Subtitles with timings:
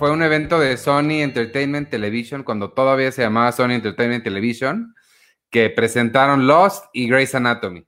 [0.00, 4.94] fue un evento de Sony Entertainment Television, cuando todavía se llamaba Sony Entertainment Television,
[5.50, 7.86] que presentaron Lost y Grey's Anatomy.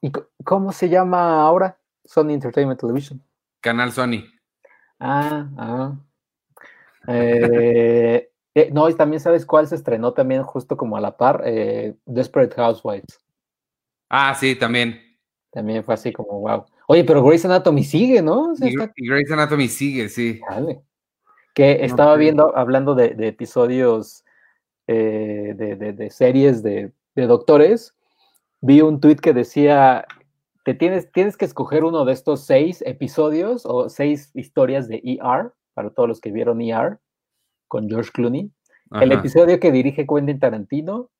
[0.00, 0.10] ¿Y
[0.42, 3.22] cómo se llama ahora Sony Entertainment Television?
[3.60, 4.24] Canal Sony.
[4.98, 5.92] Ah, ah.
[7.06, 11.44] Eh, eh, no, y también sabes cuál se estrenó también justo como a la par,
[11.46, 13.20] eh, Desperate Housewives.
[14.10, 15.00] Ah, sí, también.
[15.52, 16.64] También fue así como, wow.
[16.88, 18.52] Oye, pero Grey's Anatomy sigue, ¿no?
[18.60, 18.74] y,
[19.06, 20.40] Grey's Anatomy sigue, sí.
[21.54, 24.24] Que estaba viendo, hablando de, episodios
[24.86, 27.94] de, de, series de, doctores,
[28.60, 30.06] vi un tweet que decía,
[30.64, 35.52] te tienes, tienes que escoger uno de estos seis episodios o seis historias de ER,
[35.74, 36.98] para todos los que vieron ER,
[37.68, 38.50] con George Clooney.
[39.00, 41.10] El episodio que dirige Quentin Tarantino,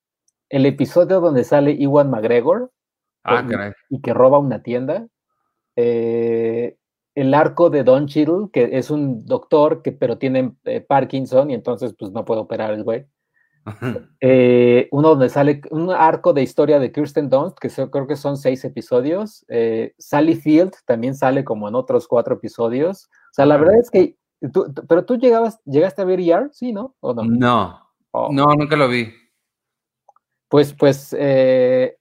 [0.50, 2.70] el episodio donde sale Iwan McGregor
[3.24, 5.08] ah, y que roba una tienda,
[5.76, 6.76] eh,
[7.14, 11.54] el arco de Don Cheadle, que es un doctor que pero tiene eh, Parkinson y
[11.54, 13.06] entonces pues no puede operar el güey.
[14.20, 18.36] Eh, uno donde sale un arco de historia de Kirsten Dunst, que creo que son
[18.36, 19.46] seis episodios.
[19.98, 23.08] Sally Field también sale como en otros cuatro episodios.
[23.30, 24.16] O sea, la verdad es que
[24.88, 26.96] pero tú llegabas, llegaste a ver ER, ¿sí, no?
[27.00, 27.22] ¿O no?
[27.22, 28.28] No, oh.
[28.32, 29.12] no, nunca lo vi.
[30.48, 31.96] Pues, pues, eh,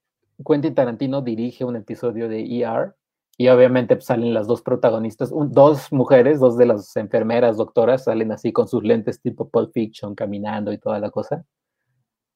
[0.45, 2.95] Quentin Tarantino dirige un episodio de ER
[3.41, 8.31] y obviamente pues, salen las dos protagonistas, dos mujeres, dos de las enfermeras, doctoras, salen
[8.31, 11.43] así con sus lentes tipo Pulp Fiction, caminando y toda la cosa.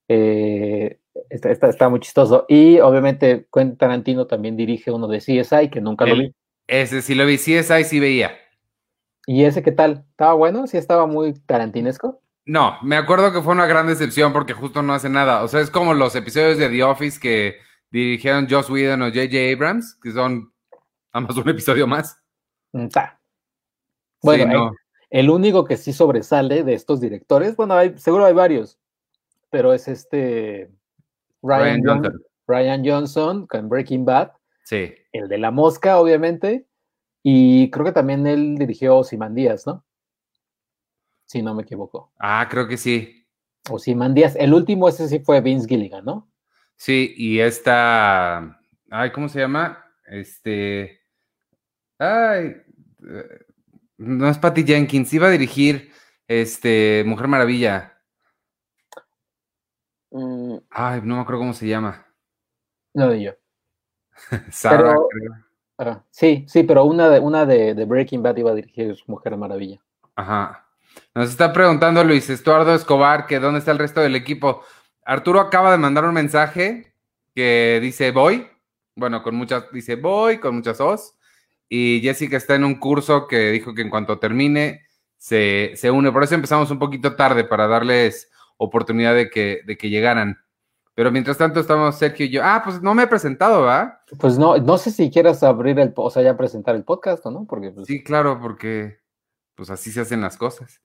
[0.07, 0.97] Eh,
[1.29, 2.45] está, está, muy chistoso.
[2.47, 6.33] Y obviamente Quentin Tarantino también dirige uno de CSI, que nunca lo vi.
[6.65, 8.31] Ese sí lo vi, CSI sí veía.
[9.27, 10.05] ¿Y ese qué tal?
[10.09, 10.65] ¿Estaba bueno?
[10.65, 12.19] ¿Sí estaba muy tarantinesco?
[12.47, 15.43] No, me acuerdo que fue una gran decepción porque justo no hace nada.
[15.43, 17.57] O sea, es como los episodios de The Office que
[17.91, 19.53] dirigieron Joss Whedon o J.J.
[19.53, 20.54] Abrams, que son
[21.15, 22.21] ambos un episodio más.
[22.73, 22.87] Mm,
[24.21, 24.75] bueno,
[25.09, 28.77] el único que sí sobresale de estos directores, bueno, hay, seguro hay varios,
[29.49, 30.69] pero es este
[31.41, 32.23] Ryan, Johnson.
[32.47, 34.31] Ryan Johnson con Breaking Bad.
[34.65, 34.93] Sí.
[35.13, 36.65] El de la mosca, obviamente.
[37.23, 39.85] Y creo que también él dirigió Díaz, ¿no?
[41.25, 42.11] Si no me equivoco.
[42.19, 43.25] Ah, creo que sí.
[43.69, 44.35] O Díaz.
[44.35, 46.29] El último, ese sí fue Vince Gilligan, ¿no?
[46.75, 48.59] Sí, y esta.
[48.89, 49.85] Ay, ¿cómo se llama?
[50.07, 51.04] Este.
[51.99, 52.61] Ay.
[53.97, 55.13] No es Patty Jenkins.
[55.13, 55.91] Iba a dirigir
[56.27, 58.01] este Mujer Maravilla.
[60.11, 60.57] Mm.
[60.69, 62.05] Ay, no me acuerdo cómo se llama.
[62.93, 63.31] No de yo.
[64.49, 64.95] Sara,
[65.77, 69.81] creo sí, sí, pero una de, una de, Breaking Bad iba a dirigir Mujer Maravilla.
[70.15, 70.65] Ajá.
[71.13, 74.63] Nos está preguntando Luis Estuardo Escobar que dónde está el resto del equipo.
[75.03, 76.93] Arturo acaba de mandar un mensaje
[77.33, 78.47] que dice voy.
[78.95, 81.14] Bueno, con muchas, dice voy, con muchas os.
[81.69, 84.85] Y Jessica está en un curso que dijo que en cuanto termine
[85.17, 86.11] se, se une.
[86.11, 90.37] Por eso empezamos un poquito tarde para darles oportunidad de que, de que llegaran.
[90.93, 92.41] Pero mientras tanto estamos Sergio y yo.
[92.43, 94.01] Ah, pues no me he presentado, ¿va?
[94.19, 97.31] Pues no, no sé si quieras abrir el, o sea, ya presentar el podcast o
[97.31, 97.87] no, porque pues...
[97.87, 98.99] Sí, claro, porque
[99.55, 100.81] pues así se hacen las cosas.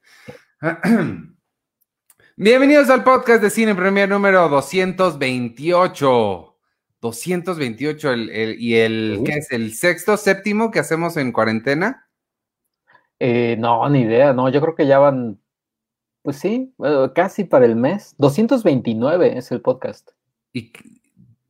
[2.35, 6.50] Bienvenidos al podcast de Cine Premier número 228.
[7.01, 9.51] 228, el, y el, ¿qué es?
[9.51, 12.07] ¿El sexto, séptimo que hacemos en cuarentena?
[13.19, 15.41] Eh, no, ni idea, no, yo creo que ya van
[16.23, 16.73] pues sí,
[17.15, 18.13] casi para el mes.
[18.19, 20.11] 229 es el podcast.
[20.53, 20.71] ¿Y,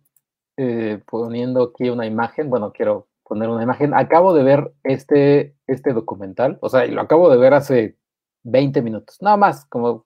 [0.58, 2.50] eh, poniendo aquí una imagen.
[2.50, 3.94] Bueno, quiero poner una imagen.
[3.94, 7.98] Acabo de ver este, este documental, o sea, lo acabo de ver hace
[8.44, 10.06] 20 minutos, nada más, como,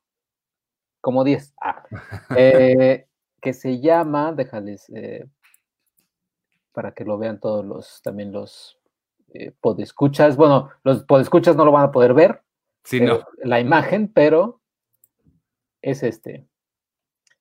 [1.01, 1.56] como 10.
[1.60, 1.83] Ah,
[2.38, 3.07] eh,
[3.42, 5.25] que se llama, déjales, eh,
[6.72, 8.80] para que lo vean todos los, también los
[9.60, 10.38] podescuchas.
[10.38, 12.44] Bueno, los podescuchas no lo van a poder ver,
[12.83, 13.21] sí, no.
[13.38, 14.62] la imagen, pero
[15.81, 16.48] es este.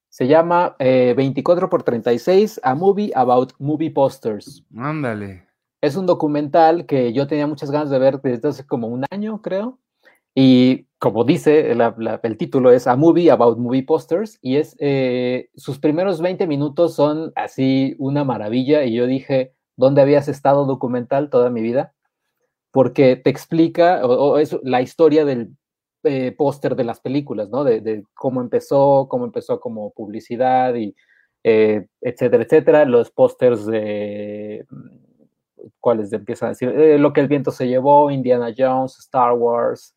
[0.09, 4.65] Se llama 24 x 36, A Movie About Movie Posters.
[4.75, 5.54] Ándale.
[5.85, 9.43] Es un documental que yo tenía muchas ganas de ver desde hace como un año,
[9.43, 9.79] creo.
[10.35, 14.39] Y como dice, el título es A Movie About Movie Posters.
[14.41, 18.85] Y es eh, sus primeros 20 minutos son así una maravilla.
[18.85, 21.93] Y yo dije, ¿dónde habías estado documental toda mi vida?
[22.71, 25.55] Porque te explica, o la historia del
[26.03, 27.63] eh, póster de las películas, ¿no?
[27.63, 30.97] De, cómo empezó, cómo empezó como publicidad y
[31.43, 32.85] eh, etcétera, etcétera.
[32.87, 34.65] Los pósters de
[35.81, 39.97] cuáles empiezan a decir eh, lo que el viento se llevó, Indiana Jones, Star Wars,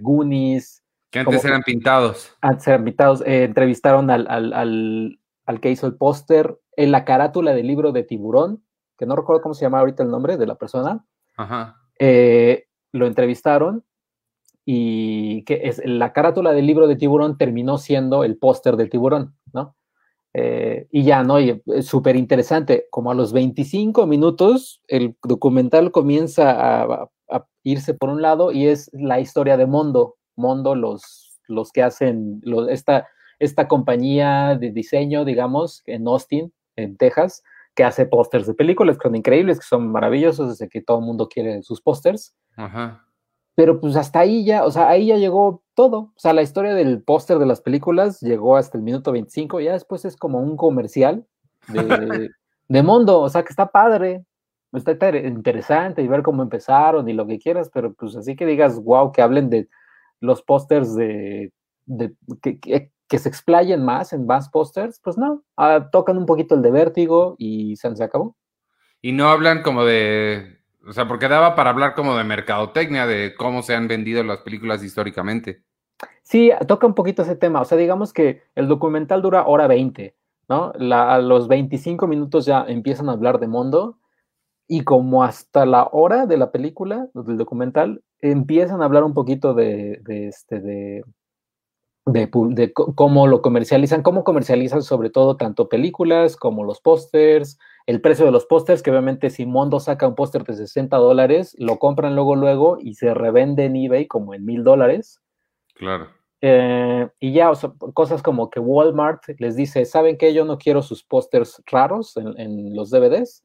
[0.00, 0.82] Goonies.
[1.10, 2.36] Que antes eran pintados.
[2.40, 3.22] Antes eran pintados.
[3.24, 8.64] entrevistaron al, al, al, que hizo el póster en la carátula del libro de Tiburón,
[8.96, 11.04] que no recuerdo cómo se llama ahorita el nombre de la persona.
[11.36, 11.80] Ajá.
[12.92, 13.84] lo entrevistaron
[14.64, 19.36] y que es la carátula del libro de tiburón terminó siendo el póster del tiburón,
[19.52, 19.76] ¿no?
[20.36, 21.38] Eh, y ya, ¿no?
[21.38, 27.08] Y es súper interesante, como a los 25 minutos el documental comienza a,
[27.66, 32.42] irse por un lado y es la historia de Mondo, Mondo, los, los que hacen
[32.68, 33.08] esta,
[33.38, 37.42] esta compañía de diseño, digamos, en Austin, en Texas,
[37.74, 41.06] que hace pósters de películas que son increíbles, que son maravillosos, desde que todo el
[41.06, 42.34] mundo quiere sus pósters.
[42.54, 43.03] Ajá
[43.54, 45.98] pero pues hasta ahí ya, o sea, ahí ya llegó todo.
[45.98, 49.72] O sea, la historia del póster de las películas llegó hasta el minuto 25, ya
[49.72, 51.26] después es como un comercial
[51.68, 52.30] de,
[52.68, 54.24] de mundo, o sea, que está padre,
[54.72, 58.82] está interesante y ver cómo empezaron y lo que quieras, pero pues así que digas,
[58.82, 59.68] wow, que hablen de
[60.20, 61.52] los pósters de,
[61.86, 62.58] de que,
[63.08, 66.70] que, se explayen más en más pósters, pues no, ah, tocan un poquito el de
[66.72, 68.36] vértigo y se acabó.
[69.00, 73.34] Y no hablan como de o sea, porque daba para hablar como de mercadotecnia, de
[73.34, 75.62] cómo se han vendido las películas históricamente.
[76.22, 77.60] Sí, toca un poquito ese tema.
[77.60, 80.14] O sea, digamos que el documental dura hora 20,
[80.48, 80.72] ¿no?
[80.92, 83.98] a los 25 minutos ya empiezan a hablar de Mondo
[84.66, 89.52] y como hasta la hora de la película, del documental, empiezan a hablar un poquito
[89.52, 91.04] de, este, de,
[92.06, 98.24] de, cómo lo comercializan, cómo comercializan sobre todo tanto películas como los pósters, el precio
[98.24, 102.14] de los pósters, que obviamente si Mondo saca un póster de 60 dólares, lo compran
[102.14, 105.20] luego, luego y se revende en eBay como en mil dólares.
[105.74, 106.08] Claro.
[106.40, 107.50] Eh, y ya,
[107.94, 110.32] cosas como que Walmart les dice, ¿saben qué?
[110.34, 113.44] Yo no quiero sus pósters raros en, los DVDs.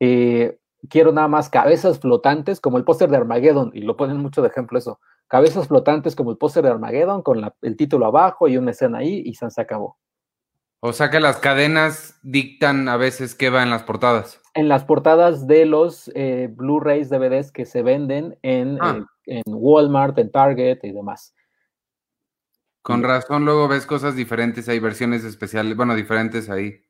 [0.00, 4.42] Eh, quiero nada más cabezas flotantes, como el póster de Armageddon, y lo ponen mucho
[4.42, 5.00] de ejemplo eso.
[5.26, 9.22] Cabezas flotantes como el póster de Armageddon, con el título abajo y una escena ahí,
[9.24, 9.98] y se acabó.
[10.80, 14.40] O sea que las cadenas dictan a veces qué va en las portadas.
[14.54, 19.04] En las portadas de los eh, Blu-rays, DVDs que se venden en, ah.
[19.26, 21.34] eh, en, Walmart, en Target y demás.
[22.82, 26.80] Con razón, luego ves cosas diferentes, hay versiones especiales, bueno, diferentes ahí.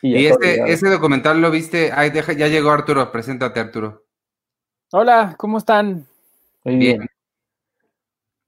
[0.00, 4.06] Y, este, ese documental lo viste, Ay, deja, ya llegó Arturo, preséntate Arturo.
[4.92, 6.06] Hola, ¿cómo están?
[6.64, 7.06] Muy bien.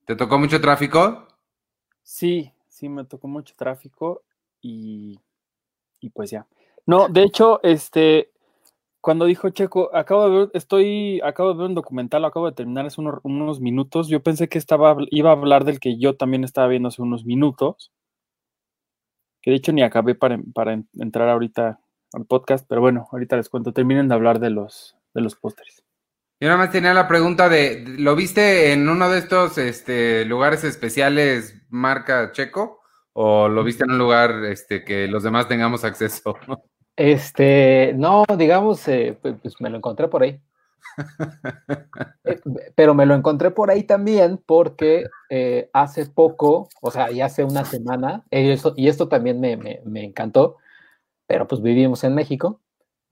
[0.07, 1.28] ¿Te tocó mucho tráfico?
[2.02, 4.22] Sí, sí me tocó mucho tráfico
[4.62, 5.20] y,
[6.14, 6.46] pues ya.
[6.87, 8.30] No, de hecho, este,
[9.02, 12.87] cuando dijo Checo, acabo de ver, estoy, acabo de ver un documental, acabo de terminar
[12.87, 14.08] hace unos, minutos.
[14.08, 17.26] Yo pensé que estaba, iba a hablar del que yo también estaba viendo hace unos
[17.26, 17.92] minutos.
[19.42, 20.38] Que de hecho ni acabé para,
[20.99, 21.80] entrar ahorita
[22.12, 23.72] al podcast, pero bueno, ahorita les cuento.
[23.72, 25.84] Terminen de hablar de los, de los pósteres.
[26.40, 30.64] Yo nada más tenía la pregunta de, ¿lo viste en uno de estos este, lugares
[30.64, 32.81] especiales marca Checo?
[33.12, 36.37] ¿O lo viste en un lugar este, que los demás tengamos acceso?
[36.97, 40.41] Este, no, digamos, eh, pues me lo encontré por ahí.
[42.25, 42.41] Eh,
[42.75, 47.45] pero me lo encontré por ahí también porque eh, hace poco, o sea, ya hace
[47.45, 50.57] una semana, y esto, y esto también me, me, me, encantó,
[51.27, 52.61] pero pues vivimos en México,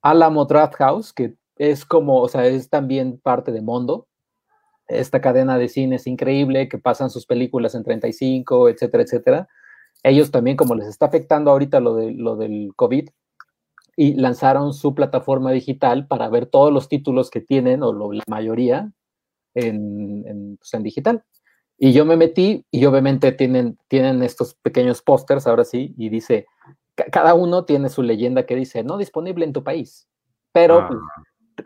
[0.02, 4.07] Alamo Draft House, que es como, o sea, es también parte de Mondo,
[4.88, 9.48] esta cadena de cines increíble que pasan sus películas en 35, etcétera, etcétera.
[10.02, 13.08] Ellos también, como les está afectando ahorita lo, de, lo del COVID,
[13.96, 18.92] y lanzaron su plataforma digital para ver todos los títulos que tienen, o la mayoría,
[19.54, 21.24] en, pues, en, digital.
[21.76, 26.46] Y yo me metí y obviamente tienen, tienen estos pequeños pósters, ahora sí, y dice,
[26.94, 30.08] cada uno tiene su leyenda que dice, no disponible en tu país,
[30.52, 30.90] pero, ah.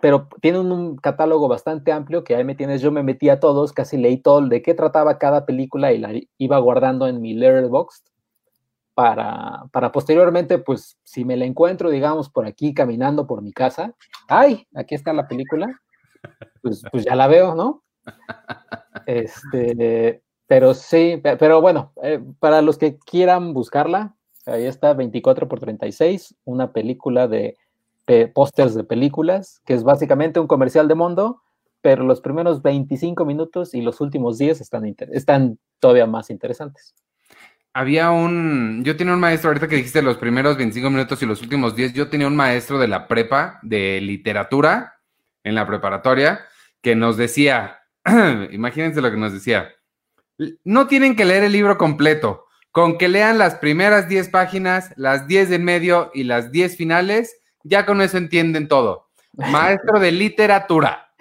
[0.00, 3.72] Pero tienen un catálogo bastante amplio que ahí me tienes, yo me metí a todos,
[3.72, 8.04] casi leí todo de qué trataba cada película y la iba guardando en mi Letterboxd
[8.94, 13.94] para, para posteriormente, pues si me la encuentro, digamos, por aquí caminando por mi casa,
[14.28, 15.80] ay, aquí está la película,
[16.62, 17.82] pues, pues ya la veo, ¿no?
[19.06, 24.14] Este, pero sí, pero bueno, eh, para los que quieran buscarla,
[24.46, 27.56] ahí está 24 por 36, una película de,
[28.34, 31.42] pósters de películas, que es básicamente un comercial de mundo,
[31.80, 36.94] pero los primeros 25 minutos y los últimos 10 están, están todavía más interesantes.
[37.74, 41.40] Había un, yo tenía un maestro, ahorita que dijiste los primeros 25 minutos y los
[41.40, 44.98] últimos 10, yo tenía un maestro de la prepa de literatura
[45.42, 46.40] en la preparatoria
[46.82, 47.78] que nos decía,
[48.50, 49.70] imagínense lo que nos decía,
[50.64, 55.26] no tienen que leer el libro completo, con que lean las primeras 10 páginas, las
[55.26, 59.10] 10 de medio y las 10 finales, ya con eso entienden todo.
[59.32, 61.12] Maestro de literatura.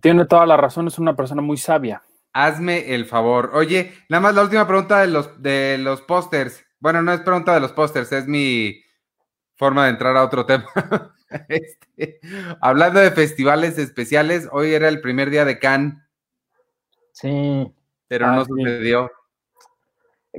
[0.00, 2.02] Tiene toda la razón, es una persona muy sabia.
[2.32, 3.50] Hazme el favor.
[3.54, 6.64] Oye, nada más la última pregunta de los, de los pósters.
[6.78, 8.82] Bueno, no es pregunta de los pósters, es mi
[9.54, 10.66] forma de entrar a otro tema.
[11.48, 12.20] Este,
[12.60, 15.94] hablando de festivales especiales, hoy era el primer día de Cannes.
[17.10, 17.66] Sí.
[18.06, 19.10] Pero no ah, sucedió.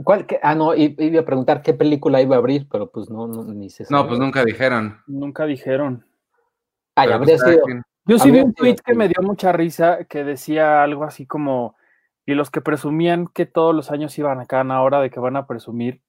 [0.03, 0.27] ¿Cuál?
[0.41, 3.85] Ah, no, iba a preguntar qué película iba a abrir, pero pues no, ni se
[3.85, 4.01] sabe.
[4.01, 5.01] No, pues nunca dijeron.
[5.07, 6.05] Nunca dijeron.
[6.95, 7.61] Ah, habría pues, sido.
[8.05, 11.75] Yo sí vi un tweet que me dio mucha risa que decía algo así como,
[12.25, 15.35] y los que presumían que todos los años iban acá a hora de que van
[15.35, 16.01] a presumir,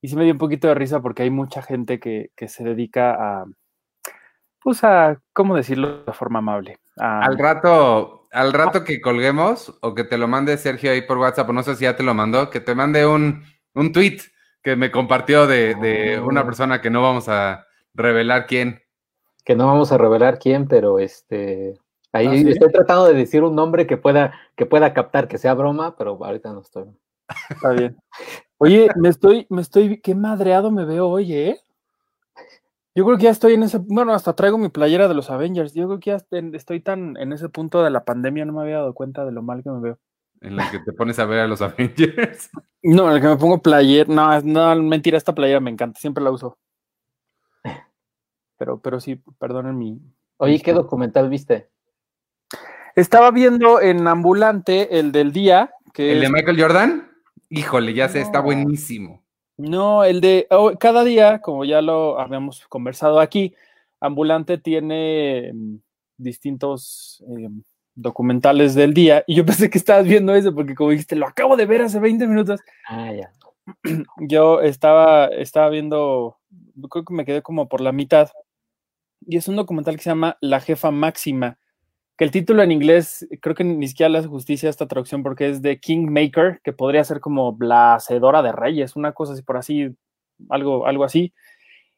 [0.00, 2.64] y sí me dio un poquito de risa porque hay mucha gente que, que se
[2.64, 3.44] dedica a,
[4.62, 6.78] pues a, ¿cómo decirlo de forma amable?
[6.96, 11.50] Al rato, al rato que colguemos o que te lo mande Sergio ahí por WhatsApp,
[11.50, 14.18] o no sé si ya te lo mandó, que te mande un, un tweet
[14.62, 16.44] que me compartió de, una oh.
[16.44, 18.80] persona que no vamos a revelar quién.
[19.44, 21.78] Que no vamos a revelar quién, pero este,
[22.12, 25.54] ahí ¿Ah, estoy tratando de decir un nombre que pueda, que pueda captar que sea
[25.54, 26.84] broma, pero ahorita no estoy.
[27.50, 27.96] Está bien.
[28.58, 31.60] Oye, me estoy, me estoy, qué madreado me veo hoy, ¿eh?
[32.94, 35.72] Yo creo que ya estoy en ese, bueno, hasta traigo mi playera de los Avengers.
[35.72, 38.76] Yo creo que ya estoy tan en ese punto de la pandemia, no me había
[38.76, 39.98] dado cuenta de lo mal que me veo.
[40.42, 42.50] En la que te pones a ver a los Avengers.
[42.82, 46.22] No, en el que me pongo playera, no, no, mentira, esta playera me encanta, siempre
[46.22, 46.58] la uso.
[48.58, 50.00] Pero, pero sí, perdonen mi.
[50.36, 51.68] Oye, ¿qué documental viste?
[52.94, 55.72] Estaba viendo en Ambulante el del día.
[55.92, 57.10] Que ¿El de Michael Jordan?
[57.48, 59.21] Híjole, ya sé, está buenísimo.
[59.62, 63.54] No, el de oh, cada día, como ya lo habíamos conversado aquí,
[64.00, 65.76] Ambulante tiene mm,
[66.16, 67.48] distintos eh,
[67.94, 71.56] documentales del día y yo pensé que estabas viendo ese porque como dijiste, lo acabo
[71.56, 72.60] de ver hace 20 minutos.
[72.88, 73.32] Ah, ya.
[74.18, 76.38] Yo estaba, estaba viendo,
[76.90, 78.30] creo que me quedé como por la mitad
[79.24, 81.58] y es un documental que se llama La Jefa Máxima
[82.16, 85.22] que el título en inglés creo que ni siquiera le hace justicia a esta traducción
[85.22, 89.42] porque es de Kingmaker, que podría ser como la hacedora de reyes, una cosa así
[89.42, 89.94] por así,
[90.50, 91.32] algo, algo así.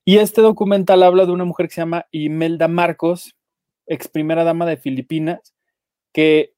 [0.04, 3.34] Y este documental habla de una mujer que se llama Imelda Marcos,
[3.86, 5.54] ex primera dama de Filipinas,
[6.12, 6.54] que,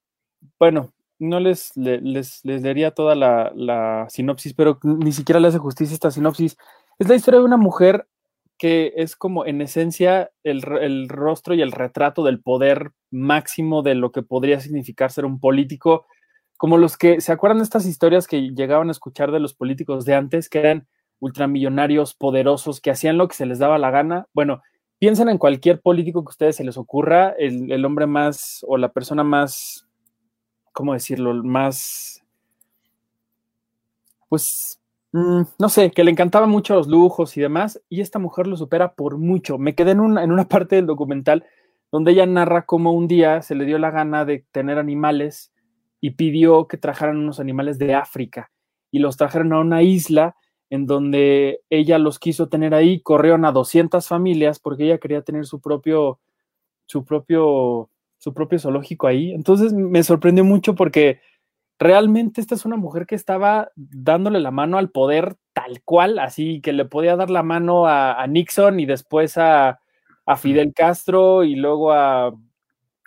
[0.59, 5.59] bueno, no les, les, les, leería toda la, la, sinopsis, pero ni siquiera le hace
[5.59, 6.57] justicia esta sinopsis.
[6.99, 8.07] Es la historia de una mujer
[8.59, 14.13] que es como en esencia el, rostro y el retrato del poder máximo de lo
[14.13, 16.07] que podría significar ser un político,
[16.57, 20.05] como los que, ¿se acuerdan de estas historias que llegaban a escuchar de los políticos
[20.07, 20.89] de antes, que eran
[21.21, 24.27] ultramillonarios, poderosos, que hacían lo que se les daba la gana?
[24.33, 24.63] Bueno,
[24.99, 28.79] piensen en cualquier político que a ustedes se les ocurra, el, el hombre más o
[28.79, 29.87] la persona más,
[30.73, 31.35] ¿cómo decirlo?
[31.45, 32.23] Más,
[34.31, 34.81] pues
[35.17, 38.55] Mm, no sé, que le encantaban mucho los lujos y demás, y esta mujer lo
[38.59, 39.57] supera por mucho.
[39.57, 41.47] Me quedé en una, en una parte del documental
[41.91, 45.55] donde ella narra cómo un día se le dio la gana de tener animales
[46.03, 48.51] y pidió que trajeran unos animales de África
[48.91, 50.37] y los trajeron a una isla
[50.69, 55.47] en donde ella los quiso tener ahí, corrieron a 200 familias porque ella quería tener
[55.47, 56.21] su propio,
[56.85, 59.33] su propio, su propio zoológico ahí.
[59.33, 61.21] Entonces me sorprendió mucho porque
[61.79, 66.61] realmente esta es una mujer que estaba dándole la mano al poder tal cual, así
[66.61, 69.81] que le podía dar la mano a, Nixon y después a,
[70.39, 72.35] Fidel Castro y luego a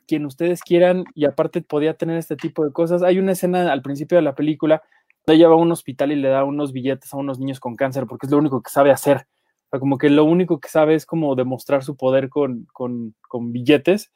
[0.08, 3.04] quien ustedes quieran y aparte podía tener este tipo de cosas.
[3.04, 4.82] Hay una escena al principio de la película
[5.26, 7.76] donde ella va a un hospital y le da unos billetes a unos niños con
[7.76, 9.28] cáncer porque es lo único que sabe hacer.
[9.70, 14.12] como que lo único que sabe es como demostrar su poder con, con, con billetes.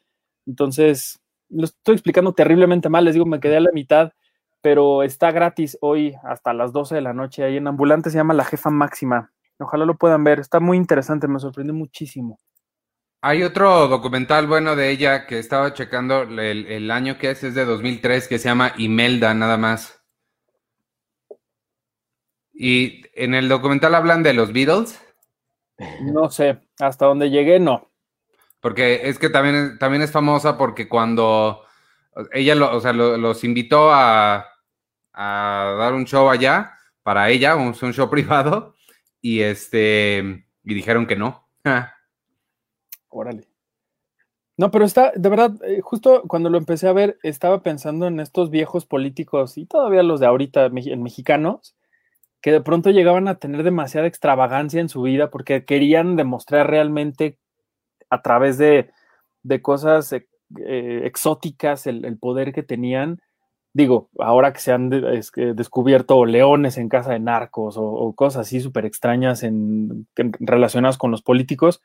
[0.46, 1.20] Entonces,
[1.50, 4.12] lo estoy explicando terriblemente mal, les digo, me quedé a la mitad,
[4.64, 8.32] pero está gratis hoy hasta las 12 de la noche ahí en Ambulante, se llama
[8.32, 9.30] La Jefa Máxima.
[9.58, 12.40] Ojalá lo puedan ver, está muy interesante, me sorprendió muchísimo.
[13.20, 17.54] Hay otro documental bueno de ella que estaba checando el, el año que es, es
[17.54, 20.02] de 2003, que se llama Imelda, nada más.
[22.54, 24.98] Y en el documental hablan de los Beatles.
[26.00, 27.90] No sé, hasta donde llegué, no.
[28.60, 31.66] Porque es que también, también es famosa porque cuando
[32.32, 34.52] ella o sea, los invitó a,
[35.14, 38.74] a, dar un show allá para ella, un, show privado,
[39.20, 41.48] y este y dijeron que no.
[43.08, 43.48] Órale.
[44.56, 48.20] No, pero está, de verdad, eh, justo cuando lo empecé a ver, estaba pensando en
[48.20, 51.74] estos viejos políticos y todavía los de ahorita, en mexicanos,
[52.40, 57.38] que de pronto llegaban a tener demasiada extravagancia en su vida porque querían demostrar realmente
[58.10, 58.90] a través de,
[59.62, 60.26] cosas eh,
[61.04, 63.20] exóticas el, poder que tenían.
[63.74, 68.86] Digo, ahora que se han descubierto leones en casa de narcos o, cosas así súper
[68.86, 71.82] extrañas en, relacionadas con los políticos,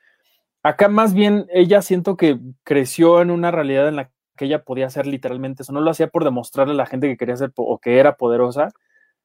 [0.62, 4.86] acá más bien ella siento que creció en una realidad en la que ella podía
[4.86, 5.74] hacer literalmente eso.
[5.74, 8.70] No lo hacía por demostrarle a la gente que quería ser o que era poderosa,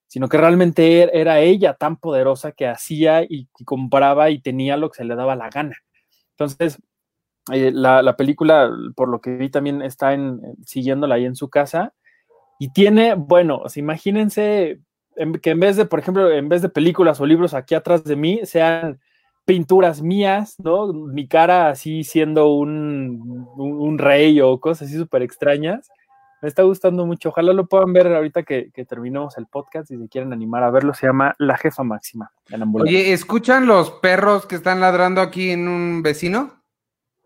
[0.06, 4.88] sino que realmente er, era ella tan poderosa que hacía y, compraba y tenía lo
[4.90, 5.76] que se le daba la gana.
[6.30, 6.78] Entonces,
[7.52, 11.92] eh, la, película, por lo que vi, también está en, siguiéndola ahí en su casa
[12.64, 14.80] y tiene, bueno, imagínense
[15.42, 18.16] que en vez de, por ejemplo, en vez de películas o libros aquí atrás de
[18.16, 19.00] mí, sean
[19.44, 20.92] pinturas mías, ¿no?
[20.92, 25.90] Mi cara así siendo un, un rey o cosas así súper extrañas
[26.44, 27.31] me está gustando mucho.
[27.31, 30.70] Ojalá lo puedan ver ahorita que, que terminemos el podcast y si quieren animar a
[30.70, 30.92] verlo.
[30.92, 32.33] Se llama La Jefa Máxima.
[32.81, 36.62] Oye, ¿escuchan los perros que están ladrando aquí en un vecino?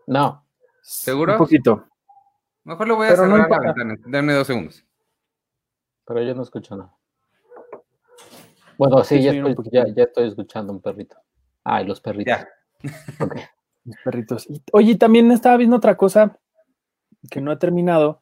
[0.07, 0.45] No.
[0.81, 1.33] ¿Seguro?
[1.33, 1.85] Un poquito.
[2.63, 3.95] Mejor lo voy a cerrar la ventana.
[4.05, 4.85] Dame dos segundos.
[6.09, 6.93] Pero yo no escucho nada.
[8.77, 11.15] Bueno, sí, ya, estoy, escuchando un perrito.
[11.63, 12.37] Ay, los perritos.
[12.37, 12.49] Ya.
[13.85, 14.47] Los perritos.
[14.73, 16.37] oye, también estaba viendo otra cosa
[17.31, 18.21] que no he terminado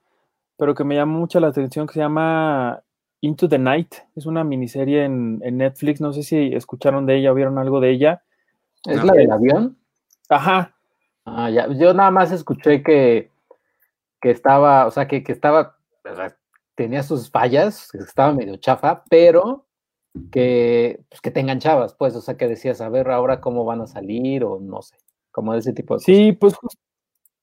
[0.58, 2.82] pero que me llama mucho la atención, que se llama
[3.22, 3.96] Into the Night.
[4.16, 6.02] Es una miniserie en, Netflix.
[6.02, 8.24] No sé si escucharon de ella o vieron algo de ella.
[8.86, 9.78] ¿Es la del avión?
[10.30, 10.76] Ajá.
[11.26, 11.68] Ah, ya.
[11.68, 13.30] Yo nada más escuché que,
[14.20, 15.78] que estaba, o sea, que, que estaba,
[16.78, 19.66] tenía sus fallas, que estaba medio chafa, pero
[20.32, 23.82] que, pues, que te enganchabas, pues, o sea, que decías, a ver ahora cómo van
[23.82, 24.96] a salir o no sé,
[25.32, 26.06] como de ese tipo de cosas.
[26.06, 26.56] Sí, pues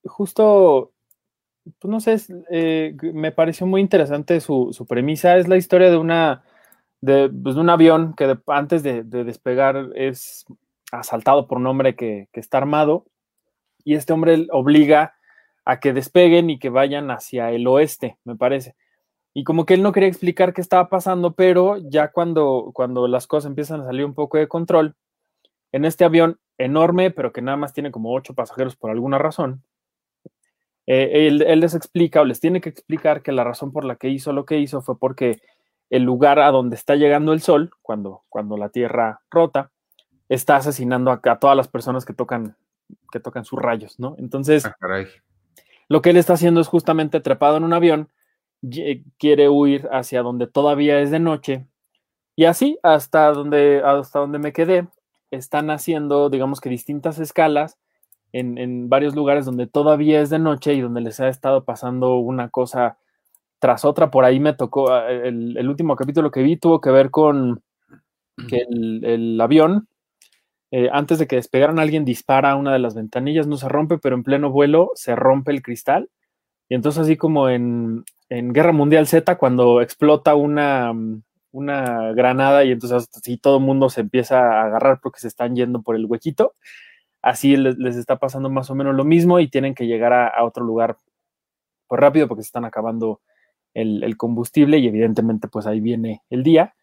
[0.05, 0.95] justo
[1.79, 2.17] pues no sé,
[2.51, 5.37] eh, me pareció muy interesante su, premisa.
[5.37, 6.45] Es la historia de una
[7.01, 10.45] de, pues, un avión que antes de, despegar es
[10.93, 13.07] asaltado por un hombre que, está armado
[13.85, 15.15] y este hombre obliga
[15.65, 18.75] a que despeguen y que vayan hacia el oeste, me parece.
[19.35, 23.27] Y como que él no quería explicar qué estaba pasando, pero ya cuando, cuando las
[23.27, 24.95] cosas empiezan a salir un poco de control,
[25.73, 29.65] en este avión enorme, pero que nada más tiene como ocho pasajeros por alguna razón,
[30.87, 34.09] eh, él, les explica o les tiene que explicar que la razón por la que
[34.09, 35.41] hizo lo que hizo fue porque
[35.91, 39.73] el lugar a donde está llegando el sol, cuando, cuando la Tierra rota,
[40.29, 42.57] está asesinando a, todas las personas que tocan,
[43.11, 44.15] que tocan sus rayos, ¿no?
[44.19, 44.77] Entonces, ah,
[45.89, 48.09] lo que él está haciendo es justamente trepado en un avión,
[49.19, 51.67] quiere huir hacia donde todavía es de noche,
[52.37, 54.89] y así hasta donde, hasta donde me quedé,
[55.31, 57.79] están haciendo, digamos que distintas escalas
[58.33, 62.49] en, varios lugares donde todavía es de noche y donde les ha estado pasando una
[62.49, 62.99] cosa
[63.61, 64.11] tras otra.
[64.11, 67.63] Por ahí me tocó, ah, el, último capítulo que vi tuvo que ver con
[68.49, 69.89] que el, avión,
[70.73, 74.17] eh, antes de que despegaran, alguien dispara una de las ventanillas, no se rompe, pero
[74.17, 76.11] en pleno vuelo se rompe el cristal.
[76.69, 80.93] Y entonces así como en, en Guerra Mundial Z, cuando explota una,
[81.53, 85.55] una granada y entonces así todo el mundo se empieza a agarrar porque se están
[85.57, 86.55] yendo por el huequito
[87.25, 90.63] así les, está pasando más o menos lo mismo y tienen que llegar a, otro
[90.63, 90.99] lugar
[91.89, 93.23] pues rápido porque se están acabando
[93.73, 96.75] el, combustible y evidentemente pues ahí viene el día.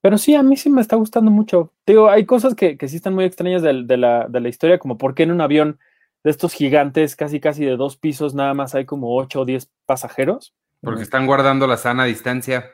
[0.00, 1.72] Pero sí, a mí sí me está gustando mucho.
[1.86, 5.24] Digo, hay cosas que, que sí están muy extrañas de, la, historia, como por qué
[5.24, 5.78] en un avión
[6.26, 9.70] de estos gigantes, casi casi de dos pisos, nada más hay como ocho o diez
[9.84, 10.56] pasajeros.
[10.80, 12.68] Porque están guardando la sana distancia.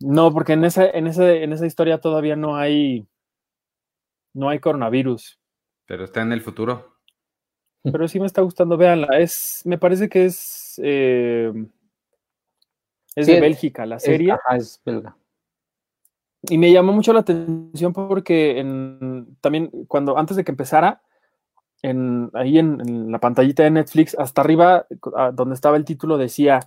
[0.00, 3.08] No, porque en esa, en en esa historia todavía no hay,
[4.34, 5.40] no hay coronavirus.
[5.86, 6.98] Pero está en el futuro.
[7.82, 9.18] Pero sí me está gustando, véanla.
[9.18, 11.50] Es, me parece que es, eh,
[13.16, 14.36] es de Bélgica la serie.
[14.54, 15.16] Es, belga.
[16.42, 18.62] Y me llamó mucho la atención porque
[19.40, 21.00] también cuando antes de que empezara,
[21.82, 24.86] en, ahí en, la pantallita de Netflix, hasta arriba,
[25.34, 26.60] donde estaba el título, decía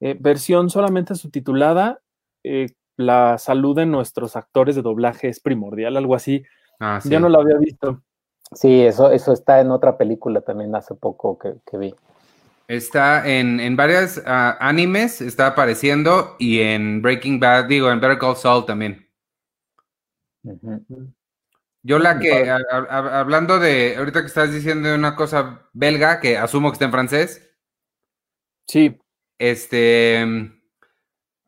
[0.00, 2.00] eh, versión solamente subtitulada,
[2.44, 6.44] eh, la salud de nuestros actores de doblaje es primordial, algo así.
[6.80, 8.02] Ah, Yo no lo había visto.
[8.52, 11.94] Sí, eso, eso está en otra película también hace poco que, vi.
[12.68, 18.18] Está en, en varias ah, animes, está apareciendo, y en Breaking Bad, digo, en Better
[18.18, 19.06] Call Saul también.
[21.84, 26.74] Yo la que, hablando de, ahorita que estás diciendo una cosa belga, que asumo que
[26.74, 27.50] está en francés.
[28.68, 28.96] Sí.
[29.38, 30.24] Este,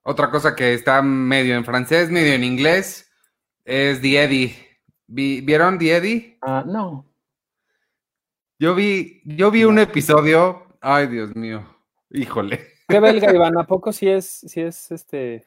[0.02, 3.12] otra cosa que está medio en francés, medio en inglés,
[3.64, 4.56] es The Eddie.
[5.06, 6.38] ¿Vieron The Eddie?
[6.42, 7.06] Ah, no.
[8.58, 11.64] Yo vi, yo vi un episodio, ay Dios mío,
[12.10, 12.74] híjole.
[12.88, 13.56] ¿Qué belga, Iván?
[13.56, 15.44] ¿A poco si es, si es este...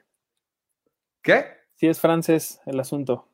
[1.22, 1.46] ¿Qué?
[1.76, 3.28] Si es francés el asunto.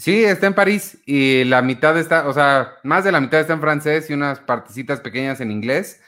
[0.00, 3.52] Sí, está en París y la mitad está, o sea, más de la mitad está
[3.52, 6.00] en francés y unas partecitas pequeñas en inglés,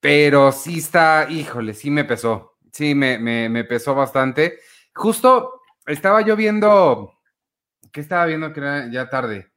[0.00, 4.58] pero sí está, híjole, sí me pesó, sí me, me, pesó bastante.
[4.94, 7.10] Justo estaba yo viendo,
[7.90, 9.50] ¿qué estaba viendo que era ya tarde?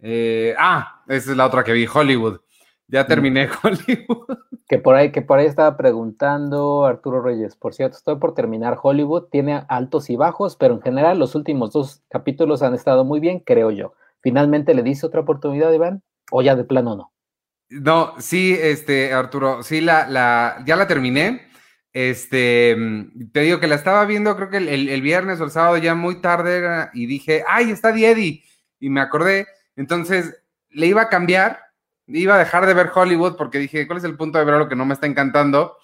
[0.00, 2.40] Eh, ah, esa es la otra que vi, Hollywood.
[2.88, 4.38] Ya terminé Hollywood.
[4.68, 7.54] Que por ahí, que por ahí estaba preguntando Arturo Reyes.
[7.54, 9.28] Por cierto, estoy por terminar Hollywood.
[9.30, 13.40] Tiene altos y bajos, pero en general los últimos dos capítulos han estado muy bien,
[13.40, 13.94] creo yo.
[14.20, 17.12] Finalmente le dice otra oportunidad, Iván, o ya de plano no.
[17.70, 21.48] No, sí, este, Arturo, sí, la, la, ya la terminé.
[21.92, 22.76] Este,
[23.32, 26.20] te digo que la estaba viendo, creo que el, viernes o el sábado ya muy
[26.20, 28.44] tarde y dije, ay, está Eddie.
[28.80, 29.46] Y me acordé.
[29.76, 31.60] Entonces le iba a cambiar
[32.08, 34.68] iba a dejar de ver Hollywood porque dije, ¿cuál es el punto de ver algo
[34.68, 35.76] que no me está encantando?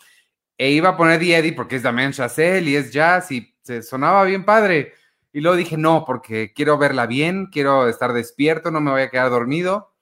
[0.56, 3.82] E iba a poner The Eddie porque es Damien Chazelle y es jazz y se
[3.82, 4.94] sonaba bien padre.
[5.32, 9.10] Y luego dije, no, porque quiero verla bien, quiero estar despierto, no me voy a
[9.10, 9.92] quedar dormido.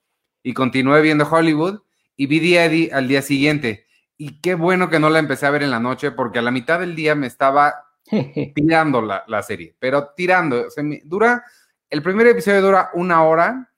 [0.43, 1.81] Y continué viendo Hollywood
[2.15, 3.85] y vi The Eddie al día siguiente.
[4.17, 6.51] Y qué bueno que no la empecé a ver en la noche porque a la
[6.51, 7.73] mitad del día me estaba
[8.55, 10.69] tirando la, la serie, pero tirando.
[10.69, 11.43] Se dura,
[11.89, 13.72] el primer episodio dura una hora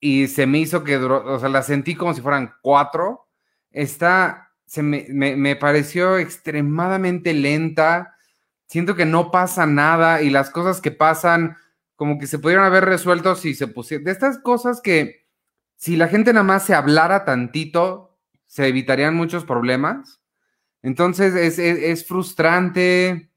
[0.00, 3.28] y se me hizo que duró, o sea, la sentí como si fueran cuatro.
[3.70, 8.14] Está, se me, me, pareció extremadamente lenta.
[8.66, 11.56] Siento que no pasa nada y las cosas que pasan
[11.96, 14.04] como que se pudieron haber resuelto si se pusieron.
[14.04, 15.26] De estas cosas que
[15.76, 20.20] si la gente nada más se hablara tantito, se evitarían muchos problemas.
[20.82, 23.30] Entonces es, es, es frustrante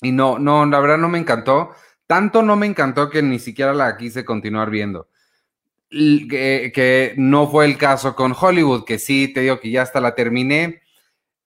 [0.00, 1.72] y no, no, la verdad no me encantó.
[2.06, 5.09] Tanto no me encantó que ni siquiera la quise continuar viendo
[5.90, 10.14] que, no fue el caso con Hollywood, que sí, te digo que ya hasta la
[10.14, 10.82] terminé.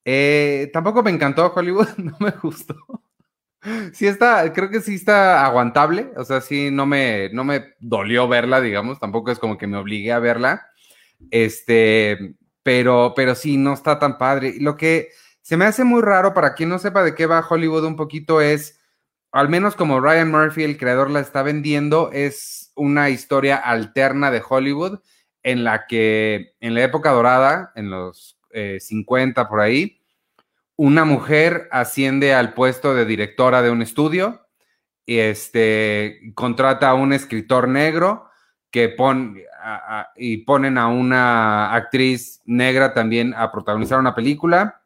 [0.05, 2.77] Eh, tampoco me encantó Hollywood, no me gustó.
[3.95, 8.29] Sí está, creo que sí está aguantable, o sea, sí no me, no me dolió
[8.29, 10.67] verla, digamos, tampoco es como que me obligué a verla,
[11.31, 14.57] este, pero, pero sí, no está tan padre.
[14.61, 15.09] Lo que
[15.41, 18.43] se me hace muy raro para quien no sepa de qué va Hollywood un poquito
[18.43, 18.81] es,
[19.33, 24.43] al menos como Ryan Murphy, el creador, la está vendiendo, es una historia alterna de
[24.47, 25.01] Hollywood
[25.43, 28.39] en la que en la época dorada, en los
[28.79, 30.01] 50 eh, por ahí,
[30.77, 34.47] una mujer asciende al puesto de directora de un estudio
[35.07, 38.29] y este, contrata a un escritor negro
[38.71, 39.45] que pone
[40.17, 44.83] y ponen a una actriz negra también a protagonizar una película.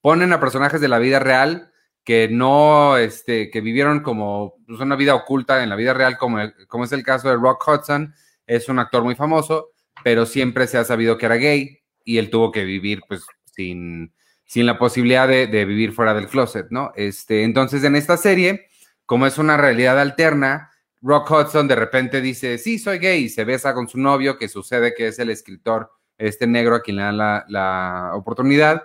[0.00, 1.71] Ponen a personajes de la vida real
[2.04, 6.38] que no, este, que vivieron como pues, una vida oculta en la vida real, como,
[6.68, 8.14] como es el caso de Rock Hudson,
[8.46, 9.70] es un actor muy famoso,
[10.02, 14.12] pero siempre se ha sabido que era gay y él tuvo que vivir pues sin,
[14.44, 16.92] sin la posibilidad de, vivir fuera del closet, ¿no?
[16.96, 18.66] Este, entonces en esta serie,
[19.06, 23.44] como es una realidad alterna, Rock Hudson de repente dice, sí, soy gay, y se
[23.44, 27.02] besa con su novio, que sucede que es el escritor, este negro a quien le
[27.02, 28.82] dan la, la oportunidad,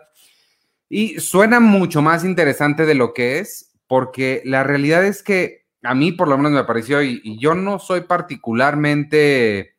[0.89, 5.93] y suena mucho más interesante de lo que es, porque la realidad es que a
[5.93, 9.75] mí por lo menos me pareció, y, yo no soy particularmente,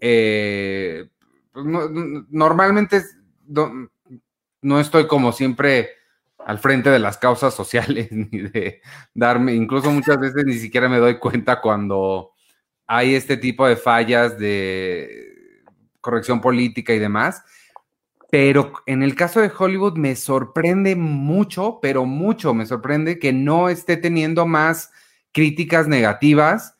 [0.00, 1.08] eh,
[1.52, 1.64] pues
[2.30, 3.02] normalmente
[4.62, 5.90] no, estoy como siempre
[6.44, 8.80] al frente de las causas sociales, ni de
[9.14, 12.32] darme, incluso muchas veces ni siquiera me doy cuenta cuando
[12.86, 15.64] hay este tipo de fallas de
[16.00, 17.42] corrección política y demás.
[18.30, 23.68] Pero en el caso de Hollywood me sorprende mucho, pero mucho me sorprende que no
[23.68, 24.90] esté teniendo más
[25.32, 26.76] críticas negativas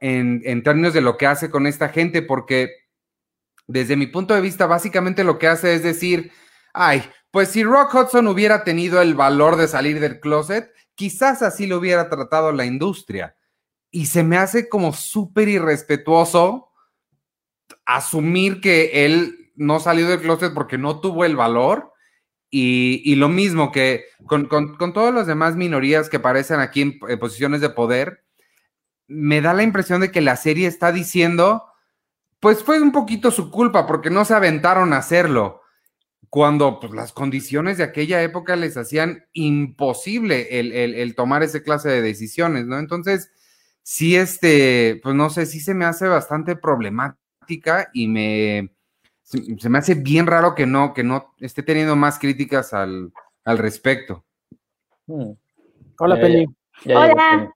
[0.00, 2.70] en, términos de lo que hace con esta gente, porque
[3.68, 6.32] desde mi punto de vista, básicamente lo que hace es decir,
[6.74, 11.66] ay, pues si Rock Hudson hubiera tenido el valor de salir del closet, quizás así
[11.66, 13.36] lo hubiera tratado la industria.
[13.90, 16.70] Y se me hace como súper irrespetuoso
[17.86, 21.92] asumir que él no salió del closet porque no tuvo el valor.
[22.54, 27.18] Y, lo mismo que con, con, con, todas las demás minorías que aparecen aquí en,
[27.18, 28.24] posiciones de poder,
[29.06, 31.64] me da la impresión de que la serie está diciendo,
[32.40, 35.62] pues fue un poquito su culpa porque no se aventaron a hacerlo,
[36.28, 41.88] cuando pues, las condiciones de aquella época les hacían imposible el, el, tomar ese clase
[41.88, 42.78] de decisiones, ¿no?
[42.78, 43.30] Entonces,
[43.82, 48.71] sí, este, pues no sé, sí se me hace bastante problemática y me,
[49.58, 53.12] se, me hace bien raro que no, que no esté teniendo más críticas al,
[53.44, 54.24] al respecto.
[55.06, 55.32] Hmm.
[55.98, 56.46] Hola, Peli.
[56.86, 57.52] Hola.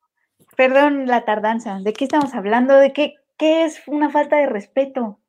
[0.57, 1.81] Perdón la tardanza.
[1.81, 2.75] ¿De qué estamos hablando?
[2.77, 5.21] ¿De qué, qué es una falta de respeto?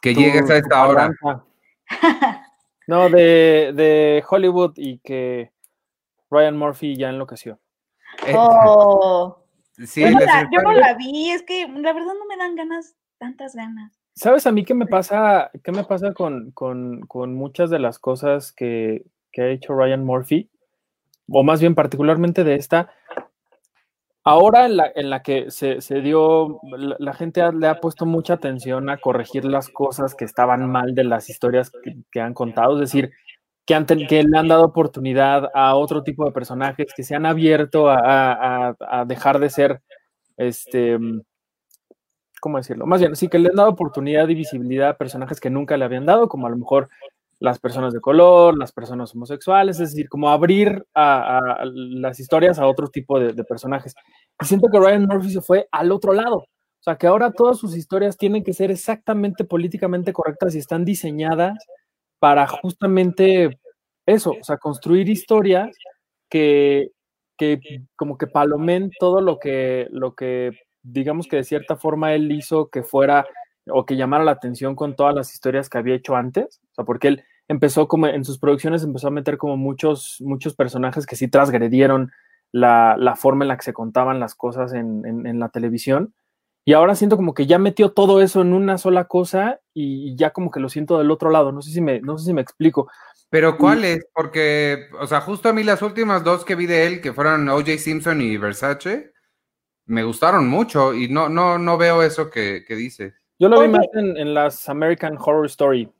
[0.00, 1.10] Que llegues a esta hora.
[2.88, 5.52] no, de, de Hollywood y que
[6.30, 7.60] Ryan Murphy ya enloqueció.
[8.26, 9.38] Eh, oh.
[9.86, 14.01] Sí, yo no la vi, es que la verdad no me dan ganas, tantas ganas.
[14.14, 16.52] ¿Sabes a mí qué me pasa, qué me pasa con,
[17.34, 19.04] muchas de las cosas que,
[19.38, 20.50] ha hecho Ryan Murphy?
[21.28, 22.92] O más bien particularmente de esta.
[24.24, 28.90] Ahora en la, en la que se, dio, la, gente le ha puesto mucha atención
[28.90, 31.72] a corregir las cosas que estaban mal de las historias
[32.10, 33.10] que, han contado, es decir,
[33.66, 37.26] que, han, que le han dado oportunidad a otro tipo de personajes, que se han
[37.26, 39.82] abierto a, a dejar de ser
[40.36, 40.98] este,
[42.42, 42.86] ¿cómo decirlo?
[42.86, 45.84] Más bien, sí que le han dado oportunidad y visibilidad a personajes que nunca le
[45.84, 46.88] habían dado, como a lo mejor
[47.38, 52.66] las personas de color, las personas homosexuales, es decir, como abrir a, las historias a
[52.66, 53.94] otro tipo de, personajes.
[54.40, 56.38] Y siento que Ryan Murphy se fue al otro lado.
[56.38, 60.84] O sea, que ahora todas sus historias tienen que ser exactamente políticamente correctas y están
[60.84, 61.64] diseñadas
[62.18, 63.56] para justamente
[64.04, 65.76] eso, o sea, construir historias
[66.28, 66.88] que,
[67.38, 67.60] que
[67.94, 70.50] como que palomen todo lo que, lo que
[70.82, 73.26] digamos que de cierta forma él hizo que fuera
[73.68, 76.84] o que llamara la atención con todas las historias que había hecho antes, o sea,
[76.84, 81.16] porque él empezó como en sus producciones empezó a meter como muchos, muchos personajes que
[81.16, 82.10] sí transgredieron
[82.50, 86.14] la, la forma en la que se contaban las cosas en, en, la televisión.
[86.64, 90.30] Y ahora siento como que ya metió todo eso en una sola cosa y ya
[90.30, 91.50] como que lo siento del otro lado.
[91.50, 92.88] No sé si me, no sé si me explico.
[93.30, 94.04] Pero ¿cuáles?
[94.14, 97.48] Porque, o sea, justo a mí las últimas dos que vi de él, que fueron
[97.48, 97.78] O.J.
[97.78, 99.11] Simpson y Versace,
[99.86, 103.14] me gustaron mucho y no, no, no veo eso que, que dice.
[103.38, 105.92] Yo lo vi más en, las American Horror Story.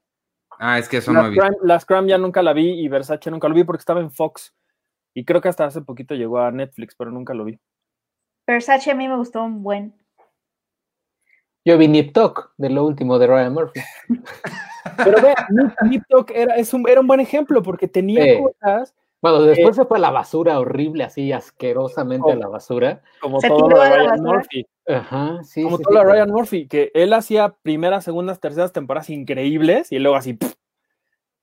[0.59, 1.39] Ah, es que eso no vi.
[1.63, 4.55] Las Crime ya nunca la vi y Versace nunca lo vi porque estaba en Fox.
[5.15, 7.59] Y creo que hasta hace poquito llegó a Netflix, pero nunca lo vi.
[8.47, 9.95] Versace a mí me gustó un buen.
[11.65, 13.81] Yo vi Nip Talk, de lo último de Ryan Murphy.
[14.97, 15.35] pero ve,
[15.89, 19.85] Nip, Talk era, es un, era un buen ejemplo porque tenía cosas bueno, después se
[19.85, 23.03] fue a la basura horrible, así asquerosamente a la basura.
[23.21, 24.67] Como todo lo de Ryan Murphy.
[24.89, 25.63] Ajá, sí.
[25.63, 30.01] Como todo lo de Ryan Murphy, que él hacía primeras, segundas, terceras temporadas increíbles y
[30.01, 30.37] luego así.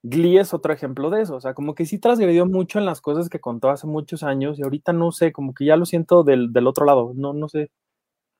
[0.02, 1.36] Glee es otro ejemplo de eso.
[1.36, 4.58] O sea, como que sí transgredió mucho en las cosas que contó hace muchos años
[4.58, 7.12] y ahorita no sé, como que ya lo siento del, del otro lado.
[7.14, 7.70] No, no sé.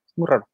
[0.06, 0.46] Es muy raro.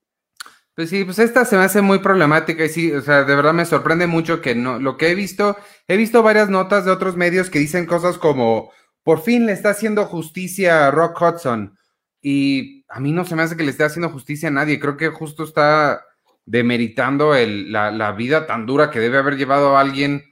[0.76, 3.54] Pues sí, pues esta se me hace muy problemática y sí, o sea, de verdad
[3.54, 5.56] me sorprende mucho que no, lo que he visto,
[5.88, 8.70] he visto varias notas de otros medios que dicen cosas como,
[9.02, 11.78] por fin le está haciendo justicia a Rock Hudson
[12.20, 14.98] y a mí no se me hace que le esté haciendo justicia a nadie, creo
[14.98, 16.04] que justo está
[16.44, 20.24] demeritando el, la, la vida tan dura que debe haber llevado a alguien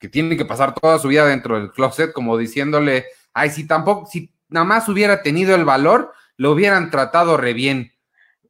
[0.00, 4.08] que tiene que pasar toda su vida dentro del closet, como diciéndole, ay, si tampoco,
[4.10, 7.92] si nada más hubiera tenido el valor, lo hubieran tratado re bien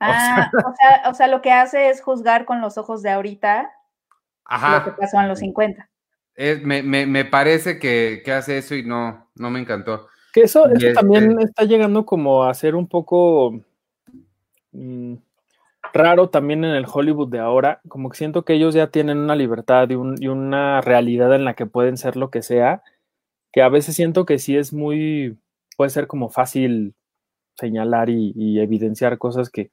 [0.01, 3.71] Ah, o sea, o sea, lo que hace es juzgar con los ojos de ahorita
[4.51, 5.89] lo que pasó en los 50.
[6.63, 10.09] me, parece que, hace eso y no, no me encantó.
[10.33, 13.61] Que eso, también este está llegando como a ser un poco
[14.73, 15.15] mm,
[15.93, 17.81] raro también en el Hollywood de ahora.
[17.89, 21.55] Como que siento que ellos ya tienen una libertad y, y, una realidad en la
[21.55, 22.83] que pueden ser lo que sea,
[23.53, 25.39] que a veces siento que sí es muy,
[25.77, 26.95] puede ser como fácil
[27.59, 29.71] señalar y, evidenciar cosas que,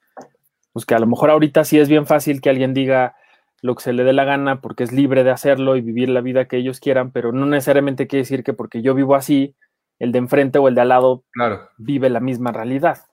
[0.73, 3.15] pues que a lo mejor ahorita sí es bien fácil que alguien diga
[3.61, 6.21] lo que se le dé la gana porque es libre de hacerlo y vivir la
[6.21, 9.55] vida que ellos quieran, pero no necesariamente quiere decir que porque yo vivo así,
[9.99, 11.69] el de enfrente o el de al lado claro.
[11.77, 13.05] vive la misma realidad.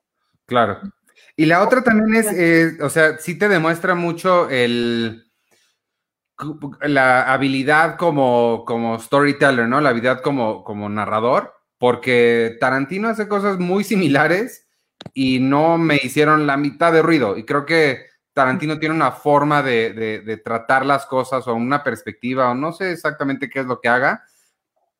[0.47, 0.81] Claro.
[1.37, 5.25] Y la otra también es, eh, o sea, sí te demuestra mucho el
[6.83, 9.81] la habilidad como, como storyteller, ¿no?
[9.81, 14.62] La habilidad como, como narrador, porque Tarantino hace cosas muy similares
[15.15, 17.37] y no me hicieron la mitad de ruido.
[17.37, 22.55] Y creo que Tarantino tiene una forma de, tratar las cosas o una perspectiva, o
[22.55, 24.25] no sé exactamente qué es lo que haga,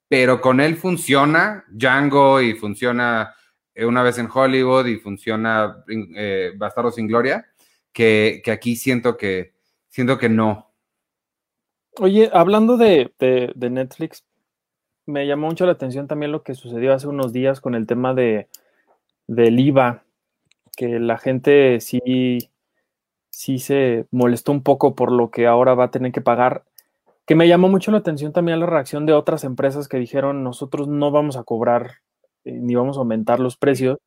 [0.09, 3.35] pero con él funciona Django y funciona
[3.75, 7.47] eh, una vez en Hollywood y funciona eh, Bastardo sin Gloria,
[7.93, 9.55] que, aquí siento que,
[9.88, 10.71] siento que no.
[11.99, 13.12] Oye, hablando de,
[13.57, 14.25] Netflix,
[15.07, 18.15] me llamó mucho la atención también lo que sucedió hace unos días con el tema
[18.15, 18.49] de
[19.35, 20.05] del IVA,
[20.77, 22.51] que la gente sí,
[23.31, 26.64] sí se molestó un poco por lo que ahora va a tener que pagar
[27.25, 30.88] que me llamó mucho la atención también la reacción de otras empresas que dijeron nosotros
[30.88, 31.99] no vamos a cobrar
[32.45, 33.99] eh, ni vamos a aumentar los precios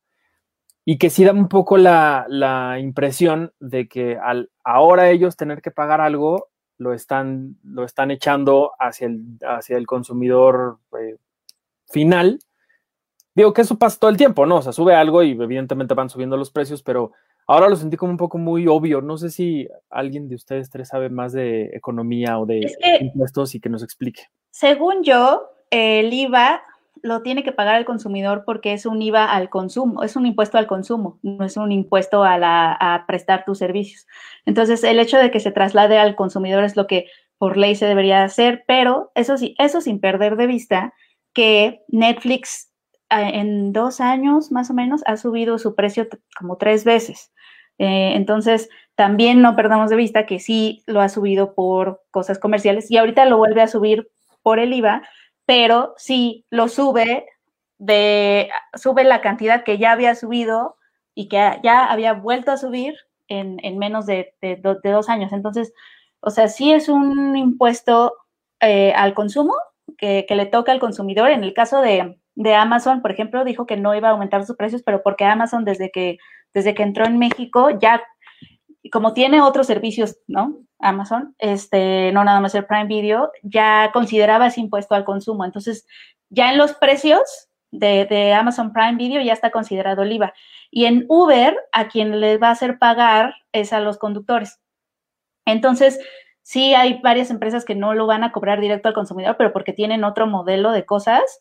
[0.85, 5.71] y que sí da un poco la, impresión de que al ahora ellos tener que
[5.71, 11.15] pagar algo lo están, lo están echando hacia el, hacia el consumidor eh,
[11.87, 12.39] final.
[13.35, 14.57] Digo que eso pasa todo el tiempo, ¿no?
[14.57, 17.11] O sea, sube algo y evidentemente van subiendo los precios, pero
[17.47, 19.01] Ahora lo sentí como un poco muy obvio.
[19.01, 23.59] No sé si alguien de ustedes tres sabe más de economía o de impuestos y
[23.59, 24.23] que nos explique.
[24.49, 26.63] Según yo, el IVA
[27.03, 30.57] lo tiene que pagar el consumidor porque es un IVA al consumo, es un impuesto
[30.57, 32.35] al consumo, no es un impuesto a,
[32.73, 34.07] a prestar tus servicios.
[34.45, 37.05] Entonces, el hecho de que se traslade al consumidor es lo que
[37.37, 40.93] por ley se debería hacer, pero eso sí, eso sin perder de vista
[41.33, 42.71] que Netflix
[43.09, 47.31] en dos años más o menos ha subido su precio como tres veces.
[47.77, 52.89] Eh, entonces, también no perdamos de vista que sí lo ha subido por cosas comerciales
[52.89, 54.09] y ahorita lo vuelve a subir
[54.41, 55.03] por el IVA,
[55.45, 57.25] pero sí lo sube
[57.77, 60.77] de, sube la cantidad que ya había subido
[61.13, 62.95] y que ya había vuelto a subir
[63.27, 64.33] en, menos de,
[64.83, 65.33] dos años.
[65.33, 65.73] Entonces,
[66.21, 68.13] o sea, sí es un impuesto
[68.61, 69.53] eh, al consumo
[69.97, 71.31] que, que le toca al consumidor.
[71.31, 74.55] En el caso de, de Amazon, por ejemplo, dijo que no iba a aumentar sus
[74.55, 76.17] precios, pero porque Amazon desde que,
[76.53, 78.03] desde que entró en México ya,
[78.91, 80.57] como tiene otros servicios, ¿no?
[80.79, 85.45] Amazon, este, no nada más el Prime Video, ya consideraba ese impuesto al consumo.
[85.45, 85.87] Entonces,
[86.29, 87.21] ya en los precios
[87.71, 90.33] de, de Amazon Prime Video ya está considerado el IVA.
[90.69, 94.59] Y en Uber, a quien le va a hacer pagar es a los conductores.
[95.45, 95.99] Entonces,
[96.41, 99.73] sí hay varias empresas que no lo van a cobrar directo al consumidor, pero porque
[99.73, 101.39] tienen otro modelo de cosas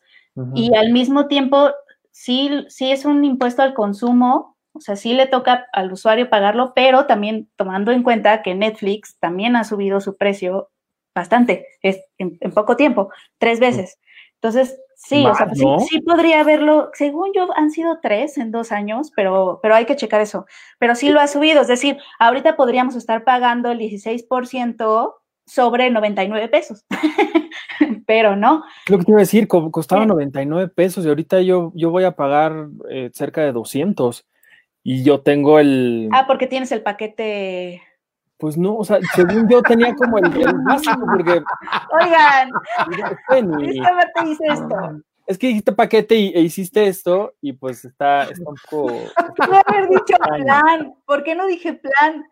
[0.53, 1.71] y al mismo tiempo,
[2.11, 6.73] sí, sí es un impuesto al consumo, o sea, sí le toca al usuario pagarlo,
[6.75, 10.69] pero también tomando en cuenta que Netflix también ha subido su precio
[11.15, 13.99] bastante, es, en, poco tiempo, tres veces.
[14.35, 19.11] Entonces, sí, o sea, sí, podría haberlo, según yo, han sido tres en dos años,
[19.15, 20.45] pero, pero hay que checar eso.
[20.77, 25.13] Pero sí lo ha subido, es decir, ahorita podríamos estar pagando el 16%
[25.45, 26.85] sobre 99 pesos.
[28.05, 28.63] pero no.
[28.87, 32.15] Lo que te iba a decir, costaba 99 pesos y ahorita yo, yo voy a
[32.15, 34.25] pagar eh, cerca de 200
[34.83, 36.09] y yo tengo el...
[36.11, 37.81] Ah, porque tienes el paquete...
[38.37, 40.29] Pues no, o sea, según yo tenía como el,
[40.63, 41.41] máximo porque...
[41.99, 42.51] Oigan,
[43.29, 45.01] te hice esto.
[45.25, 48.93] Es que dijiste paquete y, e hiciste esto y pues está, está un poco...
[49.49, 52.23] No haber dicho plan, ¿por qué no dije plan?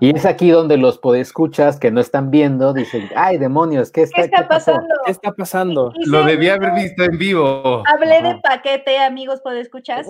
[0.00, 4.22] Y es aquí donde los podescuchas que no están viendo dicen, ay demonios, ¿qué está,
[4.22, 4.94] ¿Qué está pasando?
[5.04, 5.92] ¿Qué está pasando?
[6.06, 7.82] Lo debía haber visto en vivo.
[7.86, 10.06] Hablé de paquete, amigos podescuchas,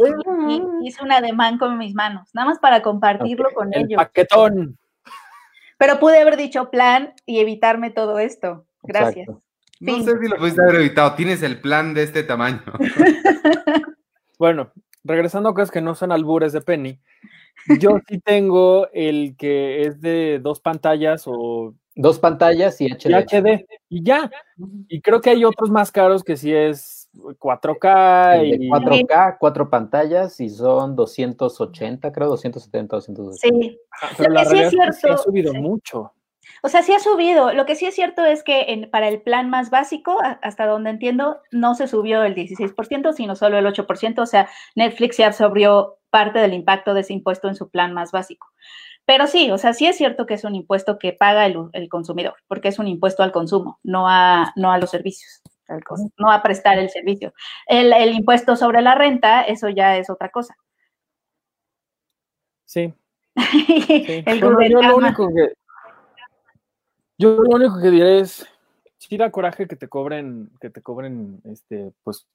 [0.48, 3.96] y, hice un ademán con mis manos, nada más para compartirlo con El ellos.
[3.96, 4.78] Paquetón.
[5.78, 8.66] Pero pude haber dicho plan y evitarme todo esto.
[8.82, 9.28] Gracias.
[9.80, 11.14] No sé si lo pudiste haber evitado.
[11.14, 12.62] Tienes el plan de este tamaño.
[14.38, 14.70] bueno,
[15.02, 17.00] regresando a cosas que no son albures de Penny.
[17.80, 21.74] Yo sí tengo el que es de dos pantallas o...
[21.94, 23.10] Dos pantallas y HD.
[23.10, 23.66] Y HD.
[23.88, 24.30] Y ya.
[24.88, 28.46] Y creo que hay otros más caros que sí es 4K.
[28.46, 28.68] y...
[28.68, 33.32] 4K, cuatro pantallas y son 280, creo, 270, 280.
[33.38, 33.78] Sí.
[34.16, 36.12] pero la realidad es que ha subido mucho.
[36.64, 37.52] O sea, sí ha subido.
[37.52, 41.40] Lo que sí es cierto es que para el plan más básico, hasta donde entiendo,
[41.50, 44.22] no se subió el 16%, sino solo el 8%.
[44.22, 48.12] O sea, Netflix se absorbió parte del impacto de ese impuesto en su plan más
[48.12, 48.46] básico.
[49.04, 52.36] Pero sí, o sea, sí es cierto que es un impuesto que paga el, consumidor,
[52.46, 55.42] porque es un impuesto al consumo, no a, no a los servicios,
[56.16, 57.32] no a prestar el servicio.
[57.66, 60.54] El, impuesto sobre la renta, eso ya es otra cosa.
[62.64, 62.94] Sí.
[64.40, 65.52] yo, lo único que,
[67.18, 68.46] yo lo único que diré es,
[68.98, 72.26] sí da coraje que te cobren, que te cobren, este, pues,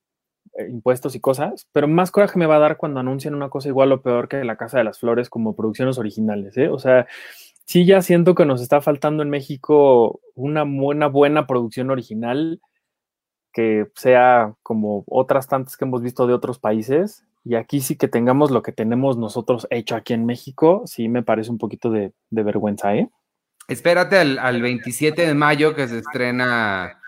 [0.57, 3.69] eh, impuestos y cosas, pero más coraje me va a dar cuando anuncian una cosa
[3.69, 6.69] igual o peor que La Casa de las Flores como producciones originales, ¿eh?
[6.69, 7.07] O sea,
[7.65, 12.61] sí ya siento que nos está faltando en México una buena, buena producción original
[13.57, 17.25] que sea como otras tantas que hemos visto de otros países.
[17.43, 21.23] Y aquí sí que tengamos lo que tenemos nosotros hecho aquí en México, sí me
[21.23, 23.09] parece un poquito de, vergüenza, ¿eh?
[23.68, 27.01] Espérate al, al, 27 de mayo que se estrena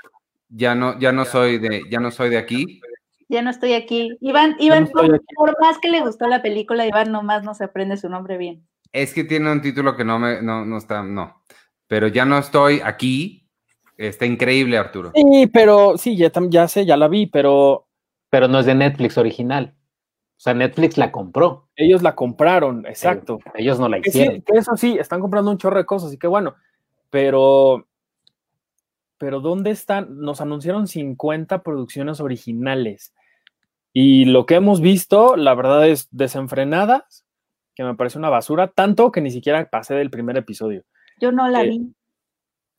[0.50, 2.82] ya no, ya no soy de, ya no soy de aquí
[3.30, 4.18] ya no estoy aquí.
[4.22, 8.10] Iván, Iván, por, más que le gustó la película, Iván nomás no se aprende su
[8.10, 8.68] nombre bien.
[8.92, 11.44] Es que tiene un título que no me, no, no está, no.
[11.88, 13.48] Pero ya no estoy aquí.
[13.98, 15.12] Está increíble, Arturo.
[15.14, 17.86] Sí, pero sí, ya, ya sé, ya la vi, pero.
[18.32, 19.76] Pero no es de Netflix original.
[20.40, 21.68] O sea, Netflix la compró.
[21.76, 23.40] Ellos la compraron, exacto.
[23.56, 24.42] Ellos, no la hicieron.
[24.48, 26.56] eso sí, están comprando un chorro de cosas, y qué bueno.
[27.10, 27.86] Pero.
[29.18, 30.22] Pero ¿dónde están?
[30.22, 33.14] Nos anunciaron 50 producciones originales.
[33.92, 37.26] Y lo que hemos visto, la verdad es desenfrenadas,
[37.76, 40.86] que me parece una basura, tanto que ni siquiera pasé del primer episodio.
[41.20, 41.94] Yo no la eh, vi.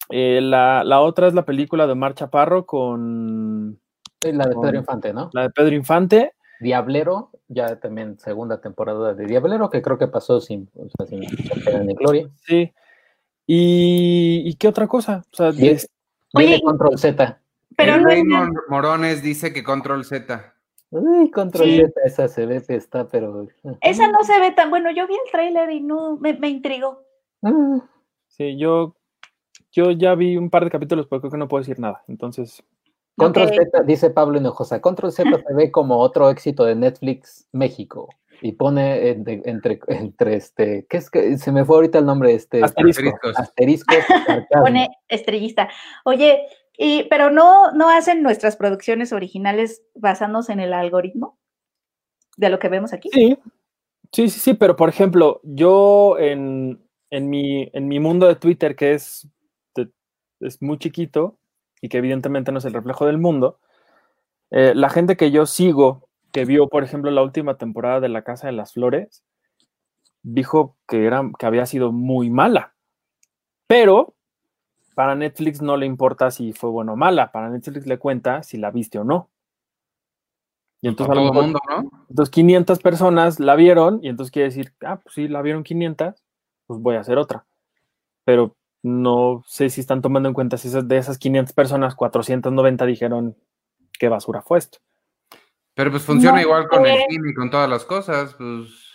[0.09, 3.79] Eh, la, la, otra es la película de Mar Chaparro con...
[4.23, 5.29] La de Pedro Infante, ¿no?
[5.35, 6.33] La de Pedro Infante.
[6.61, 11.87] Diablero, ya también segunda temporada de Diablero, que creo que pasó sin, o sea, sin
[11.95, 12.29] gloria.
[12.47, 12.73] Sí.
[13.47, 15.25] ¿Y, ¿Y, qué otra cosa?
[15.33, 17.41] O sea, viene, Control Z.
[17.77, 20.55] Pero Raymond Morones dice que Control Z.
[20.91, 23.49] Uy, Control Z, esa se ve que está, pero.
[23.81, 24.91] Esa no se ve tan bueno.
[24.93, 27.03] Yo vi el tráiler y no me, me intrigó.
[27.43, 27.81] Ah.
[28.29, 28.95] Sí, yo,
[29.73, 32.05] yo ya vi un par de capítulos, pero creo que no puedo decir nada.
[32.07, 32.63] Entonces.
[33.21, 38.09] Control Z, dice Pablo Hinojosa, Control Z se ve como otro éxito de Netflix México.
[38.43, 42.33] Y pone entre, entre este, ¿qué es que se me fue ahorita el nombre?
[42.33, 43.13] Este, asteriscos.
[43.37, 43.99] Asteriscos.
[44.51, 45.69] pone estrellista.
[46.05, 46.47] Oye,
[46.79, 51.39] y, pero no, no hacen nuestras producciones originales basándose en el algoritmo
[52.39, 53.11] de lo que vemos aquí.
[53.13, 53.37] Sí,
[54.11, 58.75] sí, sí, sí, pero por ejemplo, yo en, en mi, en mi mundo de Twitter,
[58.75, 59.29] que es,
[60.41, 61.40] es muy chiquito
[61.81, 63.59] y que evidentemente no es el reflejo del mundo,
[64.51, 68.23] eh, la gente que yo sigo, que vio, por ejemplo, la última temporada de La
[68.23, 69.25] Casa de las Flores,
[70.23, 72.75] dijo que, era, que había sido muy mala.
[73.67, 74.15] Pero
[74.95, 78.59] para Netflix no le importa si fue buena o mala, para Netflix le cuenta si
[78.59, 79.31] la viste o no.
[80.83, 81.91] Y entonces, todo mundo, ¿no?
[82.09, 86.15] entonces 500 personas la vieron y entonces quiere decir, ah, pues sí, la vieron 500,
[86.67, 87.45] pues voy a hacer otra.
[88.25, 93.37] Pero no sé si están tomando en cuenta si de esas 500 personas, 490 dijeron
[93.99, 94.79] qué basura fue esto.
[95.75, 98.91] Pero pues funciona igual con el cine y con todas las cosas, pues.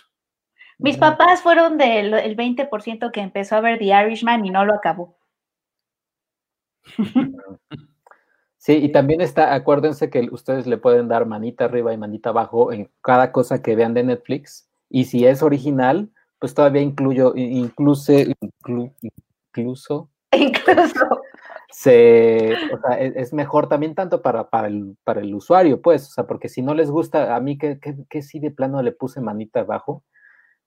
[0.78, 4.74] Mis papás fueron del el 20% que empezó a ver The Irishman y no lo
[4.74, 5.16] acabó.
[8.66, 12.72] Sí, y también está, acuérdense que ustedes le pueden dar manita arriba y manita abajo
[12.72, 14.68] en cada cosa que vean de Netflix.
[14.90, 16.10] Y si es original,
[16.40, 18.12] pues todavía incluyo, incluso,
[19.56, 21.22] incluso, incluso,
[21.70, 26.08] se, o sea, e, es, mejor también tanto para, para, el, para el usuario, pues,
[26.08, 28.92] o sea, porque si no les gusta, a mí que, que, sí de plano le
[28.92, 30.04] puse manita abajo,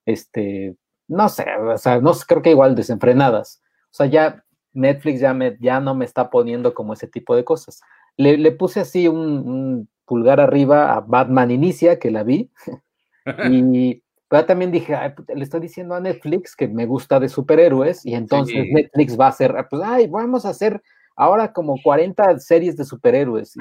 [0.06, 0.76] este,
[1.08, 3.62] no sé, o sea, no creo que igual desenfrenadas,
[3.92, 7.44] o sea, ya Netflix ya, me, ya no me está poniendo como ese tipo de
[7.44, 7.82] cosas.
[8.18, 12.52] Le, le puse así un, un, pulgar arriba a Batman Inicia, que la vi,
[13.52, 14.96] y pero también dije,
[15.36, 19.30] le estoy diciendo a Netflix que me gusta de superhéroes y entonces Netflix va a
[19.30, 20.82] hacer, pues, ay, vamos a hacer
[21.16, 23.56] ahora como 40 series de superhéroes.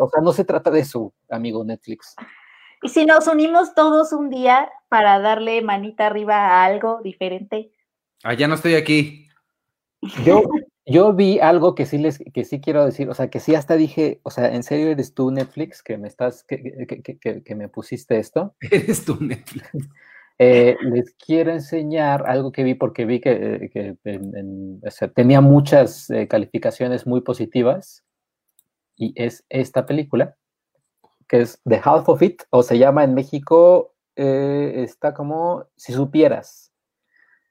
[0.00, 2.14] o sea, no se trata de eso, amigo Netflix.
[2.82, 7.72] Y si nos unimos todos un día para darle manita arriba a algo diferente.
[8.22, 9.25] Ah, ya no estoy aquí.
[10.24, 10.42] Yo,
[10.84, 13.76] yo vi algo que sí les que sí quiero decir, o sea, que sí hasta
[13.76, 17.54] dije, o sea, ¿en serio eres tú Netflix que me estás que, que, que, que
[17.54, 18.54] me pusiste esto?
[18.70, 19.68] Eres tú Netflix.
[20.38, 25.40] Eh, les quiero enseñar algo que vi porque vi que, que en, o sea, tenía
[25.40, 28.04] muchas eh, calificaciones muy positivas
[28.96, 30.36] y es esta película
[31.26, 35.94] que es The Half of It o se llama en México eh, está como si
[35.94, 36.70] supieras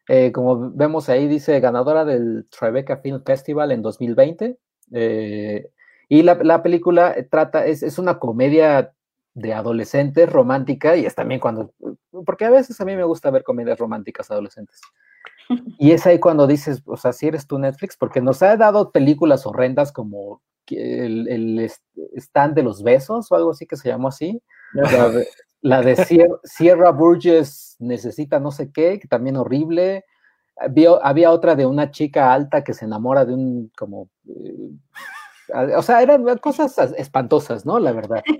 [0.07, 4.57] eh, como vemos ahí, dice ganadora del Tribeca Film Festival en 2020.
[4.93, 5.69] Eh,
[6.09, 8.93] y la, la, película trata, es, es, una comedia
[9.33, 11.73] de adolescentes romántica y es también cuando,
[12.25, 14.79] porque a veces a mí me gusta ver comedias románticas adolescentes.
[15.77, 18.91] Y es ahí cuando dices, o sea, si eres tú Netflix, porque nos ha dado
[18.91, 21.71] películas horrendas como el, el
[22.15, 24.41] stand de los besos o algo así que se llamó así.
[24.73, 25.11] La
[25.65, 25.95] de
[26.43, 30.05] Sierra, Burgess necesita no sé qué, que también horrible.
[30.57, 34.09] Había, había, otra de una chica alta que se enamora de un como...
[34.27, 37.79] Eh, o sea, eran cosas espantosas, ¿no?
[37.79, 38.23] La verdad.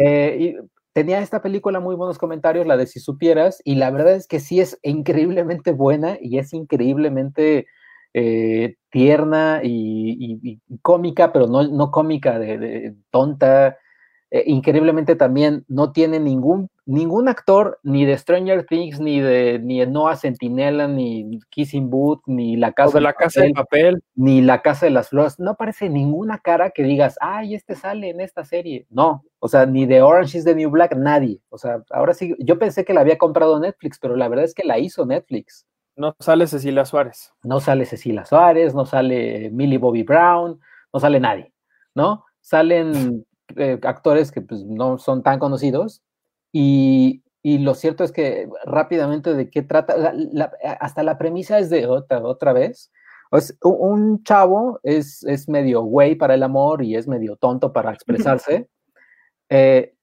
[0.00, 0.56] Eh, y
[0.92, 4.38] tenía esta película muy buenos comentarios, la de Si Supieras, y la verdad es que
[4.38, 7.66] sí es increíblemente buena y es increíblemente
[8.14, 10.38] eh, tierna y, y,
[10.68, 13.76] y, cómica, pero no, no cómica de, de tonta
[14.30, 19.80] eh, increíblemente también no tiene ningún, ningún actor, ni de Stranger Things, ni de, ni
[19.80, 24.42] de Noah Centinela, ni Kissing Booth, ni La Casa, de la casa de papel, ni
[24.42, 25.40] La Casa de las Flores.
[25.40, 28.86] No aparece ninguna cara que digas, ay, este sale en esta serie.
[28.90, 31.40] No, o sea, ni de Orange is the New Black, nadie.
[31.48, 34.54] O sea, ahora sí, yo pensé que la había comprado Netflix, pero la verdad es
[34.54, 35.66] que la hizo Netflix.
[35.96, 37.32] No sale Cecilia Suárez.
[37.42, 40.60] No sale Cecilia Suárez, no sale Millie Bobby Brown,
[40.92, 41.52] no sale nadie,
[41.94, 42.24] ¿no?
[42.40, 43.26] Salen
[43.56, 46.02] eh, actores que pues, no son tan conocidos
[46.52, 50.12] y, y, lo cierto es que rápidamente de qué trata,
[50.80, 52.90] hasta la premisa es de otra, otra vez.
[53.30, 57.92] Es, un chavo es, es medio güey para el amor y es medio tonto para
[57.92, 58.68] expresarse.
[59.50, 59.94] Eh,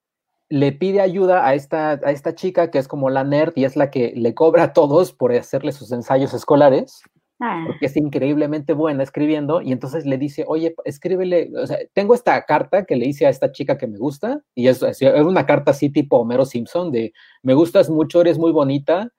[0.50, 3.76] le pide ayuda a esta, a esta chica que es como la nerd y es
[3.76, 7.02] la que le cobra a todos por hacerle sus ensayos escolares.
[7.48, 7.64] Ah.
[7.68, 12.44] porque es increíblemente buena escribiendo, y entonces le dice, oye, escríbele, o sea, tengo esta
[12.44, 15.70] carta que le hice a esta chica que me gusta, y es, es una carta
[15.70, 19.12] así tipo Homero Simpson, de, me gustas mucho, eres muy bonita.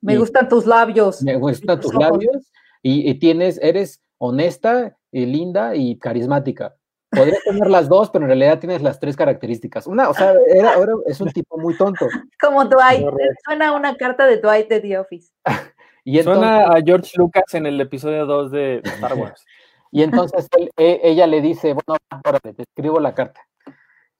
[0.00, 1.22] Me gustan tus labios.
[1.22, 2.50] Me gustan tus, labios,
[2.82, 6.76] y, tienes, eres honesta, y linda y carismática.
[7.10, 9.86] Podrías tener las dos, pero en realidad tienes las tres características.
[9.86, 12.06] Una, o sea, era, es un tipo muy tonto.
[12.40, 13.06] Como Dwight,
[13.44, 15.30] suena una carta de Dwight de The Office.
[16.08, 19.44] Y Suena a George Lucas en el episodio 2 de Star Wars.
[19.90, 23.40] y entonces e, ella le dice, bueno, ahora te escribo la carta.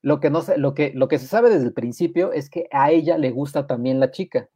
[0.02, 2.66] Lo que, no se, lo, que, lo que se sabe desde el principio es que
[2.72, 4.48] a ella le gusta también la chica.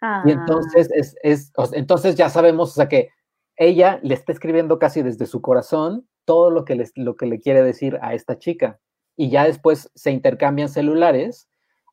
[0.00, 0.22] Y ah.
[0.26, 3.10] entonces, es, es, entonces ya sabemos, o sea, que
[3.56, 7.62] ella le está escribiendo casi desde su corazón todo lo que, lo que le quiere
[7.62, 8.80] decir a esta chica.
[9.16, 11.48] Y ya después se intercambian celulares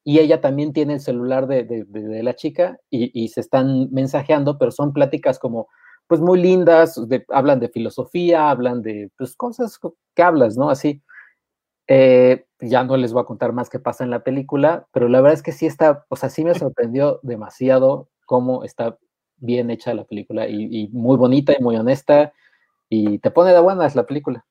[0.09, 1.85] y ella también tiene el celular de,
[2.23, 5.67] la chica y, se están mensajeando, pero son pláticas como,
[6.07, 6.99] pues muy lindas,
[7.29, 9.79] hablan de filosofía, hablan de pues, cosas
[10.15, 10.71] que hablas, ¿no?
[10.71, 11.03] Así.
[11.87, 15.21] Eh, ya no les voy a contar más qué pasa en la película, pero la
[15.21, 18.97] verdad es que sí está, o sea, sí me sorprendió demasiado cómo está
[19.37, 22.33] bien hecha la película y, muy bonita y muy honesta
[22.89, 24.43] y te pone de buenas la película.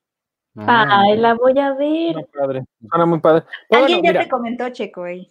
[0.55, 2.13] Ay, la voy a ver.
[2.13, 2.65] Suena padre.
[2.89, 3.45] Suena muy padre.
[3.71, 5.29] Alguien ya te comentó, Checo, ahí.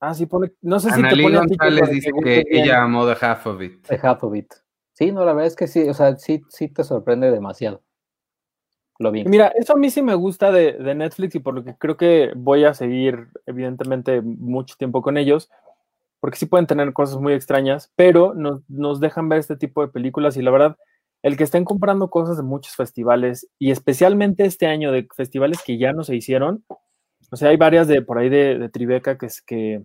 [0.00, 0.52] Ah, sí, pone.
[0.62, 3.86] No sé si te pone González dice que ella amó The Half of It.
[3.86, 4.52] The Half of It.
[4.92, 7.82] Sí, no, la verdad es que sí, o sea, sí, sí te sorprende demasiado.
[8.98, 9.30] Lo bien.
[9.30, 11.96] Mira, eso a mí sí me gusta de, de, Netflix y por lo que creo
[11.96, 15.48] que voy a seguir, evidentemente, mucho tiempo con ellos,
[16.20, 19.88] porque sí pueden tener cosas muy extrañas, pero nos, nos dejan ver este tipo de
[19.88, 20.76] películas y la verdad,
[21.22, 25.78] el que estén comprando cosas de muchos festivales y especialmente este año de festivales que
[25.78, 26.64] ya no se hicieron,
[27.30, 29.82] o sea, hay varias de por ahí de, Tribeca que es que,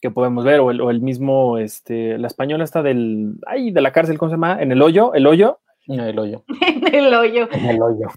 [0.00, 4.18] que podemos ver, o el, mismo, este, la española está del, ay, de la cárcel,
[4.18, 4.58] ¿cómo se llama?
[4.60, 5.60] En el hoyo, el hoyo.
[5.86, 6.44] En el hoyo.
[6.92, 7.48] en el hoyo.
[7.52, 8.08] En el hoyo.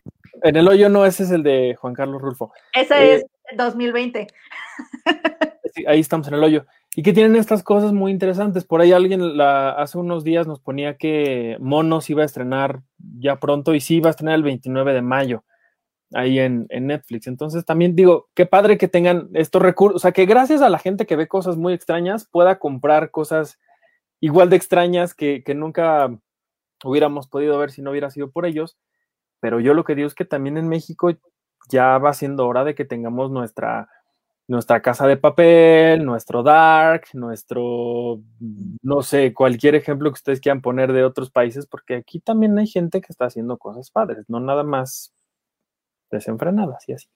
[0.44, 2.54] En el hoyo no, ese es el de Juan Carlos Rulfo.
[2.74, 3.26] Ese es
[3.58, 4.28] 2020.
[5.74, 6.66] sí, ahí estamos en el hoyo.
[6.96, 8.66] Y que tienen estas cosas muy interesantes.
[8.66, 12.82] Por ahí alguien la, hace unos días nos ponía que Monos iba a estrenar
[13.18, 15.44] ya pronto y sí iba a estrenar el 29 de mayo
[16.14, 17.28] ahí en, Netflix.
[17.28, 20.80] Entonces también digo, qué padre que tengan estos recursos, o sea, que gracias a la
[20.80, 23.60] gente que ve cosas muy extrañas pueda comprar cosas
[24.20, 26.16] igual de extrañas que, nunca
[26.84, 28.78] hubiéramos podido ver si no hubiera sido por ellos.
[29.40, 31.12] Pero yo lo que digo es que también en México
[31.70, 33.90] ya va siendo hora de que tengamos nuestra,
[34.48, 38.22] nuestra casa de papel, nuestro dark, nuestro,
[38.82, 42.68] no sé, cualquier ejemplo que ustedes quieran poner de otros países, porque aquí también hay
[42.68, 45.14] gente que está haciendo cosas padres, no nada más
[46.12, 47.08] desenfrenadas y así.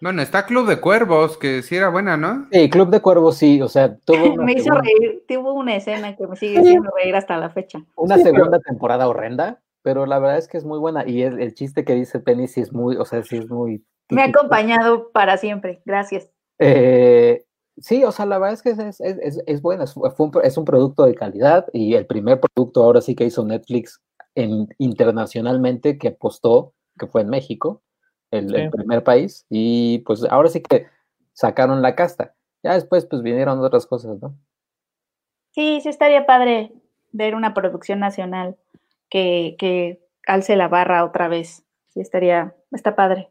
[0.00, 2.46] Bueno, está Club de Cuervos, que sí era buena, ¿no?
[2.52, 6.26] Sí, Club de Cuervos sí, o sea, tuvo me hizo reír, tuvo una escena que
[6.26, 7.78] me sigue haciendo reír hasta la fecha.
[7.96, 11.84] Una segunda temporada horrenda, pero la verdad es que es muy buena y el, chiste
[11.84, 13.84] que dice Penny sí es muy, o sea, sí es muy...
[14.10, 16.28] Me ha acompañado para siempre, gracias.
[16.58, 17.44] Eh,
[17.78, 20.64] sí, o sea, la verdad es que es, es, es, buena, es un, es un
[20.66, 24.02] producto de calidad y el primer producto ahora sí que hizo Netflix
[24.34, 27.82] en, internacionalmente que apostó que fue en México,
[28.30, 30.86] el, primer país, y pues ahora sí que
[31.32, 32.34] sacaron la casta.
[32.62, 34.36] Ya después pues vinieron otras cosas, ¿no?
[35.52, 36.72] Sí, sí estaría padre
[37.12, 38.56] ver una producción nacional
[39.08, 41.64] que, que alce la barra otra vez.
[41.88, 43.30] Sí estaría, está padre.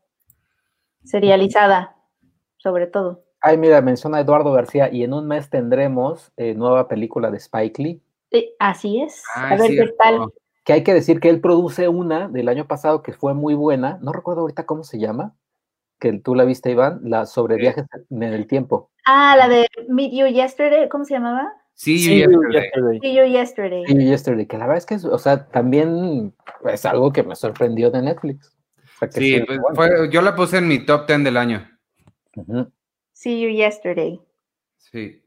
[1.04, 1.98] Serializada,
[2.58, 3.26] sobre todo.
[3.42, 7.84] Ay, mira, menciona Eduardo García y en un mes tendremos eh, nueva película de Spike
[7.84, 8.02] Lee.
[8.58, 9.22] así es.
[9.36, 10.32] a ver qué tal
[10.64, 14.00] que hay que decir que él produce una del año pasado que fue muy buena,
[14.02, 15.36] no recuerdo ahorita cómo se llama,
[16.00, 18.90] que tú la viste, Iván, la sobre viajes en el tiempo.
[19.06, 21.54] Ah, la de Meet You Yesterday, ¿cómo se llamaba?
[21.76, 23.00] Sí, you yesterday.
[23.00, 23.86] See you yesterday.
[23.86, 26.34] See you yesterday, que la verdad es que, o sea, también
[26.70, 28.56] es algo que me sorprendió de Netflix.
[29.10, 29.44] sí,
[29.76, 31.68] pues, yo la puse en mi top 10 del año.
[33.12, 34.22] See you yesterday.
[34.78, 35.23] Sí.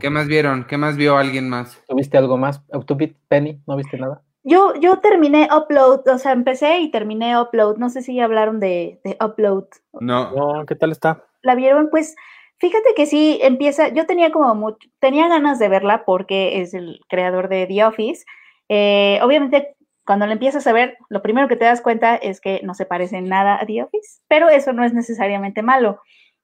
[0.00, 0.66] ¿Qué más vieron?
[0.66, 1.82] ¿Qué más vio alguien más?
[1.88, 2.62] ¿Tuviste algo más?
[2.72, 3.60] ¿Autobit, Penny?
[3.66, 4.22] ¿No viste nada?
[4.42, 7.76] Yo, yo terminé Upload, o sea, empecé y terminé Upload.
[7.76, 9.66] No sé si ya hablaron de, de Upload.
[10.00, 10.32] No.
[10.32, 10.66] no.
[10.66, 11.24] ¿Qué tal está?
[11.42, 11.90] ¿La vieron?
[11.90, 12.14] Pues
[12.58, 17.00] fíjate que sí, empieza, yo tenía como mucho, tenía ganas de verla porque es el
[17.08, 18.24] creador de The Office.
[18.68, 22.60] Eh, obviamente, cuando la empiezas a ver, lo primero que te das cuenta es que
[22.64, 26.00] no se parece nada a The Office, pero eso no es necesariamente malo.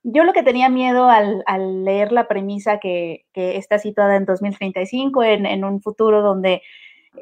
[0.09, 1.45] Yo lo que tenía miedo al,
[1.85, 6.63] leer la premisa que, está situada en 2035, en, en un futuro donde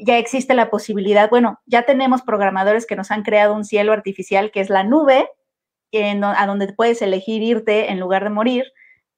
[0.01, 4.51] ya existe la posibilidad, bueno, ya tenemos programadores que nos han creado un cielo artificial
[4.51, 5.29] que es la nube,
[6.23, 8.65] a donde puedes elegir irte en lugar de morir,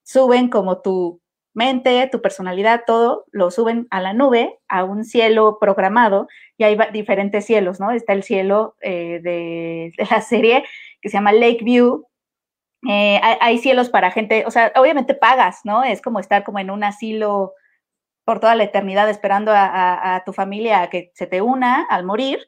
[0.03, 1.21] suben como tu
[1.55, 6.77] mente, tu personalidad, todo, lo suben a la nube, a un cielo programado, y hay
[6.93, 7.93] diferentes cielos, ¿no?
[7.93, 10.65] Está el cielo eh, de, la serie
[11.01, 12.07] que se llama Lakeview,
[12.89, 15.83] eh, hay, cielos para gente, o sea, obviamente pagas, ¿no?
[15.83, 17.55] Es como estar como en un asilo
[18.25, 22.47] por toda la eternidad esperando a, tu familia a que se te una al morir,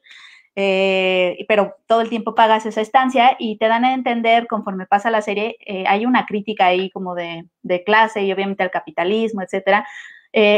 [0.55, 5.09] eh, pero todo el tiempo pagas esa estancia y te dan a entender conforme pasa
[5.09, 7.45] la serie, eh, hay una crítica ahí como de,
[7.85, 9.87] clase y obviamente al capitalismo, etcétera.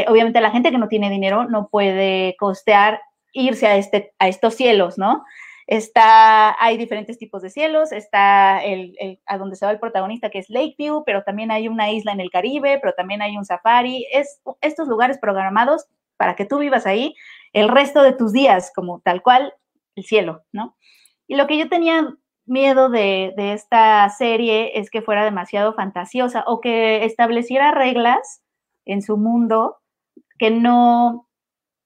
[0.08, 3.00] obviamente la gente que no tiene dinero no puede costear
[3.32, 5.24] irse a, este, a estos cielos, ¿no?
[5.66, 10.38] Está, hay diferentes tipos de cielos, está el, a donde se va el protagonista, que
[10.38, 14.06] es Lakeview, pero también hay una isla en el Caribe, pero también hay un safari.
[14.12, 15.86] Es estos lugares programados
[16.16, 17.14] para que tú vivas ahí
[17.52, 19.54] el resto de tus días, como tal cual
[19.94, 20.76] el cielo, ¿no?
[21.26, 26.44] Y lo que yo tenía miedo de, de esta serie es que fuera demasiado fantasiosa
[26.46, 28.42] o que estableciera reglas
[28.84, 29.78] en su mundo
[30.42, 31.28] que no,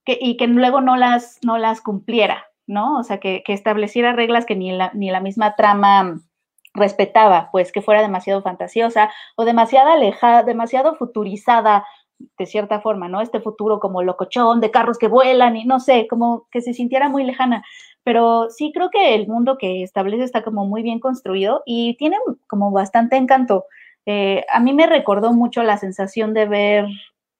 [0.07, 2.99] que, y que luego no las, no las cumpliera, ¿no?
[2.99, 6.21] O sea, que, estableciera reglas que ni la, ni la misma trama
[6.75, 11.85] respetaba, pues que fuera demasiado fantasiosa o demasiado alejada, demasiado futurizada
[12.39, 13.21] de cierta forma, ¿no?
[13.21, 17.09] Este futuro como locochón de carros que vuelan y no sé, como que se sintiera
[17.09, 17.65] muy lejana.
[18.05, 22.17] Pero sí creo que el mundo que establece está como muy bien construido y tiene
[22.47, 23.65] como bastante encanto.
[24.07, 26.87] Eh, a mí me recordó mucho la sensación de ver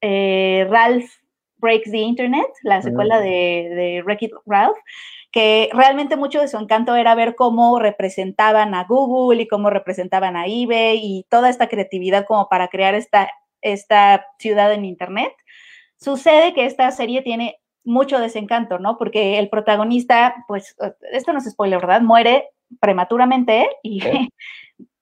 [0.01, 1.09] eh, Ralph
[1.59, 3.23] Breaks the Internet, la secuela mm.
[3.23, 3.29] de,
[3.75, 4.77] de Wreck-It Ralph,
[5.31, 10.35] que realmente mucho de su encanto era ver cómo representaban a Google y cómo representaban
[10.35, 13.29] a eBay y toda esta creatividad como para crear esta,
[13.61, 15.33] esta ciudad en Internet.
[15.97, 18.97] Sucede que esta serie tiene mucho desencanto, ¿no?
[18.97, 20.75] Porque el protagonista, pues,
[21.11, 22.01] esto no es spoiler, ¿verdad?
[22.01, 22.49] Muere
[22.79, 24.01] prematuramente y,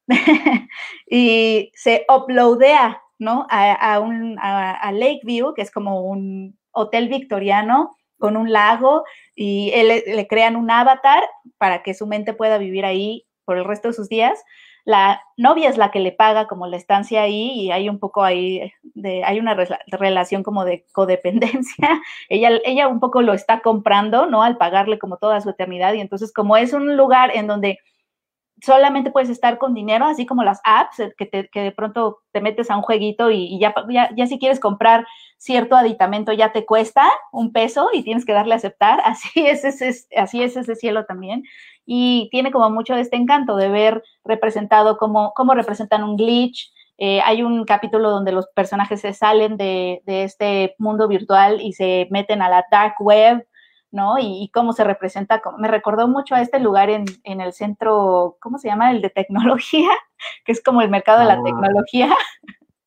[1.10, 3.48] y se uploadea, ¿no?
[3.50, 9.04] A, un, a Lakeview, que es como un hotel victoriano con un lago
[9.36, 11.24] y él, le crean un avatar
[11.58, 14.44] para que su mente pueda vivir ahí por el resto de sus días.
[14.86, 18.24] La novia es la que le paga como la estancia ahí y hay un poco
[18.24, 19.56] ahí de, hay una
[19.88, 22.02] relación como de codependencia.
[22.30, 24.44] ella, ella un poco lo está comprando, ¿no?
[24.44, 27.80] Al pagarle como toda su eternidad y entonces como es un lugar en donde
[28.62, 32.20] solamente puedes estar con dinero, así como las apps, eh, que, te, que de pronto
[32.32, 33.74] te metes a un jueguito y, ya,
[34.16, 35.06] ya, si quieres comprar
[35.38, 39.02] cierto aditamento ya te cuesta un peso y tienes que darle a aceptar.
[39.06, 41.44] Así es, ese, así es ese cielo también.
[41.86, 46.72] Y tiene como mucho este encanto de ver representado cómo, cómo representan un glitch.
[46.98, 51.74] Eh, hay un capítulo donde los personajes se salen de, de este mundo virtual y
[51.74, 53.46] se meten a la dark web
[53.92, 54.16] ¿no?
[54.20, 58.68] Y, cómo se representa, me recordó mucho a este lugar en, el centro, ¿cómo se
[58.68, 58.92] llama?
[58.92, 59.90] El de tecnología,
[60.46, 61.44] que es como el mercado de la ah.
[61.44, 62.16] tecnología.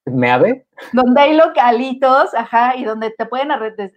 [0.05, 3.49] ¿Me Donde hay localitos, ajá, y donde te pueden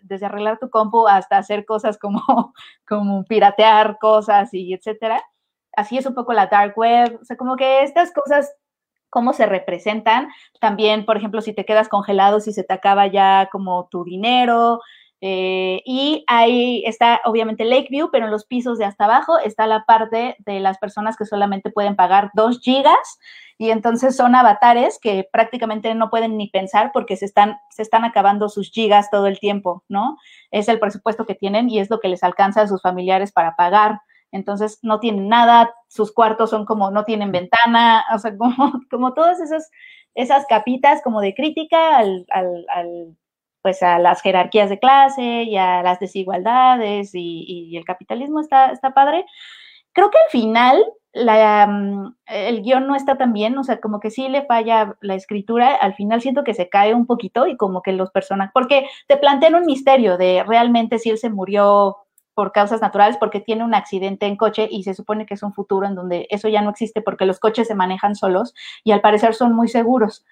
[0.04, 2.22] desde arreglar tu compu hasta hacer cosas como,
[2.88, 5.22] como piratear cosas y etcétera.
[5.74, 8.54] Así es un poco la dark web, o sea, como que estas cosas
[9.12, 10.30] cómo se representan.
[10.60, 14.80] También, por ejemplo, si te quedas congelado, si se te acaba ya como tu dinero,
[15.24, 19.86] eh, y ahí está obviamente Lakeview, pero en los pisos de hasta abajo está la
[19.86, 23.20] parte de las personas que solamente pueden pagar 2 gigas
[23.60, 28.04] y entonces son avatares que prácticamente no pueden ni pensar porque se están, se están
[28.04, 30.18] acabando sus gigas todo el tiempo, ¿no?
[30.50, 33.56] Es el presupuesto que tienen y es lo que les alcanza a sus familiares para
[33.56, 34.02] pagar.
[34.32, 39.14] Entonces no tienen nada, sus cuartos son como, no tienen ventana, o sea, como, como
[39.14, 39.70] todas esas,
[40.16, 43.16] esas capitas como de crítica al, al, al
[43.62, 48.94] pues a las jerarquías de clase y a las desigualdades y, el capitalismo está, está
[48.94, 49.26] padre.
[49.94, 50.84] Creo que al final
[51.14, 54.96] la, mm, el guion no está tan bien, o sea, como que sí le falla
[55.02, 58.52] la escritura, al final siento que se cae un poquito y como que los personajes,
[58.54, 61.98] porque te plantean un misterio de realmente si él se murió
[62.34, 65.54] por causas naturales porque tiene un accidente en coche y se supone que es un
[65.54, 68.54] futuro en donde eso ya no existe porque los coches se manejan solos
[68.84, 70.26] y al parecer son muy seguros.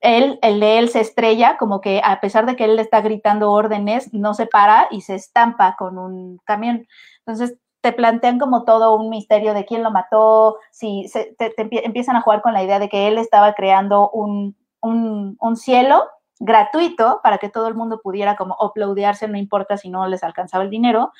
[0.00, 3.00] Él, el de él se estrella, como que a pesar de que él le está
[3.00, 6.86] gritando órdenes, no se para y se estampa con un camión.
[7.18, 12.16] Entonces te plantean como todo un misterio de quién lo mató, si se, te, empiezan
[12.16, 16.04] a jugar con la idea de que él estaba creando un, un, un cielo
[16.38, 20.64] gratuito para que todo el mundo pudiera como uploadearse, no importa si no les alcanzaba
[20.64, 21.12] el dinero.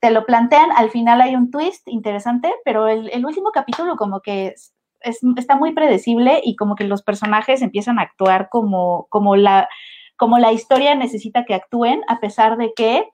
[0.00, 4.20] Te lo plantean, al final hay un twist interesante, pero el, el último capítulo como
[4.20, 4.54] que
[5.00, 9.68] es, está muy predecible y como que los personajes empiezan a actuar como, como, la,
[10.16, 13.08] como la historia necesita que actúen, a pesar de que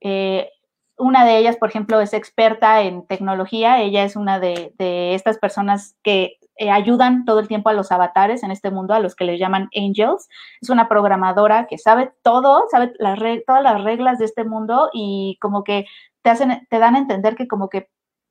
[0.00, 0.50] eh,
[0.96, 5.38] una de ellas, por ejemplo, es experta en tecnología, ella es una de, de estas
[5.38, 9.14] personas que eh, ayudan todo el tiempo a los avatares en este mundo, a los
[9.14, 10.28] que les llaman angels.
[10.60, 13.16] Es una programadora que sabe todo, sabe las
[13.46, 15.86] todas las reglas de este mundo y como que
[16.22, 17.88] te, hacen, te dan a entender que como que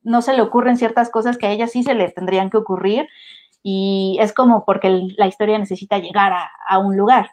[0.08, 3.08] no se le ocurren ciertas cosas que a ella sí se le tendrían que ocurrir
[3.62, 7.32] y es como porque la historia necesita llegar a, a un lugar.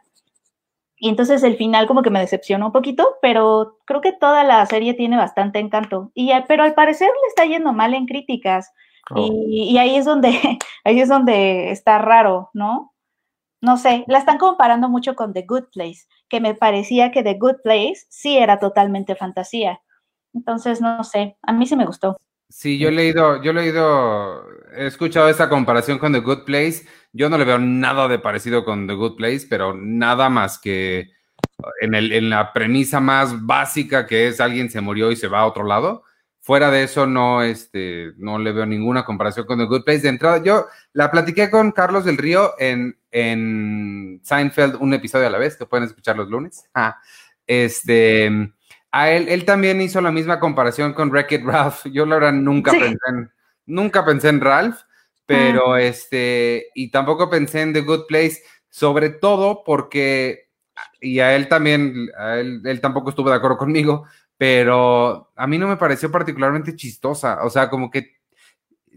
[0.96, 4.64] Y entonces el final como que me decepcionó un poquito, pero creo que toda la
[4.66, 6.10] serie tiene bastante encanto.
[6.14, 8.72] Y, pero al parecer le está yendo mal en críticas.
[9.10, 9.44] Oh.
[9.46, 10.30] Y, ahí es donde,
[10.84, 12.92] ahí es donde está raro, ¿no?
[13.60, 17.38] No sé, la están comparando mucho con The Good Place, que me parecía que The
[17.38, 19.80] Good Place sí era totalmente fantasía.
[20.32, 22.16] Entonces, no sé, a mí sí me gustó.
[22.48, 26.86] Sí, yo he leído, yo he leído, he escuchado esa comparación con The Good Place.
[27.12, 31.10] Yo no le veo nada de parecido con The Good Place, pero nada más que
[31.80, 35.40] en, el, en la premisa más básica que es alguien se murió y se va
[35.40, 36.04] a otro lado
[36.44, 40.02] Fuera de eso, no, este, no le veo ninguna comparación con The Good Place.
[40.02, 45.30] De entrada, yo la platiqué con Carlos del Río en, en Seinfeld, un episodio a
[45.30, 46.66] la vez, que pueden escuchar los lunes.
[46.74, 47.00] Ah,
[47.46, 48.52] este,
[48.96, 51.84] a él, él también hizo la misma comparación con Wreck-It Ralph.
[51.86, 53.28] Yo, la verdad, nunca pensé en,
[53.66, 54.82] nunca pensé en Ralph,
[55.26, 60.48] pero este, y tampoco pensé en The Good Place, sobre todo porque,
[61.00, 64.06] y a él también, a él, él tampoco estuvo de acuerdo conmigo,
[64.38, 67.42] pero a mí no me pareció particularmente chistosa.
[67.42, 68.18] O sea, como que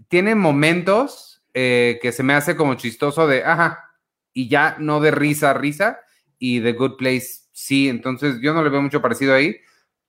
[0.10, 3.90] tiene momentos eh, que se me hace como chistoso de, ajá,
[4.32, 6.02] y ya no de risa a risa,
[6.38, 9.58] y The Good Place sí, entonces yo no le veo mucho parecido ahí,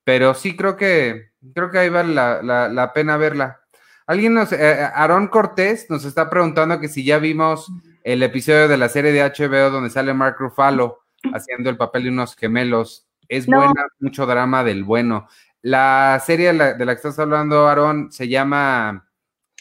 [0.08, 3.60] pero sí creo que, creo que ahí vale la, pena verla.
[4.06, 7.70] Alguien nos, eh, Aaron Cortés nos está preguntando que si ya vimos
[8.02, 11.00] el episodio de la serie de HBO donde sale Mark Ruffalo
[11.34, 13.06] haciendo el papel de unos gemelos.
[13.28, 15.28] Es buena, mucho drama del bueno.
[15.60, 19.06] La serie de la, que estás hablando, Aaron, se llama.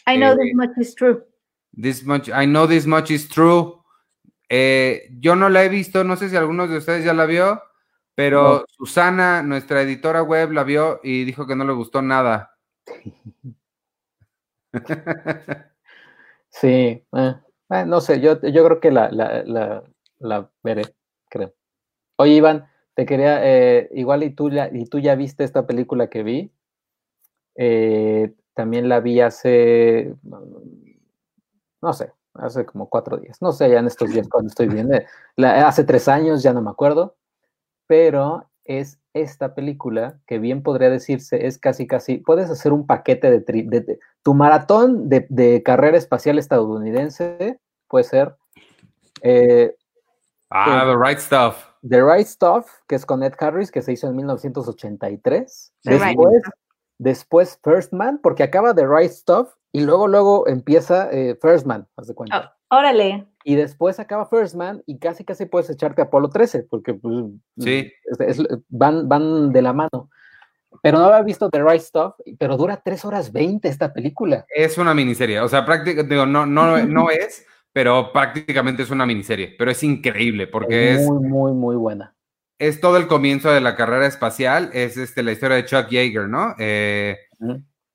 [0.06, 1.26] I know this eh, much is true.
[1.78, 3.82] This much, I know this much is true.
[4.48, 7.62] Eh, yo no la he visto, no sé si algunos de ustedes ya la vio,
[8.18, 12.58] pero Susana, nuestra editora web, la vio y dijo que no le gustó nada.
[16.50, 17.34] Sí, eh,
[17.86, 19.84] no sé, yo, yo creo que la, la,
[20.18, 20.82] la veré,
[21.28, 21.54] creo.
[22.16, 26.08] Oye, Iván, te quería, eh, igual y tú, ya, y tú ya viste esta película
[26.08, 26.50] que vi.
[27.54, 30.16] Eh, también la vi hace,
[31.82, 33.40] no sé, hace como cuatro días.
[33.42, 34.98] No sé, ya en estos días cuando estoy viendo.
[35.36, 37.17] hace tres años, ya no me acuerdo.
[37.88, 43.30] Pero es esta película que bien podría decirse es casi, casi, puedes hacer un paquete
[43.30, 47.58] de, de, tu maratón de, carrera espacial estadounidense,
[47.88, 48.36] puede ser.
[49.22, 49.74] Eh,
[50.50, 51.64] ah, The Right Stuff.
[51.88, 55.72] The Right Stuff, que es con Ed Harris, que se hizo en 1983.
[55.84, 56.42] Después,
[56.98, 61.86] después First Man, porque acaba The Right Stuff y luego, luego empieza eh, First Man,
[61.96, 62.54] haz de cuenta.
[62.70, 63.26] Oh, órale.
[63.48, 67.24] Y después acaba First Man y casi casi puedes echarte Apolo 13, porque pues,
[67.56, 67.90] sí.
[68.68, 70.10] van, van de la mano.
[70.82, 74.44] Pero no había visto The Right Stuff, pero dura 3 horas 20 esta película.
[74.54, 79.06] Es una miniserie, o sea, prácticamente, digo, no, no, no es, pero prácticamente es una
[79.06, 81.06] miniserie, pero es increíble porque es...
[81.06, 82.14] Muy, muy, muy buena.
[82.58, 86.28] Es todo el comienzo de la carrera espacial, es este, la historia de Chuck Yeager,
[86.28, 86.54] ¿no?
[86.58, 87.16] Eh,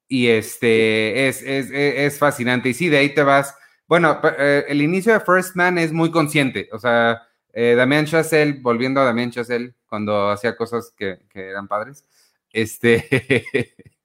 [0.07, 2.69] y este, es, es, es, fascinante.
[2.69, 3.55] Y sí, de ahí te vas...
[3.87, 7.21] Bueno, eh, el inicio de First Man es muy consciente, o sea,
[7.51, 12.05] eh, Damien Chazelle, volviendo a Damien Chazelle, cuando hacía cosas que, que eran padres,
[12.51, 13.45] este...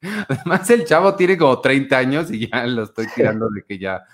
[0.29, 4.05] Además, el chavo tiene como 30 años y ya lo estoy tirando de que ya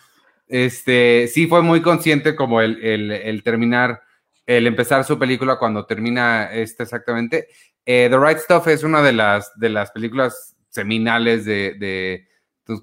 [0.47, 4.03] este, sí fue muy consciente como el, terminar,
[4.47, 7.49] el empezar su película cuando termina este exactamente.
[7.85, 12.29] Eh, The Right Stuff es una de las, de las películas seminales de, de,
[12.65, 12.81] pues,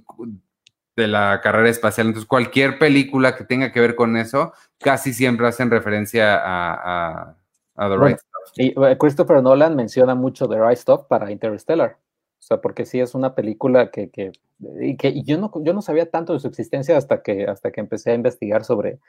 [0.95, 2.07] de, la carrera espacial.
[2.07, 7.35] Entonces, cualquier película que tenga que ver con eso, casi siempre hacen referencia a,
[7.75, 8.31] The Right Stuff.
[8.57, 11.97] Y eh, Christopher Nolan menciona mucho The Right Stuff para Interstellar.
[12.39, 14.31] O sea, porque sí es una película que, que,
[14.79, 17.81] y que yo, no, yo no sabía tanto de su existencia hasta que, hasta que
[17.81, 18.99] empecé a investigar sobre,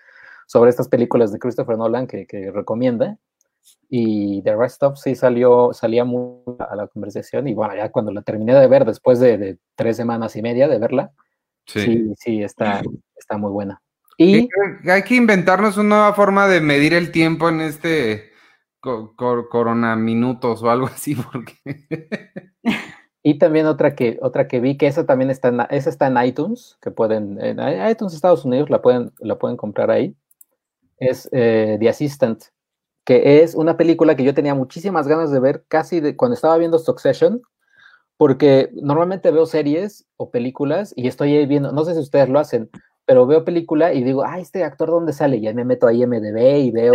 [0.46, 3.18] sobre estas películas de Christopher Nolan que, que recomienda.
[3.88, 7.48] Y The Rest of sí salió, salía muy a la conversación.
[7.48, 10.68] Y bueno, ya cuando la terminé de ver, después de, de tres semanas y media
[10.68, 11.12] de verla,
[11.66, 12.82] sí, sí, sí está,
[13.16, 13.80] está muy buena.
[14.18, 14.48] Y
[14.88, 18.32] hay que inventarnos una nueva forma de medir el tiempo en este
[18.80, 21.54] corona minutos o algo así, porque.
[23.22, 26.24] y también otra que, otra que vi, que esa también está en, esa está en
[26.24, 27.58] iTunes, que pueden, en
[27.88, 30.16] iTunes Estados Unidos la pueden, la pueden comprar ahí.
[30.98, 32.44] Es eh, The Assistant,
[33.04, 36.58] que es una película que yo tenía muchísimas ganas de ver casi de cuando estaba
[36.58, 37.42] viendo Succession,
[38.22, 42.38] porque normalmente veo series o películas y estoy ahí viendo, no sé si ustedes lo
[42.38, 42.70] hacen,
[43.04, 45.92] pero veo película y digo, ah, este actor dónde sale, y ahí me meto a
[45.92, 46.94] IMDB y veo.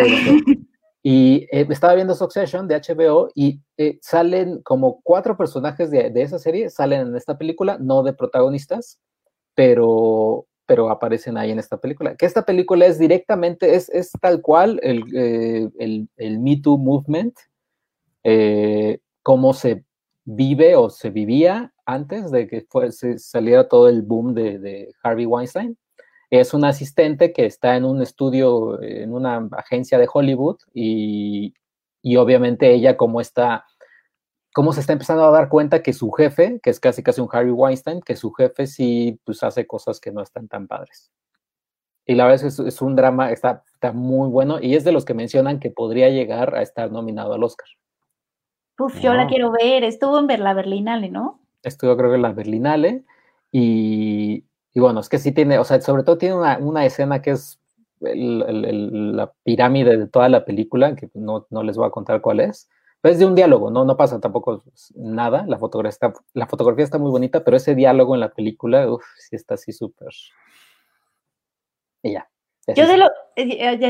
[1.04, 6.22] y eh, estaba viendo Succession de HBO y eh, salen como cuatro personajes de, de,
[6.22, 8.98] esa serie, salen en esta película, no de protagonistas,
[9.54, 12.16] pero, pero aparecen ahí en esta película.
[12.16, 16.78] Que esta película es directamente, es, es tal cual el, eh, el, el, Me Too
[16.78, 17.36] Movement,
[18.24, 19.84] eh, cómo se
[20.28, 25.78] vive o se vivía antes de que fuese, saliera todo el boom de, Harvey Weinstein
[26.30, 31.54] es una asistente que está en un estudio, en una agencia de Hollywood y,
[32.02, 33.64] y obviamente ella como está,
[34.54, 37.30] como se está empezando a dar cuenta que su jefe, que es casi casi un
[37.32, 41.10] Harry Weinstein, que su jefe sí pues hace cosas que no están tan padres.
[42.06, 44.92] Y la verdad es que es, un drama, está, está muy bueno y es de
[44.92, 47.68] los que mencionan que podría llegar a estar nominado al Oscar.
[48.80, 51.40] Uf, yo la quiero ver, estuvo en la Berlinale, ¿no?
[51.64, 53.04] Estuvo creo que en la Berlinale
[53.52, 57.22] y, y bueno, es que sí tiene, o sea, sobre todo tiene una, una escena
[57.22, 57.60] que es
[58.02, 62.22] el, el, la pirámide de toda la película, que no, no, les voy a contar
[62.22, 62.70] cuál es.
[63.02, 64.64] Pero es de un diálogo, no, no pasa tampoco
[64.96, 65.46] nada.
[65.48, 69.04] La fotografía, está, la fotografía está muy bonita, pero ese diálogo en la película, uff,
[69.18, 70.10] sí está así súper.
[72.04, 72.30] Y ya.
[72.76, 73.08] Yo de lo,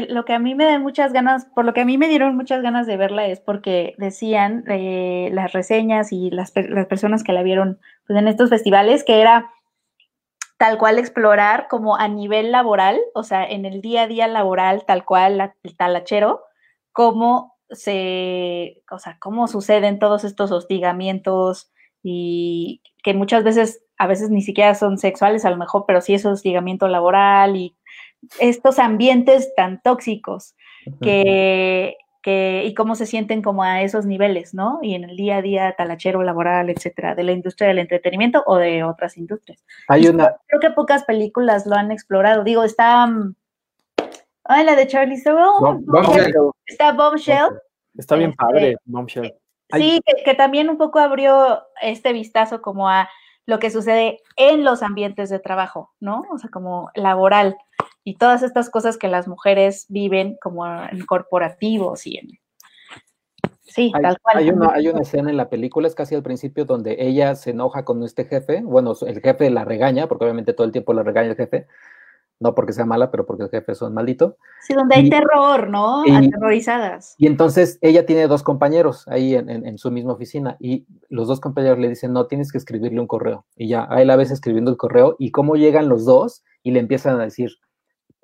[0.09, 2.35] lo, que a mí me da muchas ganas, por lo que a mí me dieron
[2.35, 7.31] muchas ganas de verla es porque decían eh, las reseñas y las, las, personas que
[7.31, 9.51] la vieron pues, en estos festivales que era
[10.57, 14.85] tal cual explorar como a nivel laboral, o sea, en el día a día laboral,
[14.85, 16.41] tal cual el talachero,
[16.91, 21.71] cómo se, o sea, cómo suceden todos estos hostigamientos
[22.01, 26.13] y que muchas veces, a veces ni siquiera son sexuales a lo mejor, pero sí
[26.15, 27.75] es hostigamiento laboral y
[28.39, 30.55] estos ambientes tan tóxicos
[31.01, 31.95] que,
[32.65, 34.79] y cómo se sienten como a esos niveles, ¿no?
[34.81, 38.57] Y en el día a día talachero, laboral, etcétera, de la industria del entretenimiento o
[38.57, 39.63] de otras industrias.
[39.87, 40.35] Hay una...
[40.47, 42.43] Creo que pocas películas lo han explorado.
[42.43, 43.07] Digo, está...
[43.07, 43.35] Mm,
[44.65, 45.85] la de Charlie Theron.
[46.65, 47.49] Está Bombshell.
[47.97, 49.33] Está bien este, padre, Bombshell.
[49.71, 53.09] Sí, que, que también un poco abrió este vistazo como a
[53.45, 56.23] lo que sucede en los ambientes de trabajo, ¿no?
[56.31, 57.57] O sea, como laboral
[58.07, 62.27] y todas estas cosas que las mujeres viven como en corporativos y en...
[63.63, 64.37] Sí, hay, tal cual.
[64.37, 67.49] Hay una, hay una escena en la película, es casi al principio, donde ella se
[67.49, 71.03] enoja con este jefe, bueno, el jefe la regaña, porque obviamente todo el tiempo la
[71.03, 71.67] regaña el jefe,
[72.39, 74.37] no porque sea mala, pero porque el jefe es un maldito.
[74.61, 76.05] Sí, donde hay y, terror, ¿no?
[76.05, 77.13] Y, Aterrorizadas.
[77.17, 81.27] Y entonces ella tiene dos compañeros ahí en, en, en, su misma oficina y los
[81.27, 83.45] dos compañeros le dicen, no, tienes que escribirle un correo.
[83.57, 86.79] Y ya, ahí la ves escribiendo el correo y cómo llegan los dos y le
[86.79, 87.49] empiezan a decir,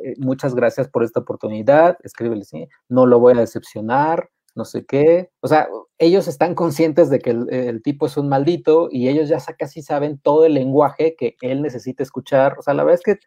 [0.04, 2.68] eh, muchas gracias por esta oportunidad, escríbele, ¿sí?
[2.90, 5.30] no lo voy a decepcionar, no sé qué.
[5.42, 9.30] O sea, ellos están conscientes de que el, el, tipo es un maldito y ellos
[9.30, 12.56] ya casi saben todo el lenguaje que él necesita escuchar.
[12.60, 13.26] O sea, la verdad es que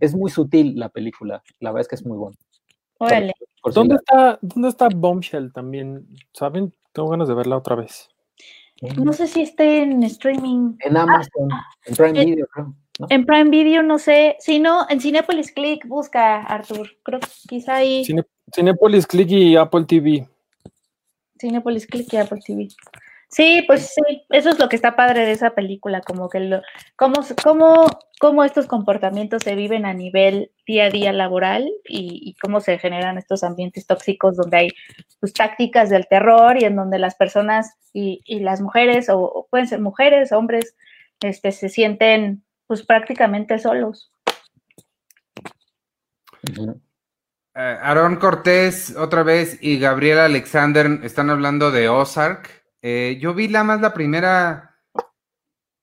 [0.00, 2.36] es muy sutil la película, la verdad es que es muy buena.
[2.98, 3.32] Órale.
[3.62, 6.06] Por ¿Dónde, está, ¿Dónde está Bombshell también?
[6.32, 6.74] ¿Saben?
[6.92, 8.08] Tengo ganas de verla otra vez.
[8.96, 10.76] No sé si esté en streaming.
[10.80, 12.74] En Amazon, ah, en Prime eh, Video, creo.
[12.98, 13.06] ¿No?
[13.10, 14.36] En Prime Video, no sé.
[14.40, 16.90] Si no, en Cinepolis Click, busca, Artur.
[17.02, 18.04] Creo que quizá ahí.
[18.04, 18.24] Cine,
[18.54, 20.28] Cinepolis Click y Apple TV.
[21.38, 22.68] Cinepolis Click y Apple TV.
[23.34, 26.62] Sí, pues sí, eso es lo que está padre de esa película, como que lo,
[26.94, 27.86] cómo, cómo,
[28.20, 32.78] cómo estos comportamientos se viven a nivel día a día laboral y, y, cómo se
[32.78, 34.68] generan estos ambientes tóxicos donde hay
[35.18, 39.48] pues, tácticas del terror y en donde las personas y, y las mujeres, o, o,
[39.48, 40.76] pueden ser mujeres, hombres,
[41.20, 44.10] este, se sienten pues prácticamente solos.
[46.58, 46.80] Uh
[47.56, 52.64] Aaron Cortés otra vez y Gabriel Alexander están hablando de Ozark.
[52.82, 54.80] Eh, yo vi la más la primera,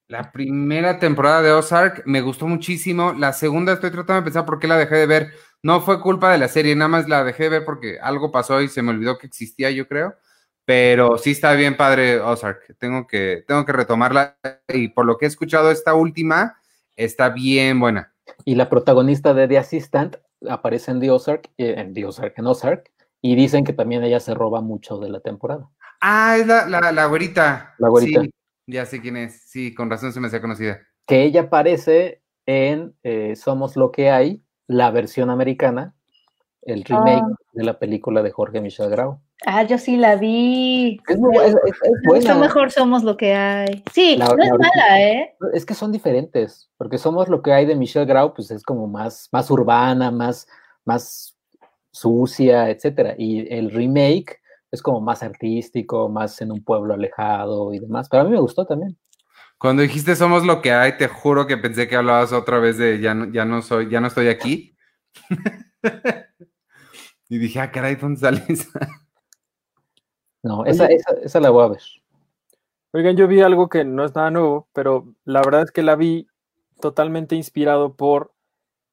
[0.09, 3.13] la primera temporada de Ozark, me gustó muchísimo.
[3.13, 5.31] La segunda estoy tratando de pensar por qué la dejé de ver.
[5.63, 8.61] No fue culpa de la serie, nada más la dejé de ver porque algo pasó
[8.61, 10.17] y se me olvidó que existía, yo creo.
[10.65, 12.75] Pero sí está bien padre Ozark.
[12.77, 14.37] Tengo que, tengo que retomarla.
[14.67, 16.60] Y por lo que he escuchado, esta última
[17.03, 18.13] está bien buena.
[18.45, 20.17] Y la protagonista de The Assistant
[20.49, 22.91] aparece en The Ozark, eh, en The Ozark, en Ozark,
[23.21, 25.69] y dicen que también ella se roba mucho de la temporada.
[26.01, 27.75] Ah, es la, la, la güerita.
[27.77, 28.21] La güerita.
[28.21, 28.31] Sí,
[28.67, 29.41] ya sé quién es.
[29.45, 30.81] Sí, con razón se me hacía conocida.
[31.05, 35.95] Que ella aparece en eh, Somos lo que hay, la versión americana,
[36.63, 37.35] el remake Ah.
[37.53, 39.19] de la película de Jorge Michel Grau.
[39.45, 40.99] Ah, yo sí la vi.
[41.07, 42.35] Es, muy es- es- es Mucho buena.
[42.35, 43.83] mejor somos lo que hay.
[43.91, 45.35] Sí, La- no la es mala, ¿eh?
[45.53, 48.87] Es que son diferentes, porque somos lo que hay de Michelle Grau, pues es como
[48.87, 50.47] más, más urbana, más,
[50.85, 51.35] más
[51.91, 53.15] sucia, etcétera.
[53.17, 54.39] Y el remake
[54.71, 58.07] es como más artístico, más en un pueblo alejado y demás.
[58.09, 58.97] Pero a mí me gustó también.
[59.57, 62.99] Cuando dijiste somos lo que hay, te juro que pensé que hablabas otra vez de
[62.99, 64.75] ya no, ya no soy, ya no estoy aquí.
[67.31, 68.89] y dije, ah, caray, ¿dónde sale esa?
[70.43, 71.81] No, esa, esa, esa la voy a ver.
[72.91, 75.95] Oigan, yo vi algo que no es nada nuevo, pero la verdad es que la
[75.95, 76.27] vi
[76.81, 78.33] totalmente inspirado por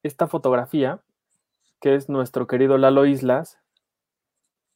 [0.05, 1.01] esta fotografía,
[1.81, 3.59] que es nuestro querido Lalo Islas.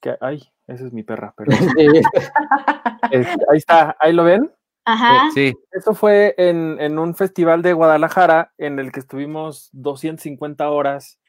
[0.00, 1.52] Que, ay, esa es mi perra, pero
[3.48, 4.50] ahí está, ahí lo ven.
[4.84, 5.30] Ajá.
[5.32, 11.20] Sí, Eso fue en, en un festival de Guadalajara en el que estuvimos 250 horas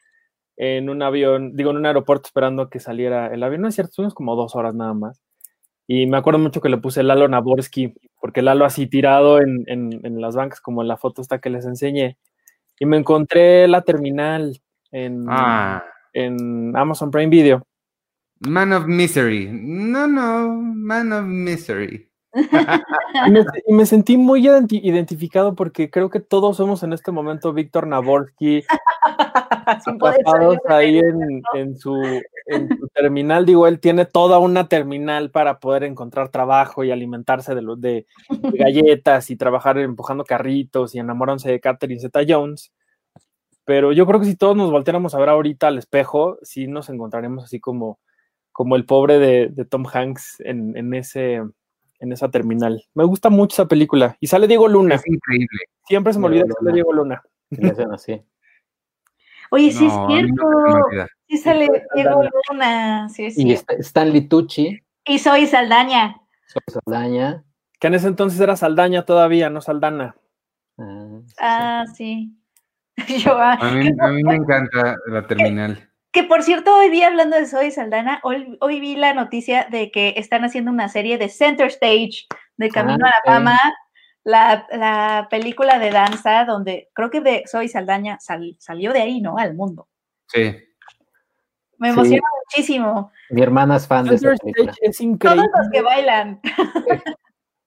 [0.56, 3.62] en un avión, digo, en un aeropuerto esperando a que saliera el avión.
[3.62, 5.20] No es cierto, estuvimos como dos horas nada más.
[5.86, 10.00] Y me acuerdo mucho que le puse Lalo Naborsky, porque Lalo así tirado en, en,
[10.02, 12.16] en las bancas, como en la foto esta que les enseñé.
[12.80, 17.66] Y me encontré la terminal en, ah, en Amazon Prime Video.
[18.40, 19.48] Man of Misery.
[19.52, 22.10] No, no, Man of Misery.
[23.26, 27.12] Y me, y me sentí muy identi- identificado porque creo que todos somos en este
[27.12, 27.86] momento Víctor
[29.98, 31.94] poder atrapados ahí en, en su,
[32.46, 33.46] en su terminal.
[33.46, 38.06] Digo, él tiene toda una terminal para poder encontrar trabajo y alimentarse de, lo- de,
[38.28, 42.72] de galletas y trabajar empujando carritos y enamorándose de Catherine Zeta Jones.
[43.64, 46.90] Pero yo creo que si todos nos volteáramos a ver ahorita al espejo, sí nos
[46.90, 47.98] encontraremos así como,
[48.52, 51.40] como el pobre de, de Tom Hanks en, en, ese,
[52.00, 52.84] en esa terminal.
[52.94, 54.16] Me gusta mucho esa película.
[54.20, 54.96] Y sale Diego Luna.
[54.96, 55.60] Es increíble.
[55.86, 56.74] Siempre se me olvida que Diego sale Luna.
[56.74, 57.22] Diego Luna.
[57.50, 58.22] que le hacen así.
[59.50, 60.46] Oye, sí No, es no cierto.
[60.86, 61.08] olvida.
[61.28, 61.68] Sí sale.
[61.94, 63.08] Diego Luna.
[63.08, 63.74] Sí, es Y cierto.
[63.78, 66.16] Stanley Tucci, Y soy Saldaña.
[66.46, 67.44] Soy Saldaña.
[67.80, 70.16] Que en ese entonces era Saldaña todavía, no Saldana.
[70.78, 71.34] ah, sí, sí.
[71.40, 72.38] Ah, sí.
[73.24, 75.90] Yo, ah, A mí, a mí me encanta la terminal.
[76.14, 79.90] Que por cierto, hoy vi hablando de Zoe Saldana, hoy, hoy vi la noticia de
[79.90, 83.34] que están haciendo una serie de Center Stage de Camino Ah, a la.
[83.34, 83.58] Fama,
[84.22, 89.20] la, la película de danza, donde creo que de Zoe Saldaña sal- salió de ahí,
[89.20, 89.36] ¿no?
[89.38, 89.88] Al mundo.
[90.28, 90.54] Sí.
[91.78, 91.92] Me Sí.
[91.94, 93.10] emociona muchísimo.
[93.30, 94.70] Mi hermana es fan de esa película.
[94.70, 95.48] Stage es Todos increíble.
[95.52, 96.40] los que bailan.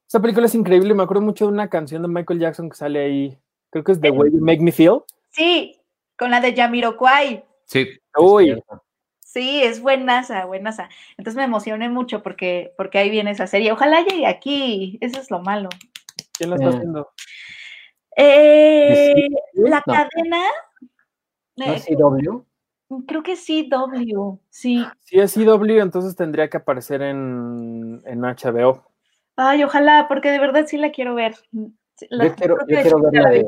[0.08, 0.94] Esa película es increíble.
[0.94, 3.38] Me acuerdo mucho de una canción de Michael Jackson que sale ahí.
[3.72, 5.02] Creo que es The Way You Make Me Feel.
[5.32, 5.78] Sí,
[6.18, 7.44] con la de Jamiroquai.
[7.66, 7.86] Sí.
[8.18, 8.84] Es Uy, cierto.
[9.20, 10.90] Sí, es buenaza, buenaza.
[11.18, 13.72] Entonces me emocioné mucho porque, porque ahí viene esa serie.
[13.72, 14.98] Ojalá llegue aquí.
[15.02, 15.70] Eso es lo malo.
[16.38, 16.74] ¿quién la está Eh.
[16.74, 17.10] haciendo?
[18.16, 19.94] Eh, la No.
[19.94, 20.40] cadena.
[21.56, 22.44] ¿No es CW?
[23.06, 24.40] Creo que sí, W.
[24.50, 24.84] Sí.
[25.02, 28.86] Si es CW, entonces tendría que aparecer en, en HBO.
[29.36, 31.36] Ay, ojalá, porque de verdad sí la quiero ver.
[32.10, 33.46] La- Yo quiero- yo ver la de-.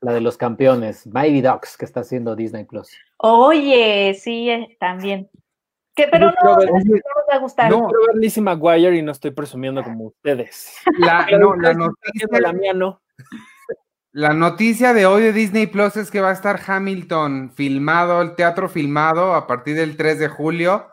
[0.00, 2.90] La de los campeones, Mighty Ducks, que está haciendo Disney Plus.
[3.18, 5.28] Oye, sí, eh, también.
[5.94, 6.58] Que, pero no, no
[7.30, 7.70] va a gustar.
[7.70, 10.76] No quiero ver Lizzie McGuire y no estoy presumiendo como ustedes.
[10.98, 13.02] La, no, la, noticia, la mía no.
[14.12, 18.36] la noticia de hoy de Disney Plus es que va a estar Hamilton filmado, el
[18.36, 20.86] teatro filmado a partir del 3 de julio.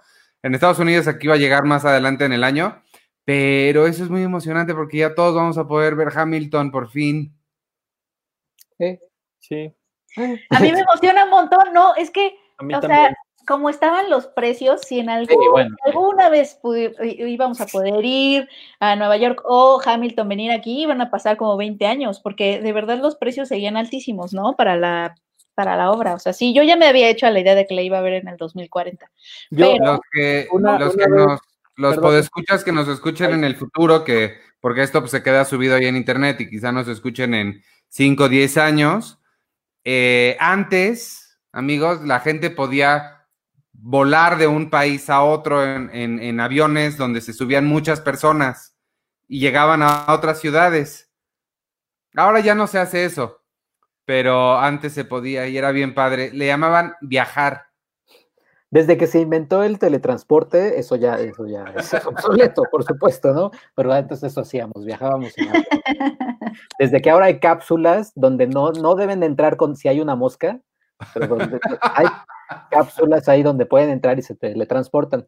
[0.44, 2.82] En Estados Unidos aquí va a llegar más adelante en el año.
[3.28, 7.37] Pero eso es muy emocionante porque ya todos vamos a poder ver Hamilton por fin.
[8.80, 9.00] ¿Eh?
[9.40, 9.74] Sí,
[10.52, 12.82] A mí me emociona un montón, no, es que, o también.
[12.82, 13.16] sea,
[13.48, 15.76] como estaban los precios, si en algún, bueno.
[15.86, 16.60] alguna vez
[17.02, 18.50] íbamos a poder ir
[18.80, 22.74] a Nueva York o Hamilton venir aquí, iban a pasar como 20 años, porque de
[22.74, 24.56] verdad los precios seguían altísimos, ¿no?
[24.58, 25.16] Para la,
[25.56, 26.14] para la obra.
[26.16, 27.98] O sea, sí, yo ya me había hecho a la idea de que la iba
[28.00, 29.10] a ver en el 2040.
[29.52, 31.40] Yo, pero- Los que, Una- los una que vez- nos,
[31.78, 35.76] los podescuchas que nos escuchen en el futuro, que porque esto pues, se queda subido
[35.76, 39.20] ahí en internet y quizá nos escuchen en 5 o 10 años.
[39.90, 43.26] eh, antes, amigos, la gente podía
[43.72, 45.90] volar de un país a otro en-
[46.22, 48.76] en aviones donde se subían muchas personas
[49.30, 51.10] y llegaban a otras ciudades.
[52.16, 53.44] Ahora ya no se hace eso,
[54.06, 56.32] pero antes se podía y era bien padre.
[56.34, 57.67] Le llamaban viajar.
[58.70, 63.52] Desde que se inventó el teletransporte, eso ya, eso ya es obsoleto, por supuesto, ¿no?
[63.76, 65.34] Pero antes eso hacíamos, viajábamos.
[66.80, 70.60] Desde que ahora hay cápsulas donde no, no deben entrar con si hay una mosca,
[71.14, 71.38] pero
[71.82, 72.08] hay
[72.72, 75.28] cápsulas ahí donde pueden entrar y se teletransportan.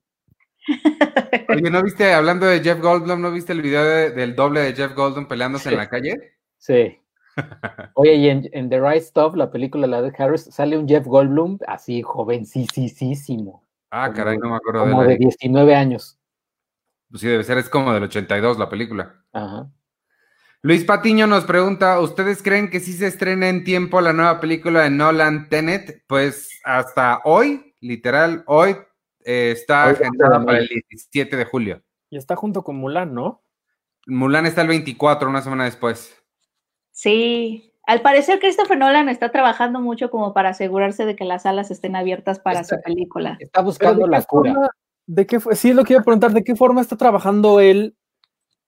[1.50, 4.94] Oye, ¿no viste, hablando de Jeff Goldblum, ¿no viste el video del doble de Jeff
[4.94, 6.36] Goldblum peleándose en la calle?
[6.58, 7.00] Sí.
[7.96, 11.60] Oye, y en, The Right Stuff, la película la de Harris, sale un Jeff Goldblum
[11.68, 13.64] así jovencísimo.
[13.92, 16.20] Ah, caray, no me acuerdo como de, de 19 años.
[17.10, 19.16] Pues sí, debe ser, es como del 82 la película.
[19.34, 19.70] Ajá.
[20.62, 24.82] Luis Patiño nos pregunta, ¿ustedes creen que sí se estrena en tiempo la nueva película
[24.82, 26.04] de Nolan Tenet?
[26.06, 28.76] Pues hasta hoy, literal, hoy
[29.24, 31.82] eh, está agendada para el 17 de julio.
[32.10, 33.42] Y está junto con Mulan, ¿no?
[34.06, 36.19] Mulan está el 24, una semana después.
[37.02, 41.72] Sí, al parecer Christopher Nolan está trabajando mucho como para asegurarse de que las salas
[41.72, 43.38] estén abiertas para su película.
[43.40, 44.54] Está buscando la cura.
[45.08, 47.96] ¿De qué Sí, es lo que iba a preguntar, ¿de qué forma está trabajando él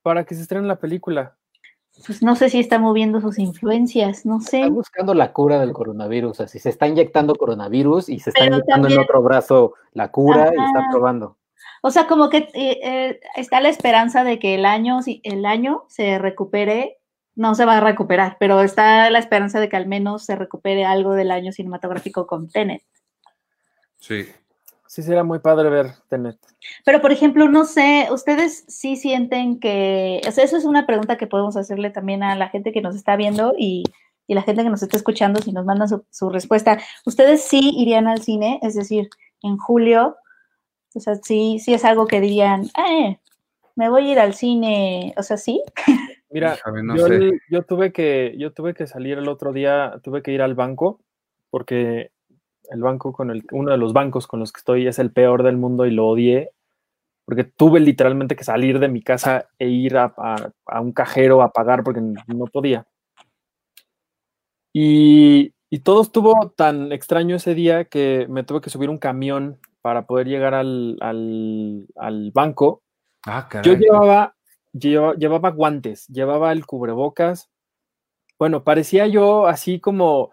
[0.02, 1.36] para que se estrene la película?
[2.06, 4.62] Pues no sé si está moviendo sus influencias, no sé.
[4.62, 8.88] Está buscando la cura del coronavirus, así se está inyectando coronavirus y se está inyectando
[8.88, 11.38] en otro brazo la cura y está probando.
[11.82, 15.84] O sea, como que eh, eh, está la esperanza de que el año, el año
[15.90, 17.01] se recupere
[17.42, 20.86] no se va a recuperar, pero está la esperanza de que al menos se recupere
[20.86, 22.84] algo del año cinematográfico con Tenet.
[24.00, 24.28] Sí.
[24.86, 26.38] Sí, será muy padre ver Tenet.
[26.86, 31.18] Pero, por ejemplo, no sé, ¿ustedes sí sienten que, o sea, eso es una pregunta
[31.18, 33.84] que podemos hacerle también a la gente que nos está viendo y,
[34.28, 36.80] la gente que nos está escuchando, si nos mandan su, respuesta.
[37.06, 38.60] ¿Ustedes sí irían al cine?
[38.62, 39.10] Es decir,
[39.42, 40.16] en julio,
[40.94, 43.20] o sea, sí, sí es algo que dirían, eh,
[43.76, 45.62] me voy a ir al cine, o sea, sí.
[46.32, 46.58] Mira,
[47.50, 51.02] yo, tuve que, yo tuve que salir el otro día, tuve que ir al banco,
[51.50, 52.12] porque
[52.70, 55.44] el banco con el, uno de los bancos con los que estoy es el peor
[55.44, 56.52] del mundo y lo odié,
[57.26, 60.14] porque tuve literalmente que salir de mi casa e ir a,
[60.82, 62.88] un cajero a pagar porque no podía.
[64.74, 65.54] Y,
[65.84, 70.28] todo estuvo tan extraño ese día que me tuve que subir un camión para poder
[70.28, 70.98] llegar al,
[72.34, 72.84] banco.
[73.26, 74.36] Ah, yo llevaba
[74.74, 77.50] llevaba guantes, llevaba el cubrebocas.
[78.40, 80.32] Bueno, parecía yo así como,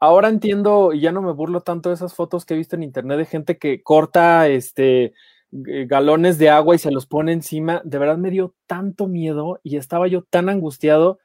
[0.00, 2.82] ahora entiendo y ya no me burlo tanto de esas fotos que he visto en
[2.82, 5.14] internet de gente que corta este
[5.52, 7.82] galones de agua y se los pone encima.
[7.84, 11.18] De verdad me dio tanto miedo y estaba yo tan angustiado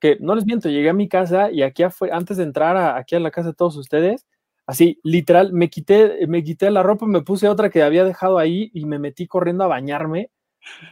[0.00, 3.20] que no les miento, llegué a mi casa y aquí antes de entrar aquí a
[3.20, 4.26] la casa de todos ustedes,
[4.66, 8.70] así literal me quité me quité la ropa, me puse otra que había dejado ahí
[8.74, 10.30] y me metí corriendo a bañarme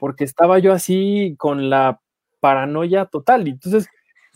[0.00, 2.00] porque estaba yo así con la
[2.40, 3.46] paranoia total.
[3.46, 3.88] Y entonces,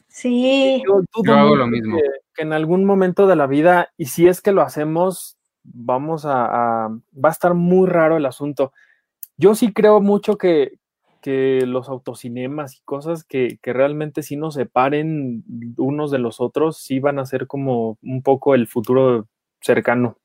[0.08, 1.98] sí, yo, hago lo mismo.
[2.34, 6.88] Que, en algún momento de la vida, y si es que lo hacemos, vamos a,
[6.88, 8.72] va a estar muy raro el asunto.
[9.36, 10.78] Yo sí creo mucho que,
[11.20, 15.44] que los autocinemas y cosas que, que, realmente sí nos separen
[15.76, 19.26] unos de los otros, sí van a ser como un poco el futuro
[19.60, 20.18] cercano.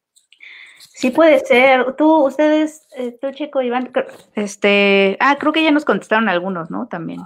[0.90, 1.96] Sí puede ser.
[1.96, 3.92] Tú, ustedes, eh, tú Checo, Iván,
[4.36, 6.88] este, ah, creo que ya nos contestaron algunos, ¿no?
[6.88, 7.22] También.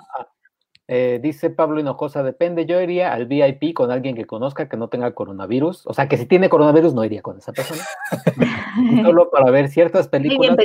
[0.87, 4.87] Eh, dice Pablo Hinojosa, depende, yo iría al VIP con alguien que conozca que no
[4.87, 7.81] tenga coronavirus, o sea, que si tiene coronavirus no iría con esa persona,
[9.03, 10.55] solo para ver ciertas películas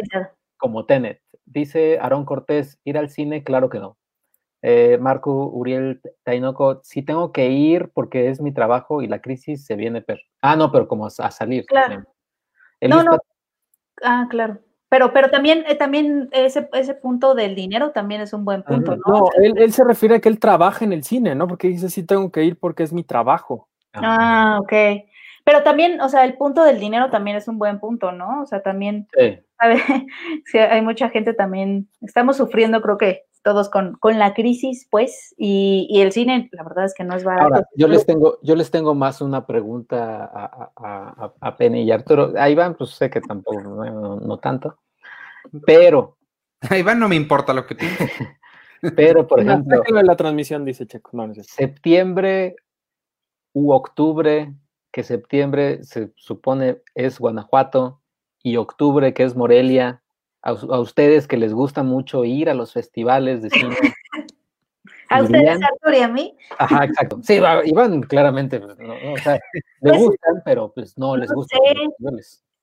[0.59, 1.23] como Tenet.
[1.47, 3.97] Dice Aarón Cortés, ir al cine, claro que no.
[4.63, 9.65] Eh, Marco Uriel Tainoco, si tengo que ir porque es mi trabajo y la crisis
[9.65, 10.21] se viene per...
[10.43, 11.65] Ah, no, pero como a, salir.
[11.65, 12.05] Claro
[12.89, 13.19] no, no.
[14.03, 14.59] Ah, claro.
[14.89, 18.97] Pero, pero también, eh, también ese, ese punto del dinero también es un buen punto,
[18.97, 19.03] ¿no?
[19.07, 21.47] No, él, se refiere a que él trabaja en el cine, ¿no?
[21.47, 23.69] Porque dice, sí tengo que ir porque es mi trabajo.
[23.93, 24.73] Ah, ok.
[25.45, 28.43] Pero también, o sea, el punto del dinero también es un buen punto, ¿no?
[28.43, 29.39] O sea, también, sí.
[30.47, 35.35] sí, hay mucha gente también, estamos sufriendo, creo que todos con, con la crisis, pues,
[35.39, 37.45] y, y, el cine, la verdad es que no es barato.
[37.45, 41.91] Ahora, yo les tengo, yo les tengo más una pregunta a, a, a Penny y
[41.91, 42.33] Arturo.
[42.37, 44.79] A Iván, pues sé que tampoco, no, tanto,
[45.67, 46.17] pero...
[46.69, 47.87] A Iván no me importa lo que tú
[48.97, 49.83] pero, por ejemplo...
[50.03, 51.11] la transmisión, dice Checo.
[51.15, 52.57] No, septiembre
[53.53, 54.55] u octubre,
[54.93, 58.01] que septiembre se supone es Guanajuato,
[58.43, 60.03] y octubre, que es Morelia,
[60.43, 63.77] a, ustedes que les gusta mucho ir a los festivales de cine.
[65.11, 66.37] ¿A ustedes, Artur, y a mí?
[66.57, 67.19] Ajá, exacto.
[67.25, 69.41] Sí, Iván claramente, pues, o sea,
[69.81, 71.59] le pues gustan, pero pues no les gusta.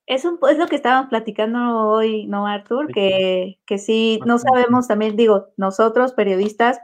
[0.06, 1.60] Es, un, es lo que estábamos platicando
[1.90, 2.88] hoy, ¿no, Artur?
[2.94, 6.80] Que, que sí, no sabemos también, digo, nosotros periodistas,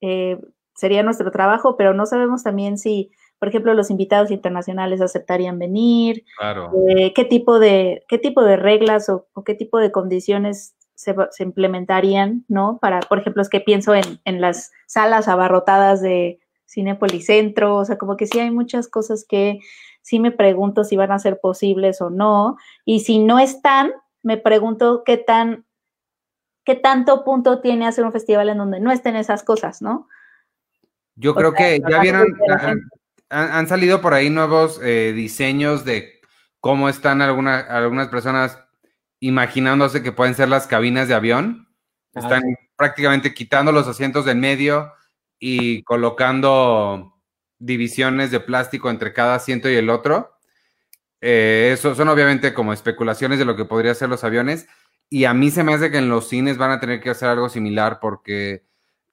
[0.00, 0.40] eh,
[0.74, 6.24] sería nuestro trabajo, pero no sabemos también si por ejemplo, los invitados internacionales aceptarían venir,
[6.38, 6.70] Claro.
[6.88, 11.14] eh, qué tipo de, qué tipo de reglas o, o qué tipo de condiciones se,
[11.40, 12.78] implementarían, ¿no?
[12.80, 17.84] Para, por ejemplo, es que pienso en, en las salas abarrotadas de Cinépolis Centro, o
[17.84, 19.60] sea, como que sí hay muchas cosas que
[20.02, 23.92] sí me pregunto si van a ser posibles o no, y si no están,
[24.22, 25.66] me pregunto qué tan,
[26.64, 30.08] qué tanto punto tiene hacer un festival en donde no estén esas cosas, ¿no?
[31.14, 32.74] Yo O creo sea, que ya vieron, que la
[33.30, 36.20] han, salido por ahí nuevos eh, diseños de
[36.60, 38.58] cómo están alguna- algunas personas
[39.20, 41.68] imaginándose que pueden ser las cabinas de avión.
[42.14, 42.54] Ah, Están sí.
[42.76, 44.92] prácticamente quitando los asientos del medio
[45.38, 47.14] y colocando
[47.58, 50.38] divisiones de plástico entre cada asiento y el otro.
[51.20, 54.66] Eh, eso son obviamente como especulaciones de lo que podría ser los aviones.
[55.08, 57.28] Y a mí se me hace que en los cines van a tener que hacer
[57.28, 58.64] algo similar porque,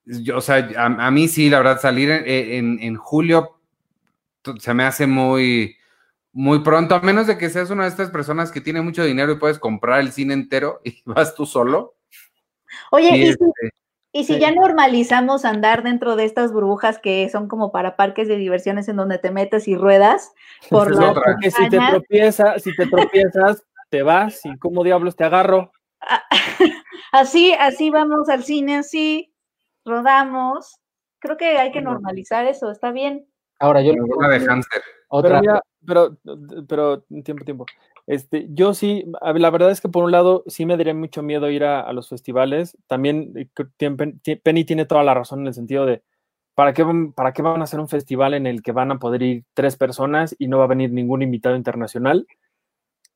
[0.04, 3.58] yo, o sea, a, a mí sí, la verdad, salir en, en- en julio
[4.58, 5.76] se me hace muy,
[6.32, 9.32] muy pronto, a menos de que seas una de estas personas que tiene mucho dinero
[9.32, 11.96] y puedes comprar el cine entero y vas tú solo.
[12.90, 13.44] Oye, Y, y si, este,
[14.12, 14.40] y si sí.
[14.40, 18.96] ya normalizamos andar dentro de estas burbujas que son como para parques de diversiones en
[18.96, 20.32] donde te metes y ruedas
[20.70, 21.22] por es otra.
[21.24, 25.72] Porque si te tropiezas, si te tropiezas, te vas y cómo diablos te agarro.
[27.12, 29.32] así, así vamos al cine, así
[29.84, 30.78] rodamos.
[31.18, 33.26] Creo que hay que normalizar eso, está bien.
[33.58, 34.46] Ahora yo una de
[35.08, 36.18] otra, Pero mira, pero,
[36.66, 37.66] pero, tiempo, tiempo.
[38.06, 41.48] Este, yo sí, la verdad es que por un lado sí me daría mucho miedo
[41.50, 42.76] ir a, a los festivales.
[42.88, 46.02] También eh, Penny tiene toda la razón en el sentido de
[46.54, 48.98] ¿para qué, van, ¿para qué van a hacer un festival en el que van a
[48.98, 52.26] poder ir tres personas y no va a venir ningún invitado internacional?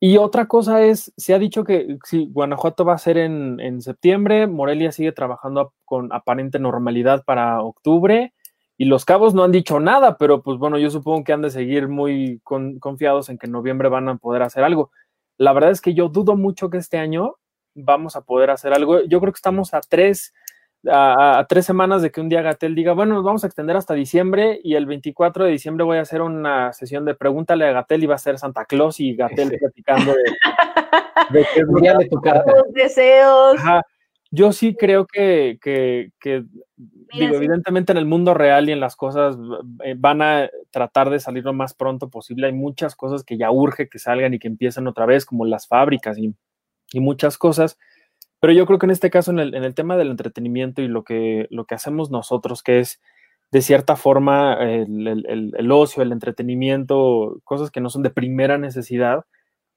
[0.00, 3.82] Y otra cosa es, se ha dicho que sí, Guanajuato va a ser en, en
[3.82, 8.32] septiembre, Morelia sigue trabajando con aparente normalidad para octubre,
[8.78, 11.50] y los cabos no han dicho nada, pero pues bueno, yo supongo que han de
[11.50, 14.90] seguir muy con- confiados en que en noviembre van a poder hacer algo.
[15.36, 17.34] La verdad es que yo dudo mucho que este año
[17.74, 19.02] vamos a poder hacer algo.
[19.02, 20.32] Yo creo que estamos a tres,
[20.88, 23.76] a, a tres semanas de que un día Gatel diga, bueno, nos vamos a extender
[23.76, 27.72] hasta diciembre y el 24 de diciembre voy a hacer una sesión de pregúntale a
[27.72, 29.56] Gatel y va a ser Santa Claus y Gatel Sí.
[29.58, 30.22] platicando de,
[31.40, 31.62] de qué.
[31.62, 33.56] Los deseos.
[33.58, 33.82] Ajá.
[34.30, 36.44] Yo sí creo que, que, que,
[37.12, 37.36] digo, sí.
[37.36, 39.36] evidentemente en el mundo real y en las cosas
[39.84, 42.46] eh, van a tratar de salir lo más pronto posible.
[42.48, 45.66] Hay muchas cosas que ya urge que salgan y que empiecen otra vez, como las
[45.68, 46.34] fábricas y,
[46.92, 47.78] y muchas cosas.
[48.40, 50.88] Pero yo creo que en este caso, en el, en el tema del entretenimiento y
[50.88, 53.00] lo que, lo que hacemos nosotros, que es
[53.50, 58.10] de cierta forma el, el- el- el ocio, el entretenimiento, cosas que no son de
[58.10, 59.24] primera necesidad,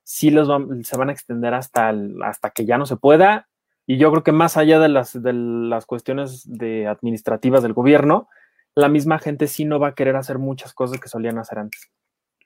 [0.04, 3.48] sí los van- se van a extender hasta que ya no se pueda.
[3.88, 8.30] Y yo creo que más allá de las, de las cuestiones de administrativas del gobierno,
[8.76, 11.82] la misma gente sí no va a querer hacer muchas cosas que solían hacer antes.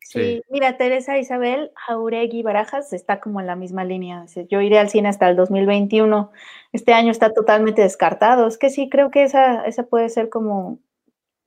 [0.01, 0.41] Sí, Sí.
[0.49, 4.21] mira, Teresa Isabel Jauregui Barajas está como en la misma línea.
[4.21, 6.31] Dice, Yo iré al cine hasta el 2021.
[6.73, 8.47] Este año está totalmente descartado.
[8.47, 10.79] Es que sí, creo que esa, esa puede ser como,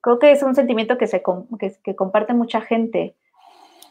[0.00, 1.22] creo que es un sentimiento que se
[1.58, 3.14] que, que comparte mucha gente.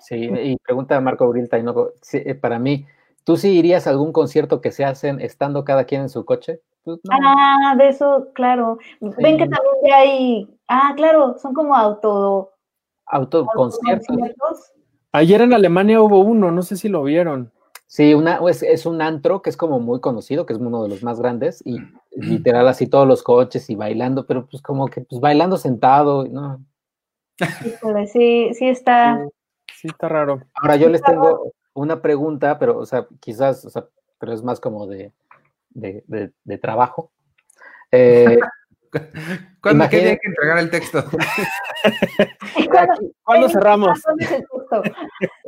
[0.02, 2.86] Sí, y pregunta a Marco Abril Tainoco, sí, eh, para mí,
[3.28, 6.62] ¿tú sí irías a algún concierto que se hacen estando cada quien en su coche?
[6.84, 7.18] Pues no.
[7.22, 8.78] Ah, de eso, claro.
[9.02, 9.49] Ven que Sí.
[9.49, 12.54] también ya hay, ah, claro, son como auto,
[13.08, 14.08] Autoconciertos.
[14.08, 14.72] autoconciertos.
[15.12, 17.52] Ayer en Alemania hubo uno, no sé si lo vieron.
[17.86, 20.90] Sí, una, es, es un antro que es como muy conocido, que es uno de
[20.90, 21.80] los más grandes, y
[22.16, 26.62] literal así todos los coches y bailando, pero pues como que pues bailando sentado, ¿no?
[27.66, 29.28] Híjole, sí, sí está.
[29.76, 30.40] Sí, está raro.
[30.54, 33.88] Ahora yo les tengo una pregunta, pero, o sea, quizás, o sea,
[34.20, 35.14] pero es más como de,
[35.70, 37.12] de, de- de trabajo.
[37.91, 38.40] Eh,
[39.62, 41.04] ¿Cuándo Imagina- que hay que entregar el texto?
[43.24, 44.02] ¿Cuándo cerramos?
[44.02, 44.82] ¿Cuándo es el susto?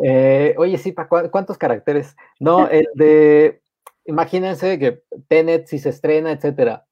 [0.03, 2.15] eh, oye, sí, ¿pa' cua- ¿cuántos caracteres?
[2.39, 3.61] No, el de,
[4.05, 6.85] imagínense que Tenet si se estrena, etcétera.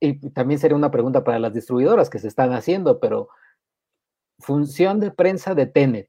[0.00, 3.28] Y también sería una pregunta para las distribuidoras que se están haciendo, pero
[4.38, 6.08] función de prensa de Tenet.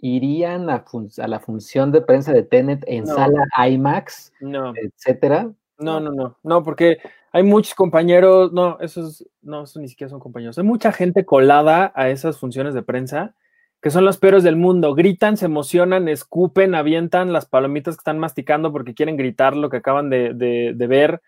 [0.00, 3.14] ¿Irían a, fun- a la función de prensa de Tenet en No.
[3.14, 5.50] sala IMAX, No, etcétera?
[5.78, 6.98] no, no, no, no, porque
[7.32, 10.56] hay muchos compañeros, no, esos, no, eso ni siquiera son compañeros.
[10.58, 13.34] Hay mucha gente colada a esas funciones de prensa
[13.80, 14.94] que son los peores del mundo.
[14.96, 19.76] Gritan, se emocionan, escupen, avientan las palomitas que están masticando porque quieren gritar lo que
[19.76, 21.22] acaban de, de- de ver.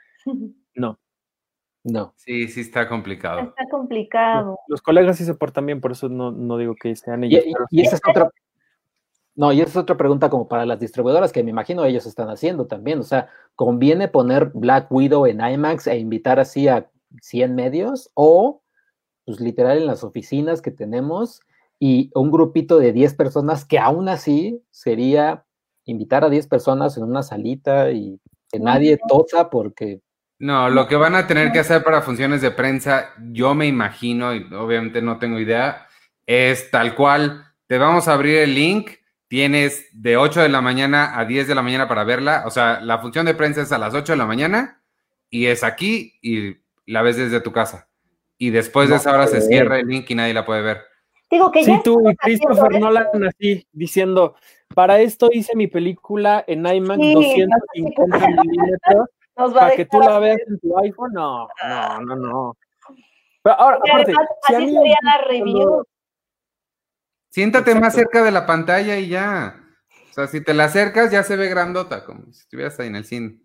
[0.74, 0.98] No,
[1.84, 2.12] No.
[2.16, 3.40] Sí, sí está complicado.
[3.40, 4.59] Está complicado.
[4.68, 7.44] los colegas sí se portan bien, por eso no, no digo que sean ellos.
[7.47, 8.30] y- pero y esa es otra.
[9.41, 12.29] No, y esa es otra pregunta como para las distribuidoras que me imagino ellos están
[12.29, 12.99] haciendo también.
[12.99, 16.91] O sea, ¿conviene poner Black Widow en IMAX e invitar así a
[17.23, 18.11] 100 medios?
[18.12, 18.61] O,
[19.25, 21.41] pues literal, en las oficinas que tenemos,
[21.79, 25.47] y un grupito de 10 personas que aún así sería
[25.87, 28.21] invitar a 10 personas en una salita y
[28.53, 30.03] que nadie tosa porque...
[30.39, 34.35] No, lo que van a tener que hacer para funciones de prensa, yo me imagino,
[34.35, 35.87] y obviamente no tengo idea,
[36.27, 38.99] es tal cual, te vamos a abrir el link,
[39.31, 42.81] tienes de 8 de la mañana a 10 de la mañana para verla, o sea,
[42.81, 44.82] la función de prensa es a las 8 de la mañana
[45.31, 47.89] y es aquí y la ves desde tu casa.
[48.39, 50.81] Y después de esa hora se cierra el link y nadie la puede ver.
[51.31, 54.35] Digo que Sí, ya tú y Christopher haciendo Nolan así, diciendo,
[54.74, 59.09] para esto hice mi película en IMAX Sí, 250 milímetros,
[59.55, 61.12] para que tú la veas en tu iPhone.
[61.12, 62.57] No, no, no, no.
[63.44, 65.86] Pero ahora, aparte, además, si a así sería la cuando-
[67.31, 69.57] Siéntate más cerca de la pantalla y ya.
[70.11, 72.97] O sea, si te la acercas ya se ve grandota, como si estuvieras ahí en
[72.97, 73.40] el cine.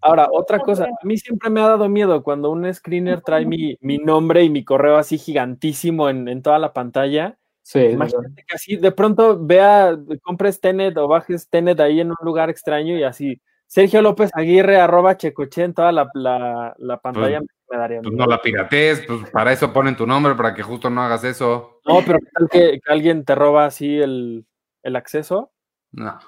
[0.00, 3.76] Ahora, otra cosa, a mí siempre me ha dado miedo cuando un screener trae mi,
[3.80, 7.36] mi nombre y mi correo así gigantísimo en, en toda la pantalla.
[7.60, 12.16] Sí, Imagínate que así de pronto vea, compres Tenet o bajes Tenet ahí en un
[12.22, 17.40] lugar extraño y así, Sergio López Aguirre, arroba Checoche en toda la, la, la pantalla
[17.70, 20.90] me daría Pues no la piratees, pues para eso ponen tu nombre, para que justo
[20.90, 21.80] no hagas eso.
[21.86, 24.46] No, pero ¿qué tal que, que alguien te roba así el,
[24.82, 25.52] el acceso?
[25.92, 26.18] No.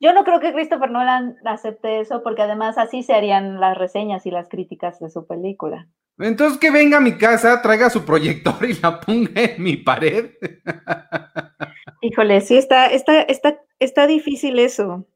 [0.00, 4.26] Yo no creo que Christopher Nolan acepte eso, porque además así se harían las reseñas
[4.26, 5.88] y las críticas de su película.
[6.18, 10.32] Entonces que venga a mi casa, traiga su proyector y la ponga en mi pared.
[12.00, 15.06] Híjole, sí, está, está, está, está difícil eso.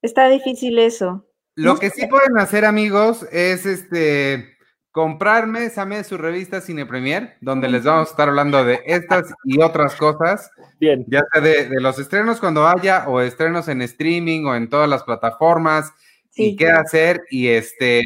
[0.00, 1.26] Está difícil eso.
[1.54, 4.57] Lo que sí pueden hacer, amigos, es este
[4.92, 9.60] comprarme, Same su revista Cine Premier, donde les vamos a estar hablando de estas y
[9.60, 10.50] otras cosas,
[10.80, 14.68] Bien, ya sea de, de los estrenos cuando haya, o estrenos en streaming o en
[14.68, 15.92] todas las plataformas,
[16.34, 18.04] y qué hacer, y este,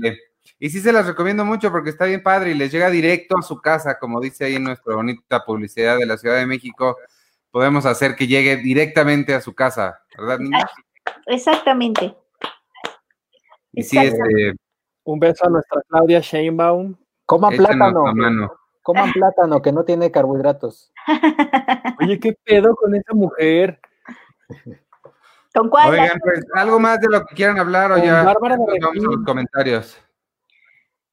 [0.58, 3.42] y sí se las recomiendo mucho porque está bien padre y les llega directo a
[3.42, 6.96] su casa, como dice ahí en nuestra bonita publicidad de la Ciudad de México,
[7.50, 10.62] podemos hacer que llegue directamente a su casa, ¿verdad, niños?
[11.26, 12.14] Exactamente.
[13.72, 14.54] Y sí, este,
[15.04, 16.94] un beso a nuestra Claudia Sheinbaum.
[17.26, 18.04] Coman plátano,
[18.82, 20.92] coman plátano que no tiene carbohidratos.
[22.00, 23.80] Oye, ¿qué pedo con esa mujer?
[25.54, 25.90] ¿Con cuál?
[25.90, 28.66] Oigan, pues, algo más de lo que quieran hablar o Con ya Bárbara de nos
[28.80, 29.24] vamos a los Regil.
[29.24, 29.98] comentarios.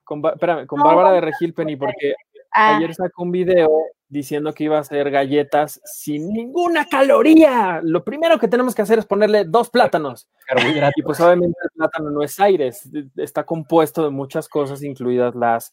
[0.04, 2.14] Con, espérame, con No, Bárbara de Regil Penny, porque
[2.52, 3.68] Ah, ayer sacó un video
[4.10, 7.80] diciendo que iba a hacer galletas sin ninguna caloría.
[7.82, 10.28] Lo primero que tenemos que hacer es ponerle dos plátanos.
[10.46, 10.94] Carbohidratos.
[10.96, 15.34] Y pues obviamente el plátano no es aire, es- está compuesto de muchas cosas, incluidas
[15.34, 15.72] las,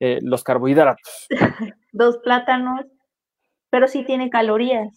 [0.00, 1.28] eh, los carbohidratos.
[1.92, 2.86] dos plátanos,
[3.70, 4.88] pero sí tiene calorías.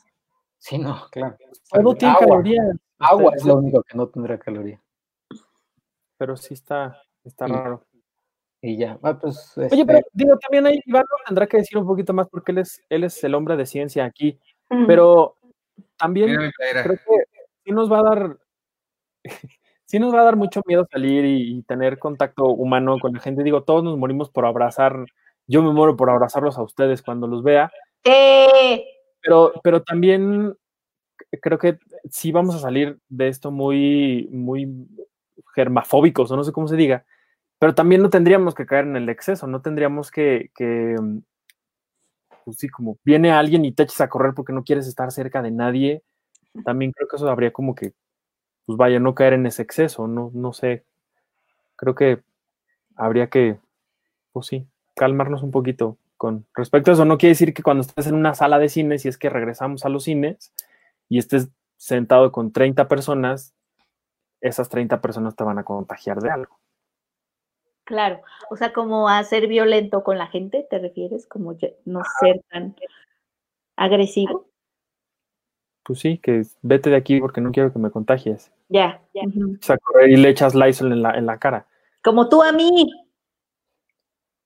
[0.58, 1.38] Sí, no, claro.
[1.70, 2.28] Todo tiene Agua.
[2.28, 2.78] calorías.
[3.00, 4.82] Agua es lo único que no tendrá caloría.
[6.18, 7.52] Pero sí está, está Sí.
[7.54, 7.84] raro.
[8.68, 9.00] Y ya.
[9.02, 12.28] Ah, pues, Oye, este, pero digo, también ahí Iván tendrá que decir un poquito más
[12.28, 14.38] porque él es, él es el hombre de ciencia aquí.
[14.86, 15.38] Pero
[15.96, 16.52] también Mira
[16.84, 18.38] creo que sí nos va a dar,
[19.86, 23.22] sí nos va a dar mucho miedo salir y, y tener contacto humano con la
[23.22, 23.42] gente.
[23.42, 25.06] Digo, todos nos morimos por abrazar,
[25.48, 27.72] yo me muero por abrazarlos a ustedes cuando los vea,
[28.04, 28.84] Eh,
[29.22, 30.54] pero, pero también
[31.42, 31.80] creo que
[32.12, 34.68] sí vamos a salir de esto muy, muy
[35.56, 37.06] germafóbicos, o no sé cómo se diga,
[37.60, 40.96] pero también no tendríamos que caer en el exceso, no tendríamos que, que
[42.46, 45.42] pues sí, como viene alguien y te echas a correr porque no quieres estar cerca
[45.42, 46.04] de nadie,
[46.66, 47.94] también creo que eso habría como que,
[48.66, 50.86] pues vaya, no caer en ese exceso, no, no sé,
[51.76, 52.22] creo que
[52.96, 53.60] habría que,
[54.34, 57.06] pues sí, calmarnos un poquito con respecto a eso.
[57.06, 59.86] No quiere decir que cuando estés en una sala de cine, si es que regresamos
[59.86, 60.52] a los cines
[61.10, 63.54] y estés sentado con 30 personas,
[64.42, 66.60] esas 30 personas te van a contagiar de algo.
[67.88, 71.26] Claro, o sea, como a ser violento con la gente, ¿te refieres?
[71.26, 72.76] Como ya- no ser tan
[73.78, 74.46] agresivo.
[75.84, 78.52] Pues sí, que vete de aquí porque no quiero que me contagies.
[78.68, 79.56] Ya, ujú.
[79.56, 81.66] Echas a correr y le echas Lysol en la, en la cara.
[82.04, 82.92] Como tú a mí,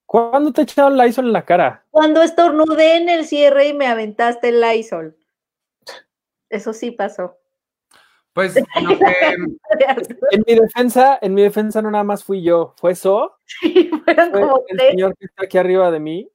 [0.06, 1.86] ¿Cuándo te he echado Lysol en la cara?
[1.90, 5.18] cuando estornudé en el cierre y me aventaste el Lysol.
[6.50, 7.38] Eso sí pasó.
[8.34, 9.06] Pues lo que,
[10.32, 14.32] En mi defensa, en mi defensa no nada más fui yo, fue So, Sí, fueron
[14.32, 14.90] fue como el tres.
[14.92, 16.30] señor que está aquí arriba de mí,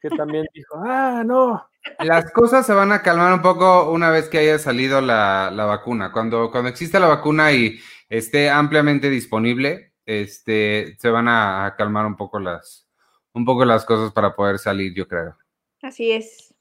[0.00, 4.28] que también dijo, ah, no, las cosas se van a calmar un poco una vez
[4.28, 6.12] que haya salido la, la vacuna.
[6.12, 12.06] Cuando, cuando exista la vacuna y esté ampliamente disponible, este, se van a, a calmar
[12.06, 12.86] un poco las,
[13.32, 15.36] un poco las cosas para poder salir, yo creo.
[15.82, 16.54] Así es.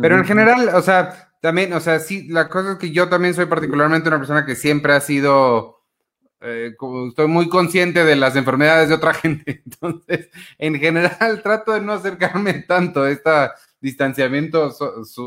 [0.00, 3.34] Pero en general, o sea, también, o sea, sí, la cosa es que yo también
[3.34, 5.82] soy particularmente una persona que siempre ha sido,
[6.40, 6.74] eh,
[7.08, 11.92] estoy muy consciente de las enfermedades de otra gente, entonces, en general, trato de no
[11.92, 14.74] acercarme tanto esta, distanciamiento,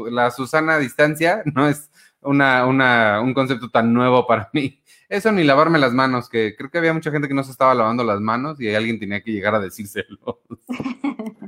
[0.10, 1.92] la Susana distancia, no es
[2.22, 4.82] una, una, un concepto tan nuevo para mí.
[5.10, 7.76] Eso ni lavarme las manos, que creo que había mucha gente que no se estaba
[7.76, 10.42] lavando las manos y alguien tenía que llegar a decírselo.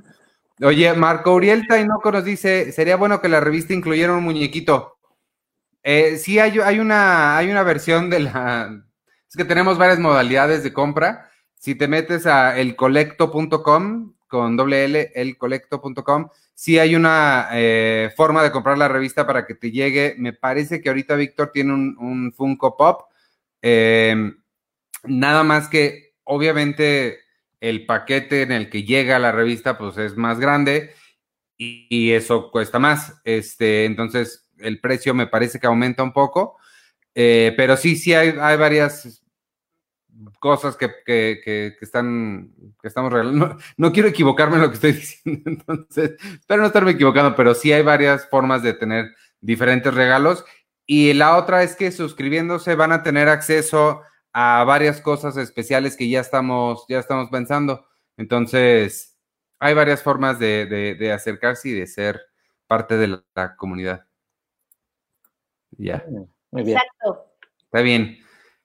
[0.61, 4.97] Oye, Marco Uriel Tainoco nos dice, sería bueno que la revista incluyera un muñequito.
[5.83, 8.83] Eh, sí, hay, una, hay una versión de la...
[9.29, 11.29] Es que tenemos varias modalidades de compra.
[11.55, 18.51] Si te metes a elcolecto.com con doble L, elcolecto.com, sí hay una eh, forma de
[18.51, 20.15] comprar la revista para que te llegue.
[20.17, 23.03] Me parece que ahorita Víctor tiene un, un Funko Pop.
[23.61, 24.33] Eh,
[25.05, 27.28] nada más que, obviamente
[27.59, 30.93] el paquete en el que llega la revista pues es más grande
[31.57, 33.19] y, eso cuesta más.
[33.23, 36.57] Este, entonces el precio me parece que aumenta un poco,
[37.13, 39.23] eh, pero sí, sí hay, hay varias
[40.39, 43.57] cosas que, que, están, que estamos regalando.
[43.77, 47.71] No, quiero equivocarme en lo que estoy diciendo, entonces, espero no estarme equivocando, pero sí
[47.71, 50.45] hay varias formas de tener diferentes regalos.
[50.85, 54.01] Y la otra es que suscribiéndose van a tener acceso
[54.33, 57.85] a varias cosas especiales que ya estamos, ya estamos pensando.
[58.17, 59.17] Entonces,
[59.59, 62.21] hay varias formas de, acercarse y de ser
[62.67, 64.05] parte de la, comunidad.
[65.71, 66.03] Ya.
[66.51, 66.77] Muy bien.
[66.77, 67.33] Exacto.
[67.65, 68.17] Está bien.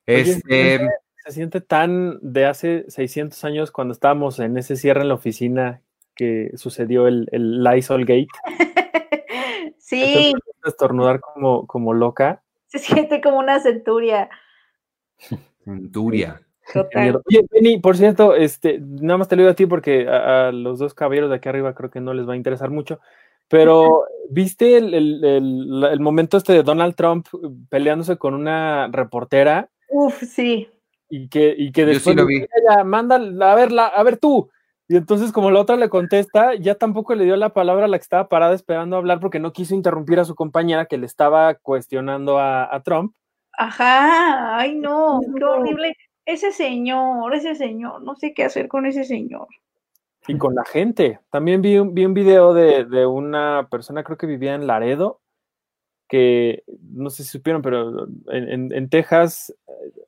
[0.06, 0.88] Este,
[1.24, 5.82] se, siente, tan de hace 600 años cuando estábamos en ese cierre en la oficina
[6.14, 8.28] que sucedió el, el Lysol Gate.
[9.78, 10.34] sí.
[10.64, 12.42] estornudar como, como loca.
[12.66, 14.30] Se siente como una centuria.
[15.64, 16.40] Centuria.
[17.52, 20.94] Benny, por cierto, este, nada más te lo digo a ti porque a, los dos
[20.94, 23.00] caballeros de aquí arriba creo que no les va a interesar mucho,
[23.48, 27.26] pero ¿viste el, momento este de Donald Trump
[27.68, 29.68] peleándose con una reportera?
[29.90, 30.68] Uf, sí.
[31.10, 32.44] Y que, y que después lo vi.
[32.84, 34.50] manda a ver, a ver tú.
[34.88, 37.98] Y entonces como la otra le contesta, ya tampoco le dio la palabra a la
[37.98, 41.54] que estaba parada esperando hablar porque no quiso interrumpir a su compañera que le estaba
[41.54, 43.14] cuestionando a Trump.
[43.58, 45.96] Ajá, ay no, qué horrible.
[46.26, 49.48] Ese señor, ese señor, no sé qué hacer con ese señor.
[50.26, 51.20] Y con la gente.
[51.30, 55.20] También vi un, vi un video de, una persona, creo que vivía en Laredo,
[56.08, 59.54] que no sé si supieron, pero en, Texas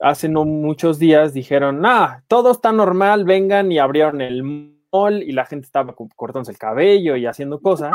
[0.01, 5.33] hace no muchos días dijeron, ah, todo está normal, vengan y abrieron el mall y
[5.33, 7.95] la gente estaba cortándose el cabello y haciendo cosas.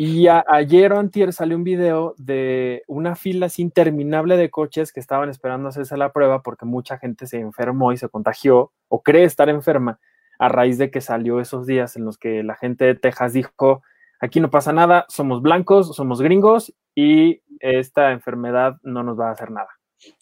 [0.00, 5.28] Y ayer o antier salió un video de una fila interminable de coches que estaban
[5.28, 9.48] esperando hacerse la prueba porque mucha gente se enfermó y se contagió o cree estar
[9.48, 9.98] enferma
[10.38, 13.82] a raíz de que salió esos días en los que la gente de Texas dijo,
[14.20, 19.32] aquí no pasa nada, somos blancos, somos gringos y esta enfermedad no nos va a
[19.32, 19.70] hacer nada.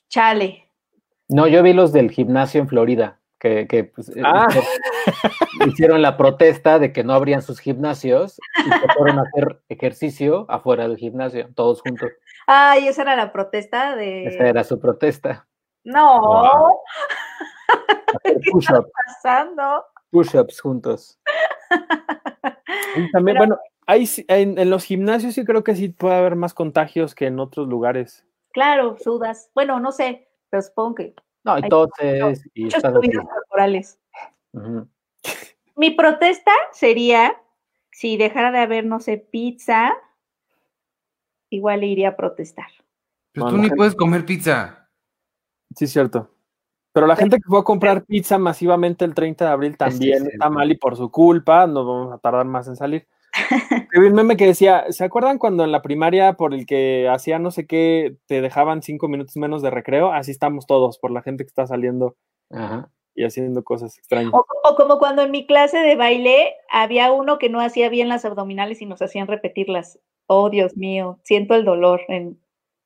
[0.08, 0.70] Chale.
[1.28, 4.48] No, yo vi los del gimnasio en Florida que, pues, eh, ah.
[5.66, 10.46] hicieron la protesta de que no abrían sus gimnasios y se fueron a hacer ejercicio
[10.48, 12.10] afuera del gimnasio, todos juntos.
[12.46, 14.26] Ay, esa era la protesta de.
[14.26, 15.46] Esa era su protesta.
[15.84, 16.80] No.
[18.52, 18.90] Push-ups.
[19.06, 19.84] pasando?
[20.10, 21.18] Push-ups juntos.
[23.12, 27.14] también, bueno, hay, en, en, los gimnasios sí creo que sí puede haber más contagios
[27.14, 28.24] que en otros lugares.
[28.52, 29.50] Claro, sudas.
[29.54, 31.14] Bueno, no sé, pero supongo que
[31.46, 32.42] no, entonces.
[32.54, 33.98] Y corporales.
[35.76, 37.40] Mi protesta sería
[37.92, 39.94] si dejara de haber, no sé, pizza,
[41.48, 42.66] igual iría a protestar.
[43.32, 44.90] Pero tú ni puedes comer pizza.
[45.74, 46.30] Sí, es cierto.
[46.92, 50.48] Pero la gente que fue a comprar pizza masivamente el 30 de abril también está
[50.48, 53.06] mal y por su culpa, no vamos a tardar más en salir.
[53.92, 57.38] Vi un meme que decía, ¿se acuerdan cuando en la primaria por el que hacía
[57.38, 60.12] no sé qué, te dejaban cinco minutos menos de recreo?
[60.12, 62.16] Así estamos todos, por la gente que está saliendo
[63.14, 64.32] y haciendo cosas extrañas.
[64.34, 68.24] O, como cuando en mi clase de baile había uno que no hacía bien las
[68.24, 69.98] abdominales y nos hacían repetirlas.
[70.26, 72.38] Oh, Dios mío, siento el dolor en,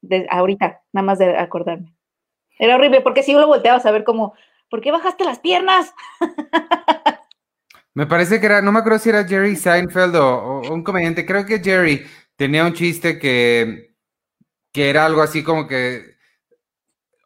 [0.02, 1.94] de, ahorita, nada más de acordarme.
[2.58, 4.34] Era horrible, porque si yo lo volteaba a ver como,
[4.68, 5.94] ¿por qué bajaste las piernas?
[7.94, 11.44] Me parece que era, no me acuerdo si era Jerry Seinfeld o, un comediante, creo
[11.44, 12.06] que Jerry
[12.36, 13.96] tenía un chiste que,
[14.72, 16.16] que era algo así como que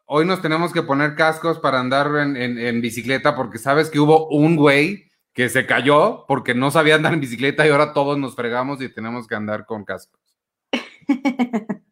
[0.05, 4.55] hoy nos tenemos que poner cascos para andar en, bicicleta porque sabes que hubo un
[4.55, 8.81] güey que se cayó porque no sabía andar en bicicleta y ahora todos nos fregamos
[8.81, 10.21] y tenemos que andar con cascos.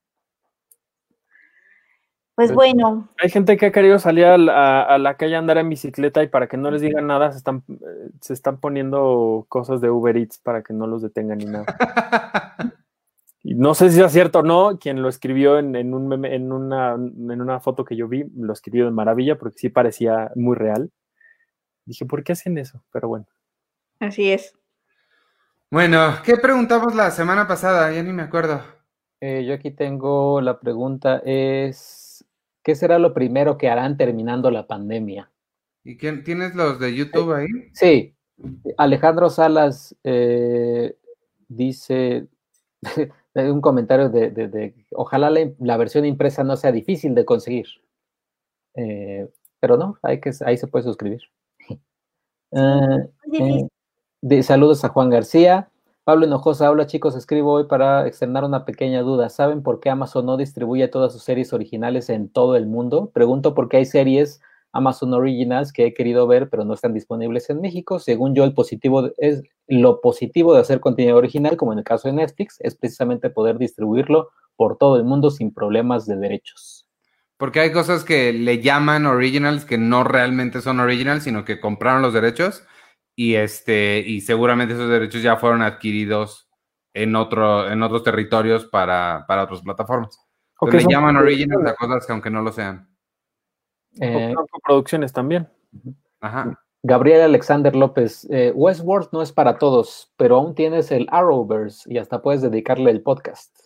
[2.36, 3.10] Pues, bueno.
[3.20, 6.48] Hay gente que ha querido salir a la, calle a andar en bicicleta y para
[6.48, 10.40] que no les digan nada se están, eh, se están poniendo cosas de Uber Eats
[10.40, 11.66] para que no los detengan ni nada.
[13.44, 16.94] y no sé si es cierto o no, quien lo escribió en, un en, una,
[16.94, 20.92] en una foto que yo vi, lo escribió de maravilla porque sí parecía muy real.
[21.86, 22.84] Dije, ¿por qué hacen eso?
[22.92, 23.28] Pero bueno.
[24.00, 24.58] Así es.
[25.70, 27.92] Bueno, ¿qué preguntamos la semana pasada?
[27.92, 28.62] Ya ni me acuerdo.
[29.26, 32.03] Eh, yo aquí tengo la pregunta, es,
[32.64, 35.32] ¿qué será lo primero que harán terminando la pandemia?
[35.84, 37.48] ¿Y quién, tienes los de YouTube ahí?
[37.74, 38.16] Sí,
[38.78, 40.96] Alejandro Salas eh,
[41.48, 42.28] dice
[43.36, 47.68] un comentario de, ojalá la, versión impresa no sea difícil de conseguir.
[48.76, 49.28] Eh,
[49.60, 51.22] pero no, hay que, ahí se puede suscribir.
[52.52, 53.70] Eh,
[54.22, 55.70] de, saludos a Juan García.
[56.06, 59.30] Pablo Hinojosa, hola chicos, escribo hoy para externar una pequeña duda.
[59.30, 63.10] ¿Saben por qué Amazon no distribuye todas sus series originales en todo el mundo?
[63.14, 64.42] Pregunto por qué hay series
[64.74, 68.00] Amazon Originals que he querido ver, pero no están disponibles en México.
[68.00, 72.10] Según yo, el positivo es lo positivo de hacer contenido original, como en el caso
[72.10, 76.86] de Netflix, es precisamente poder distribuirlo por todo el mundo sin problemas de derechos.
[77.38, 82.02] Porque hay cosas que le llaman originals que no realmente son originals, sino que compraron
[82.02, 82.64] los derechos
[83.16, 86.50] y este y seguramente esos derechos ya fueron adquiridos
[86.94, 90.20] en otro en otros territorios para, para otras plataformas.
[90.72, 92.90] le llaman originals a cosas que aunque no lo sean.
[94.00, 94.34] Eh,
[94.64, 95.48] producciones también.
[96.22, 96.60] Ajá.
[96.86, 101.98] Gabriel Alexander López, eh, Westworld no es para todos, pero aún tienes el Arrowverse y
[101.98, 103.58] hasta puedes dedicarle el podcast.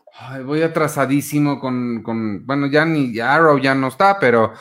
[0.45, 4.53] voy atrasadísimo con, con, bueno, ya ni Arrow ya no está, pero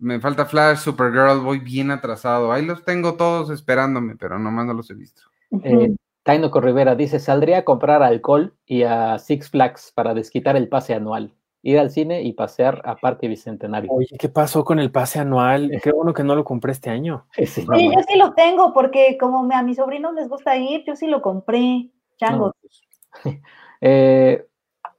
[0.00, 2.52] me falta Flash, Supergirl, voy bien atrasado.
[2.52, 5.22] Ahí los tengo todos esperándome, pero nomás no los he visto.
[5.62, 10.68] Eh, Taino Corrivera dice, saldría a comprar alcohol y a Six Flags para desquitar el
[10.68, 13.90] pase anual ir al cine y pasear a Parque Bicentenario.
[13.92, 15.70] Oye, ¿qué pasó con el pase anual?
[15.82, 17.26] Qué bueno que no lo compré este año.
[17.32, 21.06] Sí, yo sí lo tengo, porque como a mis sobrinos les gusta ir, yo sí
[21.06, 21.90] lo compré.
[22.16, 22.54] Chango.
[22.60, 22.82] Pues,
[23.80, 24.46] eh,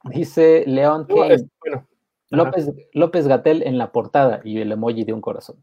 [0.04, 1.36] dice León que
[2.32, 5.56] López, López Gatel en la portada y el emoji de un corazón.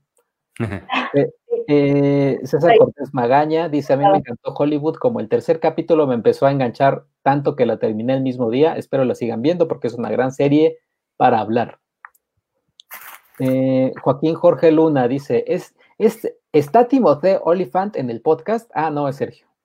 [1.14, 1.32] Eh,
[1.68, 6.16] eh, César Cortés Magaña dice, a mí me encantó Hollywood, como el tercer capítulo me
[6.16, 9.88] empezó a enganchar tanto que la terminé el mismo día, espero la sigan viendo porque
[9.88, 10.80] es una gran serie
[11.18, 11.80] para hablar.
[13.40, 18.70] Eh, Joaquín Jorge Luna dice, ¿Es, es, ¿está Timothée Oliphant en el podcast?
[18.74, 19.48] Ah, no, es Sergio.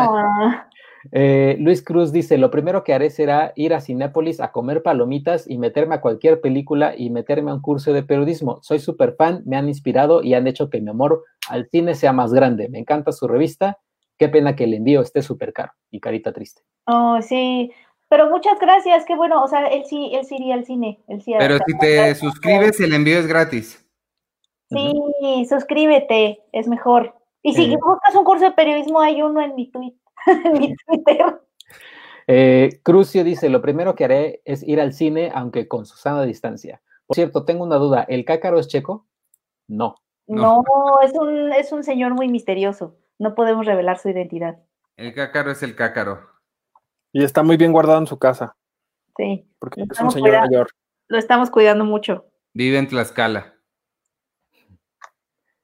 [0.00, 0.67] Ah.
[1.12, 5.48] Eh, Luis Cruz dice, lo primero que haré será ir a Cinépolis a comer palomitas
[5.48, 8.58] y meterme a cualquier película y meterme a un curso de periodismo.
[8.62, 12.12] Soy súper fan, me han inspirado y han hecho que mi amor al cine sea
[12.12, 12.68] más grande.
[12.68, 13.78] Me encanta su revista.
[14.18, 16.62] Qué pena que el envío esté súper caro y carita triste.
[16.86, 17.70] Oh, sí.
[18.08, 20.98] Pero muchas gracias, qué bueno, o sea, él sí, él sí iría al cine.
[21.06, 23.86] Pero si te suscribes, el envío es gratis.
[24.70, 27.14] Sí, suscríbete, es mejor.
[27.42, 29.94] Y si buscas un curso de periodismo, hay uno en mi, tweet,
[30.26, 31.40] en mi Twitter.
[32.26, 36.26] Eh, Crucio dice, lo primero que haré es ir al cine, aunque con Susana a
[36.26, 36.82] distancia.
[37.06, 39.06] Por cierto, tengo una duda, ¿el cácaro es checo?
[39.66, 39.94] No.
[40.26, 40.62] No,
[41.02, 42.98] es, un, es un señor muy misterioso.
[43.18, 44.58] No podemos revelar su identidad.
[44.96, 46.20] El cácaro es el cácaro.
[47.12, 48.56] Y está muy bien guardado en su casa.
[49.16, 49.48] Sí.
[49.58, 50.68] Porque es un señor mayor.
[51.08, 52.26] Lo estamos cuidando mucho.
[52.52, 53.54] Vive en Tlaxcala.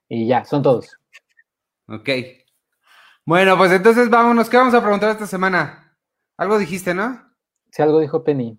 [0.08, 0.96] Y ya, son todos.
[1.88, 2.08] Ok.
[3.26, 4.50] Bueno, pues entonces vámonos.
[4.50, 5.96] ¿Qué vamos a preguntar esta semana?
[6.36, 7.22] Algo dijiste, ¿no?
[7.70, 8.58] Sí, algo dijo Penny.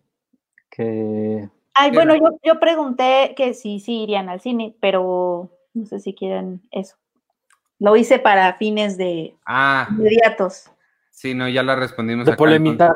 [0.70, 1.48] Que.
[1.74, 6.16] Ay, bueno, yo, yo pregunté que sí, sí irían al cine, pero no sé si
[6.16, 6.96] quieren eso.
[7.80, 9.88] Lo hice para fines de ah.
[9.92, 10.72] inmediatos.
[11.12, 12.26] Sí, no, ya la respondimos.
[12.26, 12.96] De polemizar.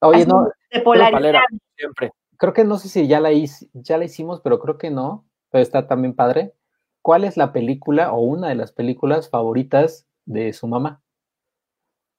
[0.00, 0.48] Oye, no.
[0.70, 1.42] De polarizar.
[1.76, 2.12] Siempre.
[2.36, 3.30] Creo que no sé si ya la,
[3.72, 5.26] ya la hicimos, pero creo que no.
[5.50, 6.54] Pero está también padre.
[7.02, 11.02] ¿Cuál es la película o una de las películas favoritas de su mamá?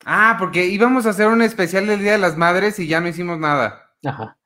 [0.05, 3.07] Ah, porque íbamos a hacer un especial del Día de las Madres y ya no
[3.07, 3.91] hicimos nada.
[4.03, 4.37] Ajá.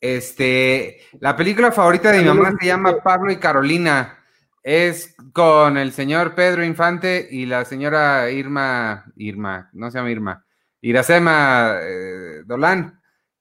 [0.00, 4.18] Este, la película favorita de mi mamá se llama Pablo y Carolina.
[4.62, 10.46] Es con el señor Pedro Infante y la señora Irma, Irma, no se llama Irma,
[10.80, 13.00] Iracema eh, Dolan.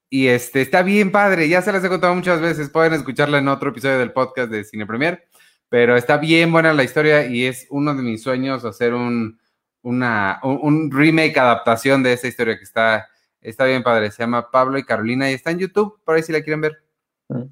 [0.10, 3.48] Y este, está bien padre, ya se las he contado muchas veces, pueden escucharla en
[3.48, 5.28] otro episodio del podcast de Cine Premier,
[5.70, 9.40] pero está bien buena la historia y es uno de mis sueños hacer un,
[9.82, 13.08] una, un, remake, adaptación de esa historia que está,
[13.42, 14.12] está bien padre.
[14.12, 16.84] Se llama Pablo y Carolina y está en YouTube, por ahí si la quieren ver.
[17.30, 17.44] Mm.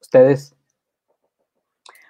[0.00, 0.56] ¿Ustedes?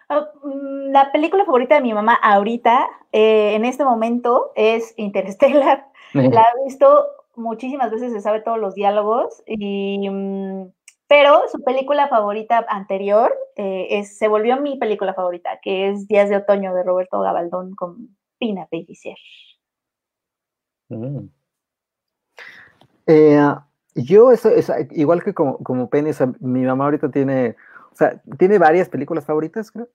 [0.08, 5.86] Ah, mm, la película favorita de mi mamá ahorita, eh, en este momento, es Interstellar.
[6.14, 7.06] La he visto
[7.36, 10.72] muchísimas veces, se sabe todos los diálogos, y, mm,
[11.10, 16.30] pero su película favorita anterior eh, es, se volvió mi película favorita, que es Días
[16.30, 19.16] de Otoño de Roberto Gabaldón con Pina Pellicer.
[20.88, 21.26] Mm.
[23.06, 23.54] Eh,
[23.96, 24.50] yo, eso,
[24.92, 27.56] igual que como, como Penny, mi mamá ahorita tiene
[27.92, 29.88] o sea, tiene varias películas favoritas, creo,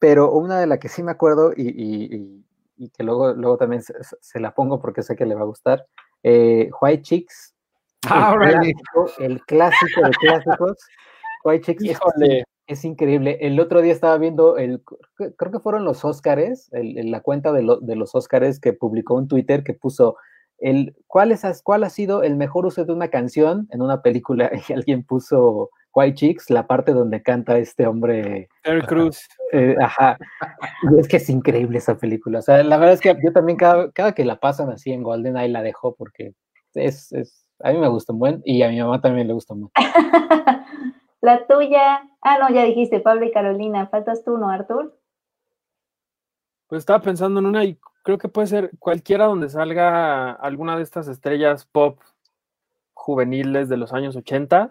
[0.00, 2.42] pero una de las que sí me acuerdo y,
[2.76, 5.86] y que luego, luego también se, la pongo porque sé que le va a gustar.
[6.22, 7.54] Eh, White Chicks.
[8.08, 10.76] Ah, el, clásico, el, clásico, de clásicos.
[11.44, 12.00] White Chicks
[12.68, 13.38] es, increíble.
[13.40, 14.82] El otro día estaba viendo, el,
[15.16, 19.62] creo que fueron los Óscares, la cuenta de, de los Óscares que publicó un Twitter
[19.62, 20.16] que puso
[20.58, 24.50] el, ¿cuál, es, ¿cuál ha sido el mejor uso de una canción en una película?
[24.68, 28.48] Y alguien puso White Chicks, la parte donde canta este hombre.
[28.62, 29.26] Terry Cruz.
[29.52, 30.18] Eh, ajá.
[30.90, 32.40] Y es que es increíble esa película.
[32.40, 35.02] O sea, la verdad es que yo también cada, cada que la pasan así en
[35.02, 36.32] Golden Eye la dejo porque
[36.74, 39.54] es, es, a mí me gusta un buen y a mi mamá también le gusta
[39.54, 39.72] mucho.
[41.20, 42.08] la tuya.
[42.22, 43.86] Ah, no, ya dijiste, Pablo y Carolina.
[43.88, 44.98] Faltas tú, ¿no, Artur?
[46.68, 50.82] Pues estaba pensando en una y creo que puede ser cualquiera donde salga alguna de
[50.82, 52.00] estas estrellas pop
[52.94, 54.70] juveniles de los años 80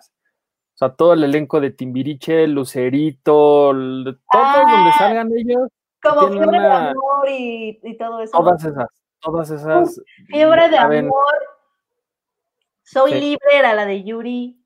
[0.75, 5.69] o sea, todo el elenco de Timbiriche, Lucerito, todos ah, donde salgan ellos.
[6.03, 8.37] Como Fiebre de Amor y, todo eso.
[8.37, 8.89] Todas esas,
[9.21, 10.01] todas esas.
[10.27, 11.54] fiebre de Amor.
[12.95, 14.57] Soy libre era la de Yuri.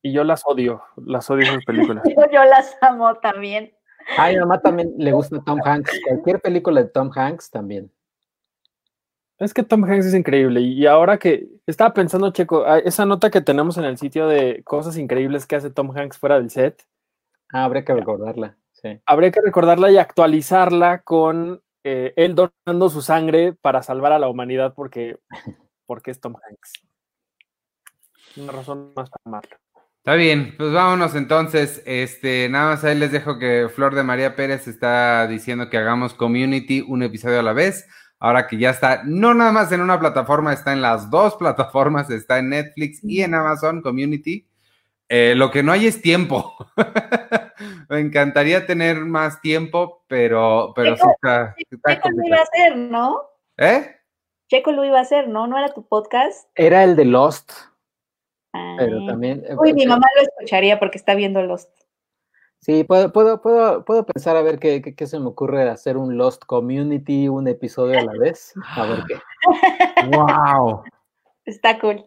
[0.00, 2.02] Y yo las odio, las odio esas películas.
[2.32, 3.74] yo, las amo también.
[4.16, 6.00] A mi mamá también le gusta Tom Hanks.
[6.08, 7.92] Cualquier película de Tom Hanks también.
[9.36, 10.62] Es que Tom Hanks es increíble.
[10.62, 14.62] Y ahora que estaba pensando, Checo, ah, esa nota que tenemos en el sitio de
[14.64, 16.82] cosas increíbles que hace Tom Hanks fuera del set.
[17.52, 18.56] Ah, habría que recordarla.
[18.72, 18.98] Sí.
[19.04, 24.30] Habría que recordarla y actualizarla con eh, él donando su sangre para salvar a la
[24.30, 25.18] humanidad porque,
[25.84, 26.91] porque es Tom Hanks.
[28.36, 29.56] Una razón más para amarlo.
[29.98, 31.82] Está bien, pues vámonos entonces.
[31.86, 36.14] Este, nada más ahí les dejo que Flor de María Pérez está diciendo que hagamos
[36.14, 37.86] community un episodio a la vez
[38.22, 42.08] ahora que ya está, no nada más en una plataforma, está en las dos plataformas,
[42.08, 44.46] está en Netflix y en Amazon Community.
[45.08, 46.54] Eh, lo que no hay es tiempo.
[47.88, 53.22] Me encantaría tener más tiempo, pero, pero Checo, Checo lo iba a hacer, ¿no?
[53.56, 53.96] ¿Eh?
[54.48, 55.48] Checo lo iba a hacer, ¿no?
[55.48, 56.48] ¿No era tu podcast?
[56.54, 57.52] Era el de Lost.
[58.52, 59.42] Pero también.
[59.46, 61.70] Eh, Uy, mi mamá lo escucharía porque está viendo Lost.
[62.60, 66.16] Sí, puedo, puedo, puedo, puedo pensar a ver qué, qué, se me ocurre hacer un
[66.16, 68.54] Lost Community, un episodio a la vez.
[68.76, 69.20] A ver qué.
[70.16, 70.84] ¡Wow!
[71.44, 72.04] Está cool.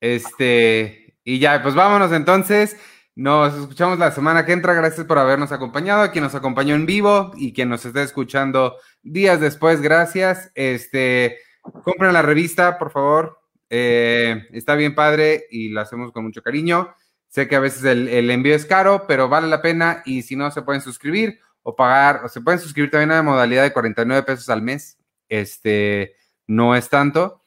[0.00, 2.76] Este, y ya, pues vámonos entonces.
[3.14, 4.74] Nos escuchamos la semana que entra.
[4.74, 6.02] Gracias por habernos acompañado.
[6.02, 10.50] A quien nos acompañó en vivo y quien nos esté escuchando días después, gracias.
[10.56, 11.38] Este,
[11.84, 13.43] compren la revista, por favor.
[13.70, 16.94] Eh, está bien padre y la hacemos con mucho cariño.
[17.28, 20.50] Sé que a veces el, envío es caro, pero vale la pena y si no,
[20.50, 24.22] se pueden suscribir o pagar, o se pueden suscribir también a la modalidad de 49
[24.22, 24.98] pesos al mes.
[25.28, 26.14] Este
[26.46, 27.42] no es tanto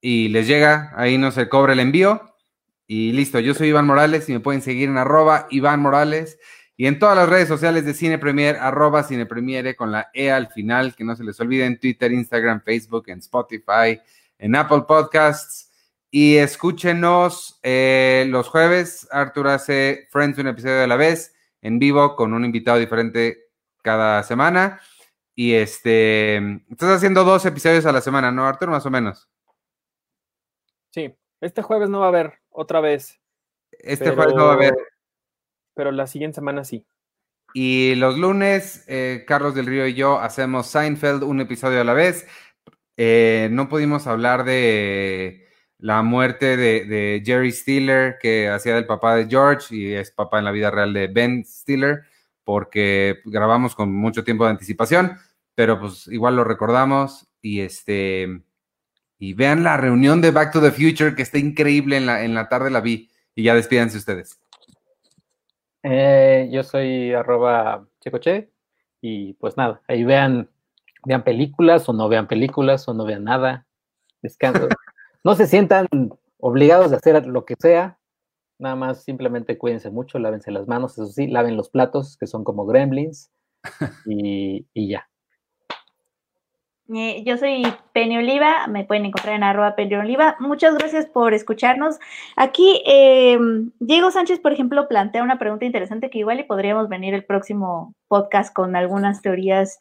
[0.00, 2.36] y les llega, ahí no se cobra el envío
[2.86, 3.40] y listo.
[3.40, 6.38] Yo soy Iván Morales y me pueden seguir en arroba Iván Morales
[6.76, 10.30] y en todas las redes sociales de Cine Premier, arroba Cine Premiere con la E
[10.30, 14.00] al final, que no se les olvide en Twitter, Instagram, Facebook, en Spotify,
[14.42, 15.70] en Apple Podcasts.
[16.10, 19.08] Y escúchenos eh, los jueves.
[19.10, 23.46] Arthur hace Friends un episodio de la vez en vivo con un invitado diferente
[23.82, 24.80] cada semana.
[25.34, 26.36] Y este,
[26.68, 28.68] estás haciendo dos episodios a la semana, ¿no, Arthur?
[28.68, 29.30] Más o menos.
[30.90, 33.18] Sí, este jueves no va a haber otra vez.
[33.70, 34.74] Este jueves no va a haber.
[35.74, 36.84] Pero la siguiente semana sí.
[37.54, 41.94] Y los lunes, eh, Carlos del Río y yo hacemos Seinfeld un episodio a la
[41.94, 42.26] vez.
[42.96, 45.46] Eh, no pudimos hablar de
[45.78, 50.44] la muerte de, Jerry Stiller, que hacía del papá de George y es papá en
[50.44, 52.02] la vida real de Ben Stiller,
[52.44, 55.18] porque grabamos con mucho tiempo de anticipación,
[55.54, 58.42] pero pues igual lo recordamos y este
[59.18, 62.34] y vean la reunión de Back to the Future que está increíble en la, en
[62.34, 64.40] la tarde la vi y ya despídanse ustedes.
[65.82, 68.50] Eh, yo soy arroba checoche
[69.00, 70.48] y pues nada, ahí vean,
[71.04, 73.66] vean películas o no vean películas o no vean nada.
[74.22, 74.68] Descanso.
[75.24, 75.88] no se sientan
[76.38, 77.98] obligados a hacer lo que sea,
[78.58, 82.44] nada más simplemente cuídense mucho, lávense las manos, eso sí, laven los platos, que son
[82.44, 83.30] como gremlins,
[84.06, 85.08] y, ya.
[86.92, 87.62] Eh, yo soy
[87.92, 90.36] Penny Oliva, me pueden encontrar en arroba Penny Oliva.
[90.40, 91.98] Muchas gracias por escucharnos.
[92.36, 93.38] Aquí, eh,
[93.78, 97.94] Diego Sánchez, por ejemplo, plantea una pregunta interesante que igual y podríamos venir el próximo
[98.08, 99.80] podcast con algunas teorías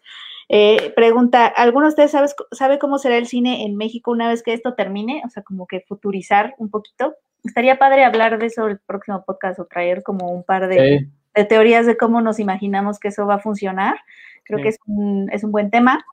[0.53, 4.43] eh, pregunta, ¿alguno de ustedes sabe, sabe cómo será el cine en México una vez
[4.43, 5.21] que esto termine?
[5.25, 7.15] O sea, como que futurizar un poquito.
[7.45, 11.07] Estaría padre hablar de eso el próximo podcast o traer como un par de,
[11.47, 13.95] teorías de cómo nos imaginamos que eso va a funcionar.
[14.43, 16.03] Creo que es un, es un buen tema.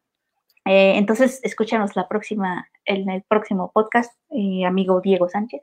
[0.65, 5.63] Eh, entonces, escúchanos la próxima, en el próximo podcast, eh, amigo Diego Sánchez.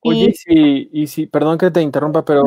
[0.00, 2.42] Oye, y, sí, perdón que te interrumpa, pero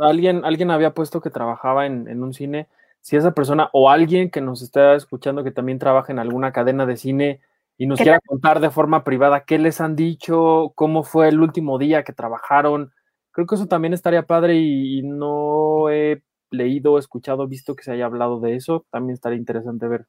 [0.00, 2.68] alguien, alguien había puesto que trabajaba en, en un cine
[3.00, 6.86] si esa persona o alguien que nos está escuchando que también trabaja en alguna cadena
[6.86, 7.40] de cine
[7.78, 11.78] y nos quiera contar de forma privada qué les han dicho, cómo fue el último
[11.78, 12.92] día que trabajaron.
[13.30, 18.04] Creo que eso también estaría padre y, no he leído, escuchado, visto que se haya
[18.04, 18.84] hablado de eso.
[18.90, 20.06] También estaría interesante ver.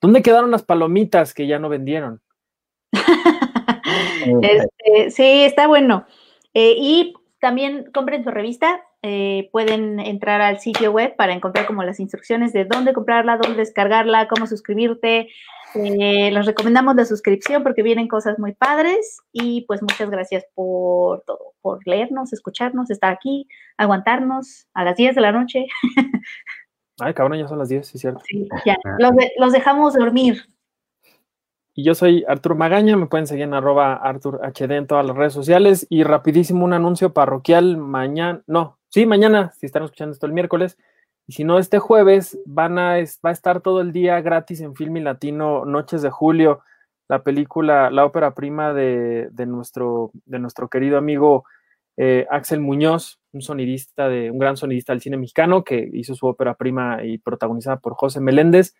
[0.00, 2.20] ¿Dónde quedaron las palomitas que ya no vendieron?
[4.42, 6.06] este, sí, está bueno.
[6.54, 8.80] Eh, y también compren su revista.
[9.04, 13.58] Eh, pueden entrar al sitio web para encontrar como las instrucciones de dónde comprarla, dónde
[13.58, 15.28] descargarla, cómo suscribirte.
[15.74, 21.22] Eh, los recomendamos la suscripción porque vienen cosas muy padres y pues muchas gracias por
[21.22, 25.66] todo, por leernos, escucharnos, estar aquí, aguantarnos a las 10 de la noche.
[27.00, 28.20] Ay, cabrón, ya son las 10, sí, cierto.
[28.24, 28.76] Sí, ya,
[29.38, 30.44] los dejamos dormir.
[31.74, 35.32] Y yo soy Artur Magaña, me pueden seguir en arroba ArturHD en todas las redes
[35.32, 35.86] sociales.
[35.88, 40.78] Y rapidísimo un anuncio parroquial mañana, no, sí, mañana, si están escuchando esto el miércoles.
[41.26, 44.74] Y si no, este jueves van a, va a estar todo el día gratis en
[44.74, 46.60] Filmi Latino Noches de Julio,
[47.08, 51.44] la película, la ópera prima de, nuestro, de nuestro querido amigo
[51.96, 56.26] eh, Axel Muñoz, un sonidista de, un gran sonidista del cine mexicano que hizo su
[56.26, 58.74] ópera prima y protagonizada por José Meléndez.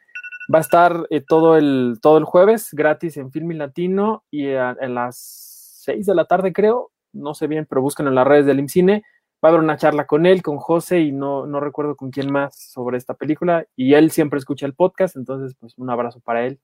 [0.52, 4.74] Va a estar eh, todo, el, todo el jueves gratis en Filmi Latino y a,
[4.74, 6.90] las 6 de la tarde, creo.
[7.12, 9.04] No sé bien, pero busquen en las redes del IMCINE.
[9.44, 12.30] Va a haber una charla con él, con José y no, no recuerdo con quién
[12.30, 13.66] más sobre esta película.
[13.76, 16.60] Y él siempre escucha el podcast, entonces, pues un abrazo para él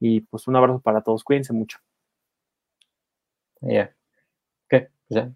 [0.00, 1.24] y pues un abrazo para todos.
[1.24, 1.78] Cuídense mucho.
[3.60, 3.94] Ya.
[4.68, 4.88] ¿Qué?
[5.08, 5.32] ¿Ya?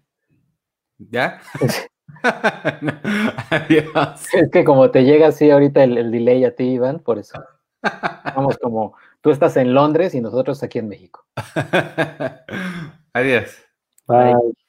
[0.97, 1.41] ¿Ya?
[3.49, 4.33] Adiós.
[4.33, 7.43] Es que como te llega así ahorita el, el delay a ti, Iván, por eso.
[8.35, 11.25] Vamos como tú estás en Londres y nosotros aquí en México.
[13.13, 13.57] Adiós.
[14.07, 14.68] Bye.